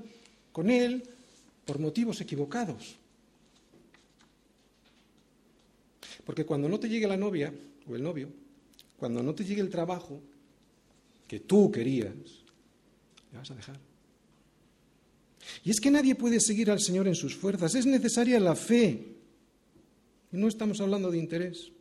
con 0.52 0.70
Él 0.70 1.04
por 1.64 1.80
motivos 1.80 2.20
equivocados. 2.20 2.98
Porque 6.26 6.46
cuando 6.46 6.68
no 6.68 6.82
te 6.82 6.90
llegue 6.90 7.08
la 7.08 7.16
novia 7.16 7.54
o 7.88 7.96
el 7.96 8.04
novio, 8.04 8.28
cuando 9.00 9.24
no 9.24 9.34
te 9.34 9.46
llegue 9.46 9.62
el 9.62 9.70
trabajo 9.70 10.22
que 11.28 11.40
tú 11.40 11.72
querías, 11.72 12.14
le 13.32 13.38
vas 13.38 13.50
a 13.52 13.56
dejar. 13.56 13.80
Y 15.64 15.72
es 15.72 15.80
que 15.80 15.90
nadie 15.90 16.16
puede 16.16 16.40
seguir 16.40 16.70
al 16.70 16.82
Señor 16.82 17.08
en 17.08 17.16
sus 17.16 17.36
fuerzas, 17.36 17.76
es 17.76 17.86
necesaria 17.86 18.40
la 18.40 18.56
fe. 18.56 19.16
Y 20.32 20.38
no 20.38 20.48
estamos 20.48 20.82
hablando 20.82 21.10
de 21.10 21.18
interés. 21.18 21.72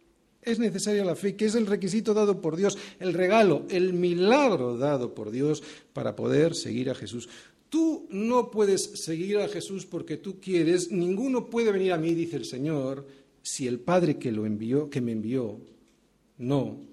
Es 0.41 0.59
necesaria 0.59 1.05
la 1.05 1.17
fe, 1.17 1.35
que 1.35 1.47
es 1.47 1.55
el 1.57 1.67
requisito 1.67 2.15
dado 2.15 2.41
por 2.41 2.57
Dios, 2.57 2.79
el 3.01 3.13
regalo, 3.13 3.67
el 3.69 3.93
milagro 3.93 4.79
dado 4.79 5.13
por 5.13 5.31
Dios 5.31 5.63
para 5.93 6.15
poder 6.15 6.55
seguir 6.55 6.89
a 6.91 6.95
Jesús. 6.95 7.29
Tú 7.69 8.07
no 8.11 8.51
puedes 8.51 8.83
seguir 9.03 9.39
a 9.39 9.49
Jesús 9.49 9.85
porque 9.85 10.17
tú 10.17 10.41
quieres, 10.41 10.91
ninguno 10.91 11.51
puede 11.51 11.73
venir 11.73 11.93
a 11.93 11.99
mí, 11.99 12.15
dice 12.15 12.37
el 12.37 12.45
Señor, 12.47 13.07
si 13.43 13.67
el 13.67 13.81
Padre 13.81 14.17
que 14.17 14.33
lo 14.33 14.47
envió, 14.47 14.89
que 14.89 15.01
me 15.01 15.13
envió, 15.13 15.59
no 16.39 16.89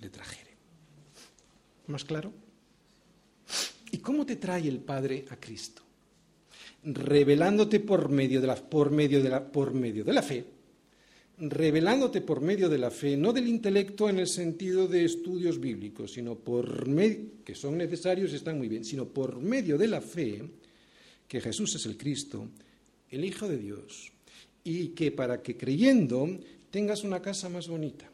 le 0.00 0.08
trajere. 0.08 0.50
¿Más 1.86 2.04
claro? 2.04 2.32
¿Y 3.92 3.98
cómo 3.98 4.24
te 4.24 4.36
trae 4.36 4.68
el 4.68 4.78
Padre 4.78 5.24
a 5.30 5.36
Cristo? 5.36 5.82
Revelándote 6.84 7.80
por 7.80 8.08
medio 8.08 8.40
de 8.40 8.46
la, 8.46 8.56
por 8.56 8.90
medio 8.90 9.22
de 9.22 9.28
la, 9.28 9.44
por 9.50 9.74
medio 9.74 10.04
de 10.04 10.12
la 10.12 10.22
fe, 10.22 10.44
revelándote 11.38 12.20
por 12.20 12.40
medio 12.40 12.68
de 12.68 12.78
la 12.78 12.90
fe, 12.90 13.16
no 13.16 13.32
del 13.32 13.48
intelecto 13.48 14.08
en 14.08 14.18
el 14.18 14.26
sentido 14.26 14.86
de 14.86 15.04
estudios 15.04 15.58
bíblicos, 15.58 16.12
sino 16.12 16.36
por 16.36 16.86
medio, 16.86 17.42
que 17.44 17.54
son 17.54 17.76
necesarios 17.76 18.32
y 18.32 18.36
están 18.36 18.58
muy 18.58 18.68
bien, 18.68 18.84
sino 18.84 19.06
por 19.06 19.40
medio 19.40 19.76
de 19.76 19.88
la 19.88 20.00
fe, 20.00 20.42
que 21.26 21.40
Jesús 21.40 21.74
es 21.74 21.86
el 21.86 21.96
Cristo, 21.96 22.48
el 23.10 23.24
Hijo 23.24 23.48
de 23.48 23.58
Dios, 23.58 24.12
y 24.62 24.88
que 24.88 25.10
para 25.10 25.42
que 25.42 25.56
creyendo 25.56 26.28
tengas 26.70 27.04
una 27.04 27.20
casa 27.20 27.48
más 27.48 27.68
bonita, 27.68 28.10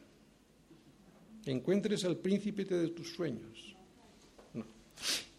encuentres 1.51 2.05
al 2.05 2.17
príncipe 2.17 2.65
de 2.65 2.89
tus 2.89 3.13
sueños, 3.13 3.75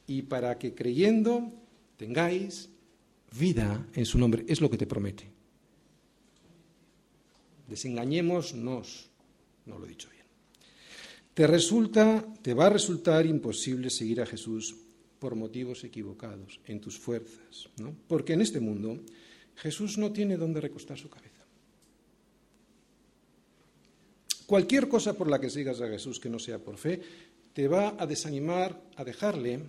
y 0.06 0.22
para 0.22 0.58
que 0.58 0.74
creyendo 0.74 1.52
tengáis 1.96 2.70
vida 3.38 3.86
en 3.94 4.06
su 4.06 4.18
nombre, 4.18 4.44
es 4.48 4.60
lo 4.60 4.70
que 4.70 4.78
te 4.78 4.86
promete. 4.86 5.28
Desengañémonos, 7.68 8.54
no 9.66 9.78
lo 9.78 9.84
he 9.84 9.88
dicho 9.88 10.08
bien. 10.10 10.24
Te 11.34 11.46
resulta, 11.46 12.26
te 12.42 12.54
va 12.54 12.66
a 12.66 12.70
resultar 12.70 13.26
imposible 13.26 13.90
seguir 13.90 14.22
a 14.22 14.26
Jesús 14.26 14.74
por 15.18 15.34
motivos 15.34 15.84
equivocados, 15.84 16.60
en 16.66 16.80
tus 16.80 16.98
fuerzas, 16.98 17.68
¿no? 17.78 17.94
Porque 18.06 18.32
en 18.32 18.40
este 18.40 18.60
mundo 18.60 18.98
Jesús 19.56 19.98
no 19.98 20.12
tiene 20.12 20.36
dónde 20.36 20.60
recostar 20.60 20.96
su 20.98 21.10
cabeza. 21.10 21.27
Cualquier 24.48 24.88
cosa 24.88 25.12
por 25.12 25.28
la 25.28 25.38
que 25.38 25.50
sigas 25.50 25.82
a 25.82 25.88
Jesús 25.88 26.18
que 26.18 26.30
no 26.30 26.38
sea 26.38 26.56
por 26.56 26.78
fe, 26.78 26.98
te 27.52 27.68
va 27.68 27.96
a 27.98 28.06
desanimar 28.06 28.80
a 28.96 29.04
dejarle 29.04 29.60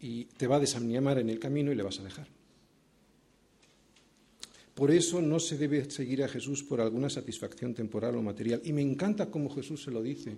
y 0.00 0.26
te 0.26 0.46
va 0.46 0.56
a 0.56 0.60
desanimar 0.60 1.18
en 1.18 1.28
el 1.28 1.40
camino 1.40 1.72
y 1.72 1.74
le 1.74 1.82
vas 1.82 1.98
a 1.98 2.04
dejar. 2.04 2.28
Por 4.76 4.92
eso 4.92 5.20
no 5.20 5.40
se 5.40 5.58
debe 5.58 5.90
seguir 5.90 6.22
a 6.22 6.28
Jesús 6.28 6.62
por 6.62 6.80
alguna 6.80 7.10
satisfacción 7.10 7.74
temporal 7.74 8.14
o 8.14 8.22
material. 8.22 8.62
Y 8.62 8.72
me 8.72 8.80
encanta 8.80 9.26
cómo 9.26 9.50
Jesús 9.50 9.82
se 9.82 9.90
lo 9.90 10.04
dice, 10.04 10.36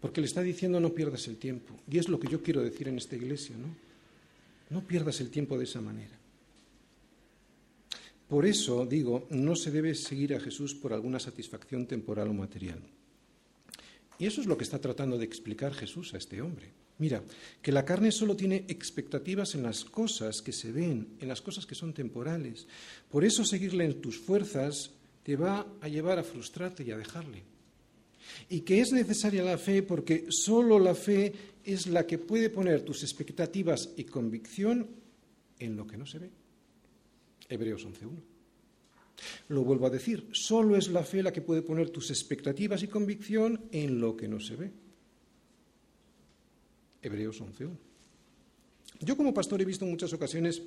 porque 0.00 0.20
le 0.20 0.28
está 0.28 0.40
diciendo 0.40 0.78
no 0.78 0.94
pierdas 0.94 1.26
el 1.26 1.38
tiempo. 1.38 1.74
Y 1.90 1.98
es 1.98 2.08
lo 2.08 2.20
que 2.20 2.28
yo 2.28 2.44
quiero 2.44 2.62
decir 2.62 2.86
en 2.86 2.98
esta 2.98 3.16
iglesia, 3.16 3.56
¿no? 3.56 3.74
No 4.70 4.86
pierdas 4.86 5.20
el 5.20 5.30
tiempo 5.30 5.58
de 5.58 5.64
esa 5.64 5.80
manera. 5.80 6.21
Por 8.32 8.46
eso 8.46 8.86
digo, 8.86 9.26
no 9.28 9.54
se 9.54 9.70
debe 9.70 9.94
seguir 9.94 10.34
a 10.34 10.40
Jesús 10.40 10.74
por 10.74 10.94
alguna 10.94 11.20
satisfacción 11.20 11.84
temporal 11.84 12.28
o 12.28 12.32
material. 12.32 12.80
Y 14.18 14.24
eso 14.24 14.40
es 14.40 14.46
lo 14.46 14.56
que 14.56 14.64
está 14.64 14.80
tratando 14.80 15.18
de 15.18 15.26
explicar 15.26 15.74
Jesús 15.74 16.14
a 16.14 16.16
este 16.16 16.40
hombre. 16.40 16.72
Mira, 16.96 17.22
que 17.60 17.72
la 17.72 17.84
carne 17.84 18.10
solo 18.10 18.34
tiene 18.34 18.64
expectativas 18.68 19.54
en 19.54 19.62
las 19.62 19.84
cosas 19.84 20.40
que 20.40 20.54
se 20.54 20.72
ven, 20.72 21.08
en 21.20 21.28
las 21.28 21.42
cosas 21.42 21.66
que 21.66 21.74
son 21.74 21.92
temporales. 21.92 22.66
Por 23.10 23.22
eso 23.22 23.44
seguirle 23.44 23.84
en 23.84 24.00
tus 24.00 24.16
fuerzas 24.16 24.92
te 25.24 25.36
va 25.36 25.66
a 25.82 25.88
llevar 25.88 26.18
a 26.18 26.24
frustrarte 26.24 26.84
y 26.84 26.90
a 26.90 26.96
dejarle. 26.96 27.42
Y 28.48 28.62
que 28.62 28.80
es 28.80 28.92
necesaria 28.92 29.44
la 29.44 29.58
fe 29.58 29.82
porque 29.82 30.24
solo 30.30 30.78
la 30.78 30.94
fe 30.94 31.34
es 31.64 31.86
la 31.86 32.06
que 32.06 32.16
puede 32.16 32.48
poner 32.48 32.80
tus 32.80 33.02
expectativas 33.02 33.90
y 33.94 34.04
convicción 34.04 34.88
en 35.58 35.76
lo 35.76 35.86
que 35.86 35.98
no 35.98 36.06
se 36.06 36.18
ve. 36.18 36.41
Hebreos 37.52 37.86
11.1. 37.86 38.10
Lo 39.48 39.62
vuelvo 39.62 39.86
a 39.86 39.90
decir, 39.90 40.28
solo 40.32 40.76
es 40.76 40.88
la 40.88 41.04
fe 41.04 41.22
la 41.22 41.32
que 41.32 41.42
puede 41.42 41.62
poner 41.62 41.90
tus 41.90 42.10
expectativas 42.10 42.82
y 42.82 42.88
convicción 42.88 43.60
en 43.70 44.00
lo 44.00 44.16
que 44.16 44.28
no 44.28 44.40
se 44.40 44.56
ve. 44.56 44.70
Hebreos 47.02 47.40
11.1. 47.40 47.70
Yo 49.00 49.16
como 49.16 49.34
pastor 49.34 49.60
he 49.60 49.64
visto 49.64 49.84
en 49.84 49.90
muchas 49.90 50.12
ocasiones 50.12 50.62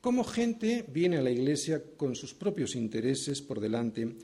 cómo 0.00 0.24
gente 0.24 0.84
viene 0.88 1.16
a 1.16 1.22
la 1.22 1.30
iglesia 1.30 1.82
con 1.96 2.14
sus 2.14 2.34
propios 2.34 2.76
intereses 2.76 3.42
por 3.42 3.60
delante 3.60 4.14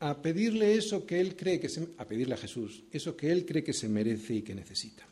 a 0.00 0.20
pedirle 0.20 0.74
eso 0.74 1.06
que 1.06 1.20
él 1.20 1.36
cree 1.36 1.60
que 1.60 1.68
se, 1.68 1.88
a 1.96 2.06
pedirle 2.06 2.34
a 2.34 2.38
Jesús, 2.38 2.82
eso 2.90 3.16
que 3.16 3.30
él 3.30 3.46
cree 3.46 3.64
que 3.64 3.72
se 3.72 3.88
merece 3.88 4.34
y 4.34 4.42
que 4.42 4.54
necesita. 4.54 5.06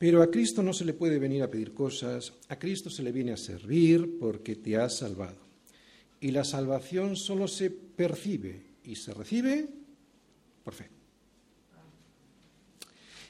Pero 0.00 0.22
a 0.22 0.30
Cristo 0.30 0.62
no 0.62 0.72
se 0.72 0.86
le 0.86 0.94
puede 0.94 1.18
venir 1.18 1.42
a 1.42 1.50
pedir 1.50 1.74
cosas, 1.74 2.32
a 2.48 2.58
Cristo 2.58 2.88
se 2.88 3.02
le 3.02 3.12
viene 3.12 3.32
a 3.32 3.36
servir 3.36 4.16
porque 4.18 4.56
te 4.56 4.78
ha 4.78 4.88
salvado. 4.88 5.36
Y 6.22 6.30
la 6.30 6.42
salvación 6.42 7.16
solo 7.16 7.46
se 7.46 7.68
percibe 7.68 8.62
y 8.82 8.96
se 8.96 9.12
recibe 9.12 9.68
por 10.64 10.72
fe. 10.72 10.88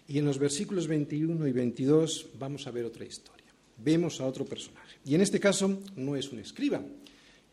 Y 0.06 0.18
en 0.18 0.24
los 0.24 0.38
versículos 0.38 0.86
21 0.86 1.44
y 1.48 1.50
22 1.50 2.26
vamos 2.38 2.68
a 2.68 2.70
ver 2.70 2.84
otra 2.84 3.04
historia. 3.04 3.46
Vemos 3.76 4.20
a 4.20 4.26
otro 4.26 4.44
personaje. 4.44 4.98
Y 5.04 5.16
en 5.16 5.22
este 5.22 5.40
caso 5.40 5.80
no 5.96 6.14
es 6.14 6.30
un 6.30 6.38
escriba, 6.38 6.80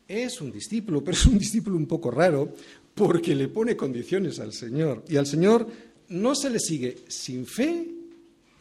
es 0.07 0.41
un 0.41 0.51
discípulo, 0.51 1.03
pero 1.03 1.18
es 1.18 1.26
un 1.26 1.39
discípulo 1.39 1.76
un 1.76 1.88
poco 1.88 2.11
raro 2.11 2.53
porque 2.93 3.34
le 3.34 3.47
pone 3.47 3.76
condiciones 3.76 4.39
al 4.39 4.53
Señor. 4.53 5.03
Y 5.09 5.15
al 5.18 5.26
Señor 5.26 5.68
no 6.09 6.36
se 6.36 6.51
le 6.51 6.59
sigue 6.59 6.97
sin 7.07 7.47
fe 7.47 7.97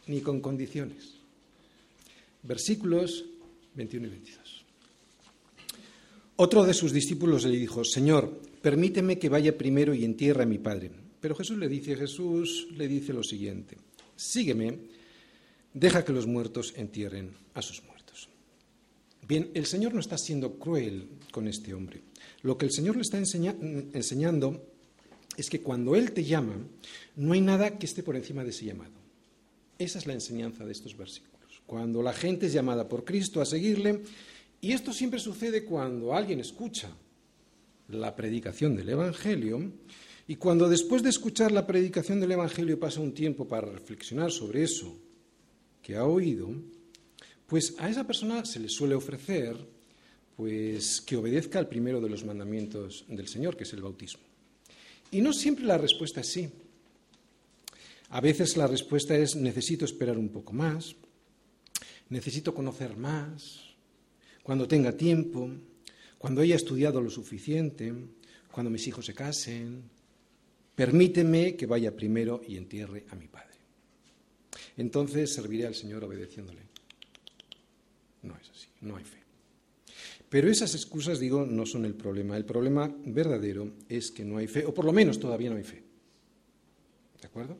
ni 0.07 0.21
con 0.21 0.41
condiciones. 0.41 1.15
Versículos 2.43 3.25
21 3.75 4.07
y 4.07 4.11
22. 4.11 4.65
Otro 6.37 6.65
de 6.65 6.75
sus 6.75 6.93
discípulos 6.93 7.45
le 7.45 7.57
dijo, 7.57 7.85
Señor, 7.85 8.41
permíteme 8.61 9.19
que 9.19 9.29
vaya 9.29 9.57
primero 9.57 9.95
y 9.95 10.05
entierre 10.05 10.43
a 10.43 10.47
mi 10.47 10.59
padre. 10.59 10.91
Pero 11.21 11.35
Jesús 11.35 11.57
le 11.57 11.69
dice, 11.69 11.97
Jesús 11.97 12.69
le 12.77 12.87
dice 12.89 13.13
lo 13.13 13.23
siguiente, 13.23 13.79
sígueme, 14.15 14.79
deja 15.73 16.05
que 16.05 16.13
los 16.13 16.27
muertos 16.27 16.75
entierren 16.77 17.33
a 17.55 17.63
sus 17.63 17.83
muertos. 17.83 18.29
Bien, 19.27 19.51
el 19.55 19.67
Señor 19.67 19.95
no 19.95 20.01
está 20.01 20.19
siendo 20.19 20.55
cruel 20.59 21.09
con 21.33 21.49
este 21.49 21.75
hombre. 21.75 22.03
Lo 22.43 22.57
que 22.57 22.67
el 22.67 22.73
Señor 22.73 22.97
le 22.97 23.03
está 23.03 23.19
enseñando 23.19 24.63
es 25.37 25.51
que 25.51 25.63
cuando 25.63 25.97
Él 25.97 26.13
te 26.13 26.23
llama, 26.25 26.57
no 27.17 27.33
hay 27.33 27.41
nada 27.41 27.79
que 27.79 27.87
esté 27.87 28.03
por 28.03 28.15
encima 28.15 28.45
de 28.45 28.51
ese 28.51 28.67
llamado. 28.67 29.06
Esa 29.79 29.99
es 29.99 30.07
la 30.07 30.15
enseñanza 30.15 30.65
de 30.65 30.73
estos 30.73 30.97
versículos. 30.97 31.63
Cuando 31.67 32.03
la 32.03 32.13
gente 32.13 32.47
es 32.47 32.53
llamada 32.53 32.89
por 32.89 33.05
Cristo 33.05 33.41
a 33.41 33.47
seguirle, 33.47 34.03
y 34.61 34.73
esto 34.73 34.93
siempre 34.93 35.21
sucede 35.21 35.65
cuando 35.65 36.15
alguien 36.15 36.41
escucha 36.41 36.91
la 37.89 38.17
predicación 38.17 38.77
del 38.77 38.89
Evangelio, 38.89 39.73
y 40.29 40.37
cuando 40.37 40.69
después 40.69 41.03
de 41.03 41.11
escuchar 41.11 41.53
la 41.53 41.67
predicación 41.67 42.19
del 42.21 42.33
Evangelio 42.33 42.81
pasa 42.81 43.01
un 43.01 43.15
tiempo 43.15 43.47
para 43.47 43.71
reflexionar 43.71 44.33
sobre 44.33 44.65
eso 44.65 44.97
que 45.83 45.95
ha 45.95 46.05
oído, 46.05 46.51
pues 47.47 47.75
a 47.79 47.89
esa 47.89 48.05
persona 48.05 48.45
se 48.45 48.59
le 48.59 48.69
suele 48.69 48.95
ofrecer 48.95 49.57
pues 50.37 51.01
que 51.01 51.17
obedezca 51.17 51.59
al 51.59 51.69
primero 51.69 52.01
de 52.01 52.11
los 52.11 52.25
mandamientos 52.25 53.05
del 53.09 53.29
Señor, 53.29 53.57
que 53.57 53.65
es 53.65 53.73
el 53.73 53.83
bautismo. 53.83 54.23
Y 55.11 55.21
no 55.21 55.33
siempre 55.33 55.65
la 55.65 55.79
respuesta 55.79 56.21
es 56.21 56.29
sí. 56.29 56.51
A 58.11 58.21
veces 58.21 58.57
la 58.57 58.67
respuesta 58.67 59.17
es 59.17 59.37
necesito 59.37 59.85
esperar 59.85 60.19
un 60.19 60.29
poco 60.29 60.53
más, 60.53 60.95
necesito 62.09 62.55
conocer 62.55 62.97
más, 62.97 63.61
cuando 64.43 64.69
tenga 64.69 64.97
tiempo, 64.97 65.51
cuando 66.19 66.41
haya 66.41 66.55
estudiado 66.55 67.01
lo 67.01 67.11
suficiente, 67.11 67.93
cuando 68.51 68.71
mis 68.71 68.87
hijos 68.87 69.07
se 69.07 69.15
casen, 69.15 69.91
Permíteme 70.77 71.57
que 71.57 71.65
vaya 71.65 71.97
primero 71.97 72.43
y 72.47 72.59
entierre 72.59 73.07
a 73.09 73.17
mi 73.17 73.27
padre. 73.29 73.57
Entonces 74.77 75.33
serviré 75.33 75.67
al 75.67 75.75
Señor 75.75 76.05
obedeciéndole. 76.05 76.61
No 78.23 78.37
es 78.37 78.51
así, 78.51 78.69
no 78.83 78.97
hay 78.97 79.05
fe. 79.05 79.23
Pero 80.29 80.51
esas 80.51 80.75
excusas, 80.75 81.19
digo, 81.19 81.47
no 81.47 81.65
son 81.65 81.87
el 81.87 81.95
problema. 81.95 82.37
El 82.37 82.45
problema 82.45 82.95
verdadero 83.07 83.73
es 83.89 84.11
que 84.11 84.25
no 84.25 84.37
hay 84.37 84.49
fe, 84.49 84.67
o 84.67 84.75
por 84.75 84.85
lo 84.85 84.93
menos 84.93 85.19
todavía 85.19 85.49
no 85.49 85.57
hay 85.57 85.65
fe. 85.65 85.83
¿De 87.23 87.27
acuerdo? 87.27 87.57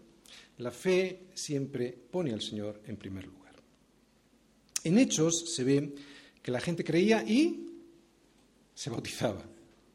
La 0.59 0.71
fe 0.71 1.29
siempre 1.35 1.93
pone 2.11 2.33
al 2.33 2.41
Señor 2.41 2.83
en 2.87 2.97
primer 2.97 3.27
lugar. 3.27 3.55
En 4.85 4.99
Hechos 4.99 5.55
se 5.55 5.65
ve 5.65 5.95
que 6.43 6.51
la 6.51 6.61
gente 6.61 6.85
creía 6.85 7.23
y 7.23 7.67
se 8.75 8.91
bautizaba. 8.91 9.43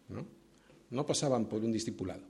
¿no? 0.09 0.26
no 0.91 1.05
pasaban 1.05 1.45
por 1.45 1.64
un 1.64 1.72
discipulado. 1.72 2.24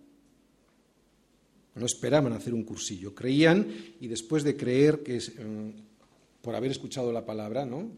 No 1.75 1.86
esperaban 1.86 2.34
hacer 2.34 2.53
un 2.53 2.63
cursillo. 2.63 3.13
Creían 3.13 3.67
y 3.99 4.07
después 4.07 4.43
de 4.43 4.55
creer 4.55 5.03
que 5.03 5.17
mm, 5.17 6.41
por 6.41 6.55
haber 6.55 6.71
escuchado 6.71 7.11
la 7.11 7.25
palabra, 7.25 7.65
¿no? 7.65 7.89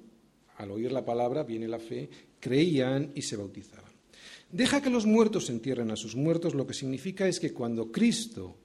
Al 0.57 0.71
oír 0.71 0.91
la 0.91 1.03
palabra 1.03 1.43
viene 1.43 1.67
la 1.67 1.79
fe, 1.79 2.09
creían 2.39 3.11
y 3.15 3.23
se 3.23 3.35
bautizaban. 3.35 3.91
Deja 4.51 4.81
que 4.81 4.91
los 4.91 5.05
muertos 5.05 5.49
entierren 5.49 5.89
a 5.89 5.95
sus 5.95 6.15
muertos, 6.15 6.53
lo 6.53 6.67
que 6.67 6.75
significa 6.75 7.27
es 7.27 7.39
que 7.39 7.51
cuando 7.51 7.91
Cristo 7.91 8.57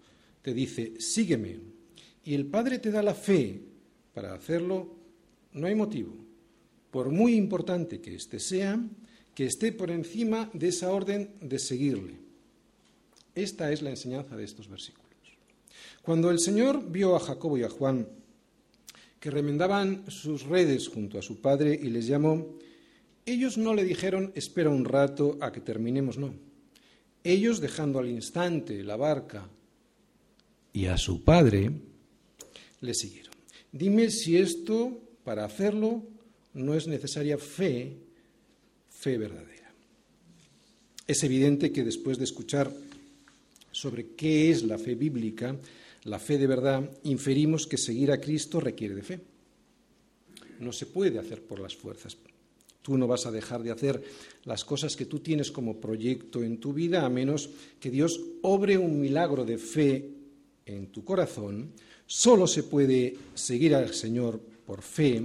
te 0.42 0.54
dice, 0.54 0.94
sígueme, 0.98 1.60
y 2.24 2.34
el 2.34 2.46
Padre 2.46 2.78
te 2.78 2.90
da 2.90 3.02
la 3.02 3.14
fe 3.14 3.60
para 4.12 4.34
hacerlo, 4.34 4.96
no 5.52 5.66
hay 5.66 5.74
motivo, 5.74 6.14
por 6.90 7.10
muy 7.10 7.34
importante 7.34 8.00
que 8.00 8.14
éste 8.14 8.38
sea, 8.38 8.80
que 9.34 9.46
esté 9.46 9.72
por 9.72 9.90
encima 9.90 10.50
de 10.52 10.68
esa 10.68 10.90
orden 10.90 11.30
de 11.40 11.58
seguirle. 11.58 12.18
Esta 13.34 13.72
es 13.72 13.82
la 13.82 13.90
enseñanza 13.90 14.36
de 14.36 14.44
estos 14.44 14.68
versículos. 14.68 15.08
Cuando 16.02 16.30
el 16.30 16.40
Señor 16.40 16.90
vio 16.90 17.14
a 17.14 17.20
Jacobo 17.20 17.56
y 17.56 17.62
a 17.62 17.68
Juan 17.68 18.08
que 19.20 19.30
remendaban 19.30 20.04
sus 20.10 20.42
redes 20.44 20.88
junto 20.88 21.18
a 21.18 21.22
su 21.22 21.40
padre 21.40 21.78
y 21.80 21.90
les 21.90 22.06
llamó, 22.06 22.56
ellos 23.26 23.58
no 23.58 23.74
le 23.74 23.84
dijeron 23.84 24.32
espera 24.34 24.70
un 24.70 24.84
rato 24.84 25.36
a 25.40 25.52
que 25.52 25.60
terminemos, 25.60 26.18
no. 26.18 26.34
Ellos 27.24 27.60
dejando 27.60 27.98
al 27.98 28.08
instante 28.08 28.82
la 28.82 28.96
barca 28.96 29.48
y 30.72 30.86
a 30.86 30.96
su 30.96 31.24
padre, 31.24 31.70
le 32.80 32.94
siguieron. 32.94 33.34
Dime 33.72 34.10
si 34.10 34.36
esto, 34.36 35.00
para 35.24 35.44
hacerlo, 35.44 36.02
no 36.54 36.74
es 36.74 36.86
necesaria 36.86 37.38
fe, 37.38 37.96
fe 38.90 39.18
verdadera. 39.18 39.72
Es 41.06 41.22
evidente 41.22 41.72
que 41.72 41.84
después 41.84 42.18
de 42.18 42.24
escuchar 42.24 42.72
sobre 43.72 44.08
qué 44.16 44.50
es 44.50 44.62
la 44.62 44.78
fe 44.78 44.94
bíblica, 44.94 45.56
la 46.04 46.18
fe 46.18 46.38
de 46.38 46.46
verdad, 46.46 46.90
inferimos 47.04 47.66
que 47.66 47.78
seguir 47.78 48.10
a 48.12 48.20
Cristo 48.20 48.60
requiere 48.60 48.94
de 48.94 49.02
fe. 49.02 49.20
No 50.60 50.72
se 50.72 50.86
puede 50.86 51.18
hacer 51.18 51.42
por 51.42 51.60
las 51.60 51.76
fuerzas. 51.76 52.16
Tú 52.82 52.96
no 52.96 53.06
vas 53.06 53.26
a 53.26 53.30
dejar 53.30 53.62
de 53.62 53.70
hacer 53.70 54.02
las 54.44 54.64
cosas 54.64 54.96
que 54.96 55.04
tú 55.04 55.20
tienes 55.20 55.50
como 55.50 55.80
proyecto 55.80 56.42
en 56.42 56.58
tu 56.58 56.72
vida 56.72 57.04
a 57.04 57.10
menos 57.10 57.50
que 57.78 57.90
Dios 57.90 58.20
obre 58.42 58.78
un 58.78 59.00
milagro 59.00 59.44
de 59.44 59.58
fe 59.58 60.17
en 60.68 60.88
tu 60.88 61.04
corazón. 61.04 61.72
Solo 62.06 62.46
se 62.46 62.62
puede 62.62 63.16
seguir 63.34 63.74
al 63.74 63.92
Señor 63.94 64.40
por 64.66 64.82
fe. 64.82 65.22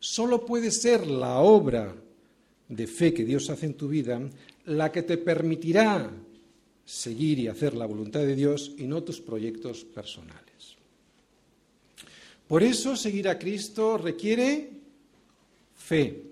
Solo 0.00 0.44
puede 0.44 0.70
ser 0.70 1.06
la 1.06 1.38
obra 1.38 1.94
de 2.68 2.86
fe 2.86 3.14
que 3.14 3.24
Dios 3.24 3.48
hace 3.50 3.66
en 3.66 3.74
tu 3.74 3.88
vida 3.88 4.20
la 4.66 4.92
que 4.92 5.02
te 5.02 5.16
permitirá 5.16 6.10
seguir 6.84 7.38
y 7.38 7.48
hacer 7.48 7.74
la 7.74 7.86
voluntad 7.86 8.20
de 8.20 8.34
Dios 8.34 8.72
y 8.76 8.84
no 8.84 9.02
tus 9.02 9.20
proyectos 9.20 9.84
personales. 9.84 10.76
Por 12.46 12.62
eso 12.62 12.96
seguir 12.96 13.28
a 13.28 13.38
Cristo 13.38 13.98
requiere 13.98 14.70
fe. 15.76 16.22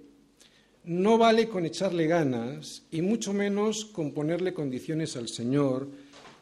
No 0.84 1.18
vale 1.18 1.48
con 1.48 1.66
echarle 1.66 2.07
ganas 2.07 2.84
y 2.90 3.02
mucho 3.02 3.32
menos 3.32 3.84
con 3.86 4.12
ponerle 4.12 4.54
condiciones 4.54 5.16
al 5.16 5.28
Señor, 5.28 5.88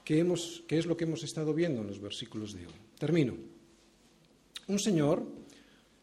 que, 0.05 0.21
es 0.69 0.87
lo 0.87 0.97
que 0.97 1.05
hemos 1.05 1.23
estado 1.25 1.55
viendo 1.55 1.81
en 1.81 1.87
los 1.89 2.01
versículos 2.01 2.53
de 2.53 2.67
hoy. 2.67 2.75
Termino. 2.99 3.35
Un 4.69 4.79
Señor, 4.79 5.27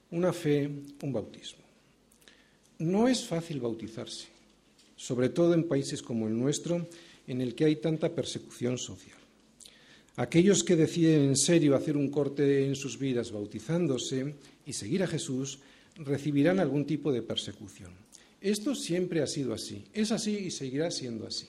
una 0.10 0.34
fe, 0.34 0.70
un 1.02 1.14
bautismo. 1.14 1.62
No 2.80 3.08
es 3.08 3.26
fácil 3.26 3.60
bautizarse, 3.60 4.28
sobre 4.96 5.30
todo 5.30 5.54
en 5.54 5.68
países 5.68 6.02
como 6.02 6.28
el 6.28 6.38
nuestro, 6.38 6.88
en 7.28 7.42
el 7.42 7.54
que 7.54 7.66
hay 7.66 7.76
tanta 7.76 8.14
persecución 8.14 8.78
social. 8.78 9.18
Aquellos 10.16 10.64
que 10.64 10.76
deciden 10.76 11.22
en 11.22 11.38
serio 11.38 11.76
hacer 11.76 11.96
un 11.96 12.10
corte 12.10 12.66
en 12.66 12.76
sus 12.76 12.98
vidas 12.98 13.32
bautizándose 13.32 14.36
y 14.66 14.74
seguir 14.74 15.04
a 15.04 15.08
Jesús 15.08 15.60
recibirán 15.96 16.60
algún 16.60 16.86
tipo 16.86 17.12
de 17.12 17.22
persecución. 17.22 17.92
Esto 18.42 18.74
siempre 18.76 19.22
ha 19.22 19.28
sido 19.28 19.54
así, 19.54 19.86
es 19.94 20.12
así 20.12 20.36
y 20.36 20.52
seguirá 20.52 20.90
siendo 20.90 21.28
así. 21.28 21.48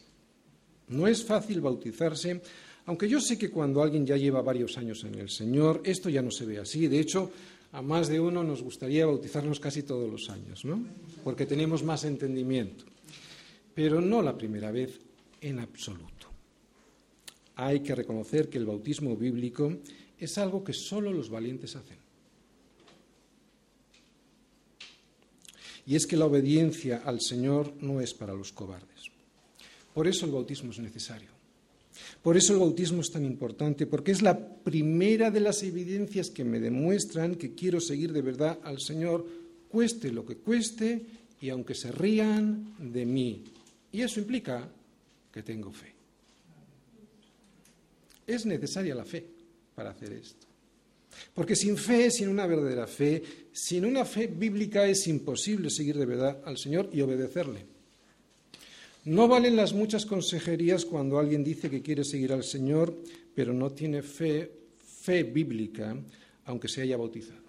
No 0.88 1.06
es 1.06 1.24
fácil 1.24 1.60
bautizarse, 1.60 2.40
aunque 2.86 3.08
yo 3.08 3.20
sé 3.20 3.38
que 3.38 3.50
cuando 3.50 3.82
alguien 3.82 4.04
ya 4.04 4.16
lleva 4.16 4.42
varios 4.42 4.76
años 4.76 5.04
en 5.04 5.14
el 5.14 5.30
Señor, 5.30 5.82
esto 5.84 6.08
ya 6.10 6.22
no 6.22 6.30
se 6.30 6.46
ve 6.46 6.58
así. 6.58 6.88
De 6.88 6.98
hecho, 6.98 7.30
a 7.72 7.80
más 7.80 8.08
de 8.08 8.20
uno 8.20 8.42
nos 8.42 8.62
gustaría 8.62 9.06
bautizarnos 9.06 9.60
casi 9.60 9.82
todos 9.82 10.10
los 10.10 10.28
años, 10.28 10.64
¿no? 10.64 10.84
Porque 11.24 11.46
tenemos 11.46 11.82
más 11.82 12.04
entendimiento. 12.04 12.84
Pero 13.74 14.00
no 14.00 14.20
la 14.20 14.36
primera 14.36 14.70
vez 14.70 15.00
en 15.40 15.60
absoluto. 15.60 16.28
Hay 17.56 17.80
que 17.80 17.94
reconocer 17.94 18.48
que 18.48 18.58
el 18.58 18.66
bautismo 18.66 19.16
bíblico 19.16 19.72
es 20.18 20.36
algo 20.38 20.64
que 20.64 20.72
solo 20.72 21.12
los 21.12 21.30
valientes 21.30 21.76
hacen. 21.76 21.98
Y 25.86 25.96
es 25.96 26.06
que 26.06 26.16
la 26.16 26.26
obediencia 26.26 27.02
al 27.04 27.20
Señor 27.20 27.74
no 27.80 28.00
es 28.00 28.14
para 28.14 28.34
los 28.34 28.52
cobardes. 28.52 29.10
Por 29.94 30.06
eso 30.08 30.26
el 30.26 30.32
bautismo 30.32 30.72
es 30.72 30.78
necesario. 30.78 31.28
Por 32.22 32.36
eso 32.36 32.52
el 32.54 32.60
bautismo 32.60 33.00
es 33.00 33.10
tan 33.10 33.24
importante, 33.24 33.86
porque 33.86 34.12
es 34.12 34.22
la 34.22 34.38
primera 34.38 35.30
de 35.30 35.40
las 35.40 35.62
evidencias 35.62 36.30
que 36.30 36.44
me 36.44 36.60
demuestran 36.60 37.34
que 37.34 37.54
quiero 37.54 37.80
seguir 37.80 38.12
de 38.12 38.22
verdad 38.22 38.58
al 38.62 38.80
Señor, 38.80 39.26
cueste 39.68 40.10
lo 40.10 40.24
que 40.24 40.36
cueste 40.36 41.02
y 41.40 41.50
aunque 41.50 41.74
se 41.74 41.92
rían 41.92 42.76
de 42.78 43.04
mí. 43.04 43.44
Y 43.90 44.00
eso 44.00 44.20
implica 44.20 44.68
que 45.32 45.42
tengo 45.42 45.72
fe. 45.72 45.92
Es 48.26 48.46
necesaria 48.46 48.94
la 48.94 49.04
fe 49.04 49.26
para 49.74 49.90
hacer 49.90 50.12
esto. 50.12 50.46
Porque 51.34 51.56
sin 51.56 51.76
fe, 51.76 52.10
sin 52.10 52.28
una 52.28 52.46
verdadera 52.46 52.86
fe, 52.86 53.22
sin 53.52 53.84
una 53.84 54.04
fe 54.04 54.28
bíblica 54.28 54.86
es 54.86 55.06
imposible 55.08 55.68
seguir 55.68 55.98
de 55.98 56.06
verdad 56.06 56.40
al 56.44 56.56
Señor 56.56 56.88
y 56.92 57.00
obedecerle. 57.02 57.71
No 59.04 59.26
valen 59.26 59.56
las 59.56 59.72
muchas 59.72 60.06
consejerías 60.06 60.84
cuando 60.84 61.18
alguien 61.18 61.42
dice 61.42 61.68
que 61.68 61.82
quiere 61.82 62.04
seguir 62.04 62.32
al 62.32 62.44
Señor, 62.44 62.96
pero 63.34 63.52
no 63.52 63.70
tiene 63.70 64.02
fe, 64.02 64.50
fe 64.78 65.24
bíblica, 65.24 65.96
aunque 66.44 66.68
se 66.68 66.82
haya 66.82 66.96
bautizado. 66.96 67.42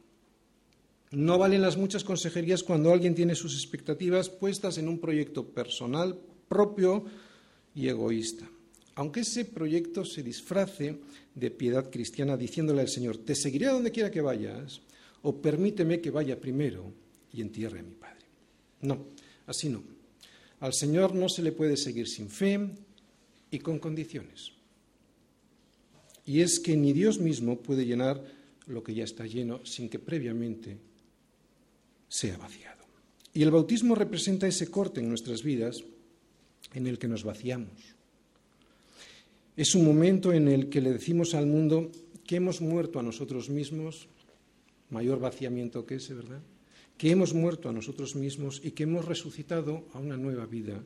No 1.11 1.37
valen 1.37 1.61
las 1.61 1.77
muchas 1.77 2.03
consejerías 2.03 2.63
cuando 2.63 2.91
alguien 2.91 3.13
tiene 3.13 3.35
sus 3.35 3.53
expectativas 3.53 4.29
puestas 4.29 4.79
en 4.79 4.87
un 4.87 4.97
proyecto 4.97 5.45
personal 5.45 6.17
propio 6.49 7.05
y 7.75 7.87
egoísta. 7.87 8.49
Aunque 8.95 9.19
ese 9.19 9.45
proyecto 9.45 10.05
se 10.05 10.23
disfrace 10.23 10.97
de 11.35 11.51
piedad 11.51 11.91
cristiana 11.91 12.35
diciéndole 12.35 12.81
al 12.81 12.89
Señor, 12.89 13.17
te 13.17 13.35
seguiré 13.35 13.67
a 13.67 13.73
donde 13.73 13.91
quiera 13.91 14.09
que 14.09 14.21
vayas, 14.21 14.81
o 15.21 15.39
permíteme 15.39 16.01
que 16.01 16.09
vaya 16.09 16.41
primero 16.41 16.91
y 17.31 17.41
entierre 17.41 17.79
a 17.79 17.83
mi 17.83 17.93
Padre. 17.93 18.25
No, 18.81 19.05
así 19.45 19.69
no. 19.69 19.92
Al 20.63 20.71
Señor 20.73 21.13
no 21.13 21.27
se 21.27 21.41
le 21.41 21.51
puede 21.51 21.75
seguir 21.75 22.07
sin 22.07 22.29
fe 22.29 22.57
y 23.51 23.59
con 23.59 23.79
condiciones. 23.79 24.53
Y 26.25 26.39
es 26.39 26.57
que 26.61 26.77
ni 26.77 26.93
Dios 26.93 27.19
mismo 27.19 27.59
puede 27.59 27.85
llenar 27.85 28.23
lo 28.67 28.81
que 28.81 28.93
ya 28.93 29.03
está 29.03 29.25
lleno 29.25 29.65
sin 29.65 29.89
que 29.89 29.99
previamente 29.99 30.77
sea 32.07 32.37
vaciado. 32.37 32.81
Y 33.33 33.43
el 33.43 33.51
bautismo 33.51 33.93
representa 33.93 34.47
ese 34.47 34.71
corte 34.71 35.01
en 35.01 35.09
nuestras 35.09 35.43
vidas 35.43 35.83
en 36.73 36.87
el 36.87 36.97
que 36.97 37.09
nos 37.09 37.25
vaciamos. 37.25 37.73
Es 39.57 39.75
un 39.75 39.83
momento 39.83 40.31
en 40.31 40.47
el 40.47 40.69
que 40.69 40.79
le 40.79 40.93
decimos 40.93 41.33
al 41.33 41.45
mundo 41.45 41.91
que 42.25 42.37
hemos 42.37 42.61
muerto 42.61 42.99
a 42.99 43.03
nosotros 43.03 43.49
mismos, 43.49 44.07
mayor 44.89 45.19
vaciamiento 45.19 45.85
que 45.85 45.95
ese, 45.95 46.13
¿verdad? 46.13 46.41
Que 47.03 47.11
hemos 47.11 47.33
muerto 47.33 47.67
a 47.67 47.73
nosotros 47.73 48.15
mismos 48.15 48.61
y 48.63 48.71
que 48.71 48.83
hemos 48.83 49.03
resucitado 49.03 49.89
a 49.91 49.99
una 49.99 50.15
nueva 50.15 50.45
vida 50.45 50.81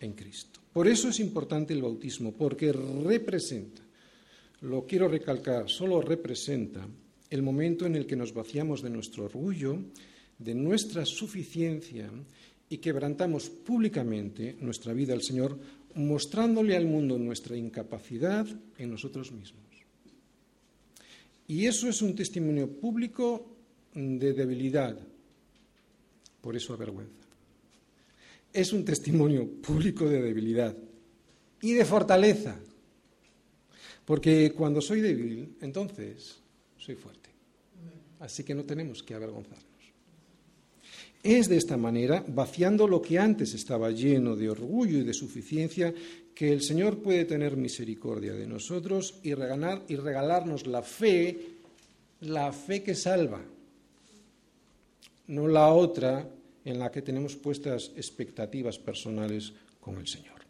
en 0.00 0.12
Cristo. 0.12 0.60
Por 0.70 0.86
eso 0.86 1.08
es 1.08 1.18
importante 1.18 1.72
el 1.72 1.80
bautismo, 1.80 2.32
porque 2.32 2.74
representa, 2.74 3.80
lo 4.60 4.84
quiero 4.84 5.08
recalcar, 5.08 5.70
solo 5.70 6.02
representa 6.02 6.86
el 7.30 7.40
momento 7.40 7.86
en 7.86 7.96
el 7.96 8.04
que 8.04 8.16
nos 8.16 8.34
vaciamos 8.34 8.82
de 8.82 8.90
nuestro 8.90 9.24
orgullo, 9.24 9.78
de 10.38 10.54
nuestra 10.54 11.06
suficiencia 11.06 12.10
y 12.68 12.76
quebrantamos 12.76 13.48
públicamente 13.48 14.58
nuestra 14.60 14.92
vida 14.92 15.14
al 15.14 15.22
Señor, 15.22 15.58
mostrándole 15.94 16.76
al 16.76 16.84
mundo 16.84 17.18
nuestra 17.18 17.56
incapacidad 17.56 18.46
en 18.76 18.90
nosotros 18.90 19.32
mismos. 19.32 19.64
Y 21.48 21.64
eso 21.64 21.88
es 21.88 22.02
un 22.02 22.14
testimonio 22.14 22.68
público 22.78 23.56
de 23.94 24.34
debilidad, 24.34 25.15
por 26.46 26.54
eso 26.54 26.74
avergüenza. 26.74 27.26
Es 28.52 28.72
un 28.72 28.84
testimonio 28.84 29.50
público 29.60 30.08
de 30.08 30.22
debilidad 30.22 30.76
y 31.60 31.72
de 31.72 31.84
fortaleza, 31.84 32.56
porque 34.04 34.52
cuando 34.52 34.80
soy 34.80 35.00
débil, 35.00 35.56
entonces 35.60 36.36
soy 36.78 36.94
fuerte. 36.94 37.30
Así 38.20 38.44
que 38.44 38.54
no 38.54 38.62
tenemos 38.62 39.02
que 39.02 39.14
avergonzarnos. 39.14 39.66
Es 41.20 41.48
de 41.48 41.56
esta 41.56 41.76
manera, 41.76 42.24
vaciando 42.28 42.86
lo 42.86 43.02
que 43.02 43.18
antes 43.18 43.52
estaba 43.52 43.90
lleno 43.90 44.36
de 44.36 44.48
orgullo 44.48 44.98
y 44.98 45.02
de 45.02 45.14
suficiencia, 45.14 45.92
que 46.32 46.52
el 46.52 46.62
Señor 46.62 47.02
puede 47.02 47.24
tener 47.24 47.56
misericordia 47.56 48.34
de 48.34 48.46
nosotros 48.46 49.18
y, 49.24 49.30
y 49.30 49.34
regalarnos 49.96 50.68
la 50.68 50.82
fe, 50.82 51.40
la 52.20 52.52
fe 52.52 52.84
que 52.84 52.94
salva, 52.94 53.42
no 55.26 55.48
la 55.48 55.72
otra 55.72 56.30
en 56.66 56.80
la 56.80 56.90
que 56.90 57.00
tenemos 57.00 57.36
puestas 57.36 57.92
expectativas 57.96 58.76
personales 58.76 59.54
con 59.80 59.98
el 59.98 60.08
Señor. 60.08 60.42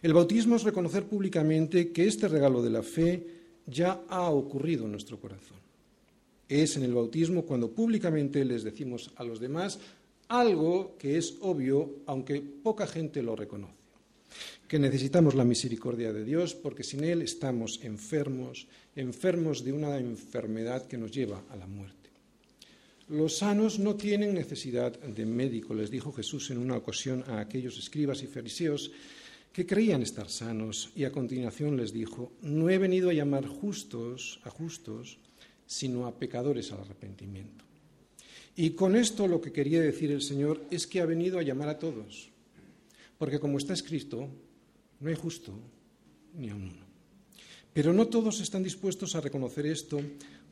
El 0.00 0.14
bautismo 0.14 0.54
es 0.54 0.62
reconocer 0.62 1.04
públicamente 1.04 1.90
que 1.90 2.06
este 2.06 2.28
regalo 2.28 2.62
de 2.62 2.70
la 2.70 2.84
fe 2.84 3.26
ya 3.66 4.04
ha 4.08 4.30
ocurrido 4.30 4.84
en 4.84 4.92
nuestro 4.92 5.18
corazón. 5.18 5.58
Es 6.48 6.76
en 6.76 6.84
el 6.84 6.94
bautismo 6.94 7.44
cuando 7.44 7.72
públicamente 7.72 8.44
les 8.44 8.62
decimos 8.62 9.10
a 9.16 9.24
los 9.24 9.40
demás 9.40 9.80
algo 10.28 10.96
que 10.96 11.18
es 11.18 11.34
obvio, 11.40 11.96
aunque 12.06 12.40
poca 12.40 12.86
gente 12.86 13.20
lo 13.20 13.34
reconoce, 13.34 13.74
que 14.68 14.78
necesitamos 14.78 15.34
la 15.34 15.44
misericordia 15.44 16.12
de 16.12 16.22
Dios 16.22 16.54
porque 16.54 16.84
sin 16.84 17.02
Él 17.02 17.22
estamos 17.22 17.80
enfermos, 17.82 18.68
enfermos 18.94 19.64
de 19.64 19.72
una 19.72 19.98
enfermedad 19.98 20.86
que 20.86 20.98
nos 20.98 21.10
lleva 21.10 21.42
a 21.50 21.56
la 21.56 21.66
muerte. 21.66 21.97
Los 23.08 23.38
sanos 23.38 23.78
no 23.78 23.96
tienen 23.96 24.34
necesidad 24.34 24.92
de 25.00 25.24
médico, 25.24 25.72
les 25.74 25.90
dijo 25.90 26.12
Jesús 26.12 26.50
en 26.50 26.58
una 26.58 26.76
ocasión 26.76 27.24
a 27.26 27.40
aquellos 27.40 27.78
escribas 27.78 28.22
y 28.22 28.26
fariseos 28.26 28.90
que 29.50 29.64
creían 29.64 30.02
estar 30.02 30.28
sanos 30.28 30.90
y 30.94 31.04
a 31.04 31.12
continuación 31.12 31.76
les 31.76 31.92
dijo, 31.92 32.32
no 32.42 32.68
he 32.68 32.76
venido 32.76 33.08
a 33.08 33.14
llamar 33.14 33.46
justos 33.46 34.40
a 34.44 34.50
justos, 34.50 35.18
sino 35.66 36.06
a 36.06 36.18
pecadores 36.18 36.70
al 36.70 36.80
arrepentimiento. 36.80 37.64
Y 38.54 38.70
con 38.70 38.94
esto 38.94 39.26
lo 39.26 39.40
que 39.40 39.52
quería 39.52 39.80
decir 39.80 40.10
el 40.10 40.20
Señor 40.20 40.60
es 40.70 40.86
que 40.86 41.00
ha 41.00 41.06
venido 41.06 41.38
a 41.38 41.42
llamar 41.42 41.70
a 41.70 41.78
todos, 41.78 42.28
porque 43.16 43.40
como 43.40 43.56
está 43.56 43.72
escrito, 43.72 44.28
no 45.00 45.08
hay 45.08 45.14
justo 45.14 45.58
ni 46.34 46.50
a 46.50 46.54
uno. 46.54 46.88
Pero 47.72 47.92
no 47.92 48.08
todos 48.08 48.40
están 48.40 48.62
dispuestos 48.62 49.14
a 49.14 49.20
reconocer 49.20 49.64
esto, 49.66 50.00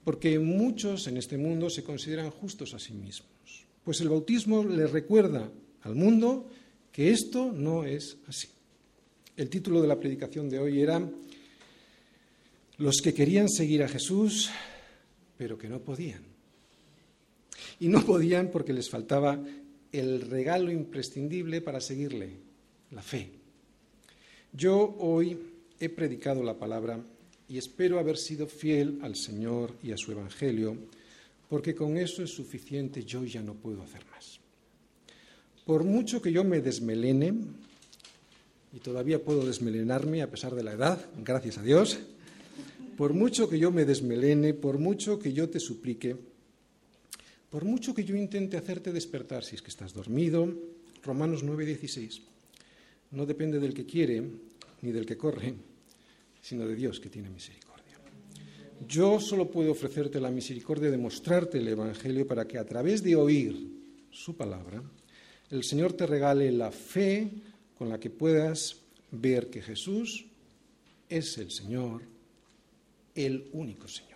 porque 0.07 0.39
muchos 0.39 1.09
en 1.09 1.17
este 1.17 1.37
mundo 1.37 1.69
se 1.69 1.83
consideran 1.83 2.31
justos 2.31 2.75
a 2.75 2.79
sí 2.79 2.93
mismos. 2.93 3.67
Pues 3.83 4.01
el 4.01 4.09
bautismo 4.09 4.63
les 4.63 4.89
recuerda 4.89 5.51
al 5.83 5.97
mundo 5.97 6.49
que 6.93 7.11
esto 7.11 7.51
no 7.51 7.83
es 7.83 8.17
así. 8.29 8.47
El 9.37 9.51
título 9.51 9.83
de 9.83 9.89
la 9.89 9.99
predicación 9.99 10.49
de 10.49 10.61
hoy 10.61 10.81
era 10.81 11.03
Los 12.79 12.99
que 13.03 13.15
querían 13.15 13.49
seguir 13.49 13.83
a 13.83 13.89
Jesús 13.89 14.49
pero 15.37 15.59
que 15.59 15.69
no 15.69 15.81
podían. 15.81 16.23
Y 17.81 17.89
no 17.89 18.07
podían 18.07 18.53
porque 18.53 18.73
les 18.73 18.89
faltaba 18.89 19.45
el 19.91 20.21
regalo 20.21 20.71
imprescindible 20.71 21.61
para 21.63 21.81
seguirle, 21.81 22.31
la 22.93 23.03
fe. 23.03 23.33
Yo 24.53 24.95
hoy 25.01 25.37
he 25.81 25.89
predicado 25.89 26.45
la 26.45 26.57
palabra 26.57 27.01
y 27.49 27.59
espero 27.59 27.99
haber 27.99 28.17
sido 28.17 28.47
fiel 28.47 28.99
al 29.03 29.17
Señor 29.17 29.75
y 29.83 29.93
a 29.93 29.97
su 29.97 30.13
Evangelio, 30.13 30.77
porque 31.49 31.75
con 31.75 31.97
eso 31.97 32.23
es 32.23 32.31
suficiente, 32.31 33.05
yo 33.05 33.25
ya 33.25 33.43
no 33.43 33.55
puedo 33.55 33.83
hacer 33.83 34.05
más. 34.11 34.41
Por 35.65 35.85
mucho 35.85 36.21
que 36.21 36.33
yo 36.33 36.45
me 36.45 36.61
desmelene, 36.61 37.35
y 38.73 38.81
todavía 38.81 39.23
puedo 39.23 39.47
desmelenarme 39.47 40.23
a 40.23 40.31
pesar 40.31 40.55
de 40.55 40.63
la 40.63 40.73
edad, 40.73 41.07
gracias 41.25 41.59
a 41.59 41.63
Dios, 41.63 41.99
por 42.97 43.15
mucho 43.15 43.49
que 43.49 43.59
yo 43.59 43.71
me 43.71 43.85
desmelene, 43.85 44.55
por 44.55 44.79
mucho 44.79 45.19
que 45.19 45.33
yo 45.33 45.49
te 45.49 45.61
suplique, 45.61 46.17
por 47.51 47.65
mucho 47.65 47.95
que 47.95 48.05
yo 48.05 48.17
intente 48.17 48.57
hacerte 48.57 48.93
despertar 48.93 49.45
si 49.45 49.55
es 49.55 49.63
que 49.63 49.71
estás 49.71 49.95
dormido, 49.95 50.53
Romanos 51.03 51.45
9:16, 51.45 52.23
no 53.13 53.25
depende 53.25 53.61
del 53.61 53.73
que 53.73 53.87
quiere 53.87 54.23
ni 54.83 54.91
del 54.91 55.07
que 55.07 55.17
corre, 55.17 55.55
sino 56.47 56.65
de 56.65 56.77
Dios 56.77 57.01
que 57.01 57.11
tiene 57.11 57.29
misericordia. 57.29 57.99
Yo 58.87 59.19
solo 59.19 59.51
puedo 59.51 59.73
ofrecerte 59.73 60.21
la 60.21 60.31
misericordia 60.31 60.93
de 60.93 60.97
mostrarte 60.97 61.59
el 61.59 61.67
Evangelio 61.67 62.25
para 62.25 62.47
que 62.47 62.57
a 62.57 62.65
través 62.65 63.03
de 63.03 63.17
oír 63.17 63.57
su 64.13 64.37
palabra, 64.37 64.81
el 65.51 65.65
Señor 65.65 65.95
te 65.95 66.07
regale 66.07 66.53
la 66.53 66.71
fe 66.71 67.33
con 67.77 67.89
la 67.89 67.99
que 67.99 68.11
puedas 68.11 68.77
ver 69.11 69.51
que 69.51 69.61
Jesús 69.61 70.27
es 71.09 71.37
el 71.39 71.51
Señor 71.51 72.03
el 73.17 73.49
único 73.53 73.89
Señor. 73.89 74.16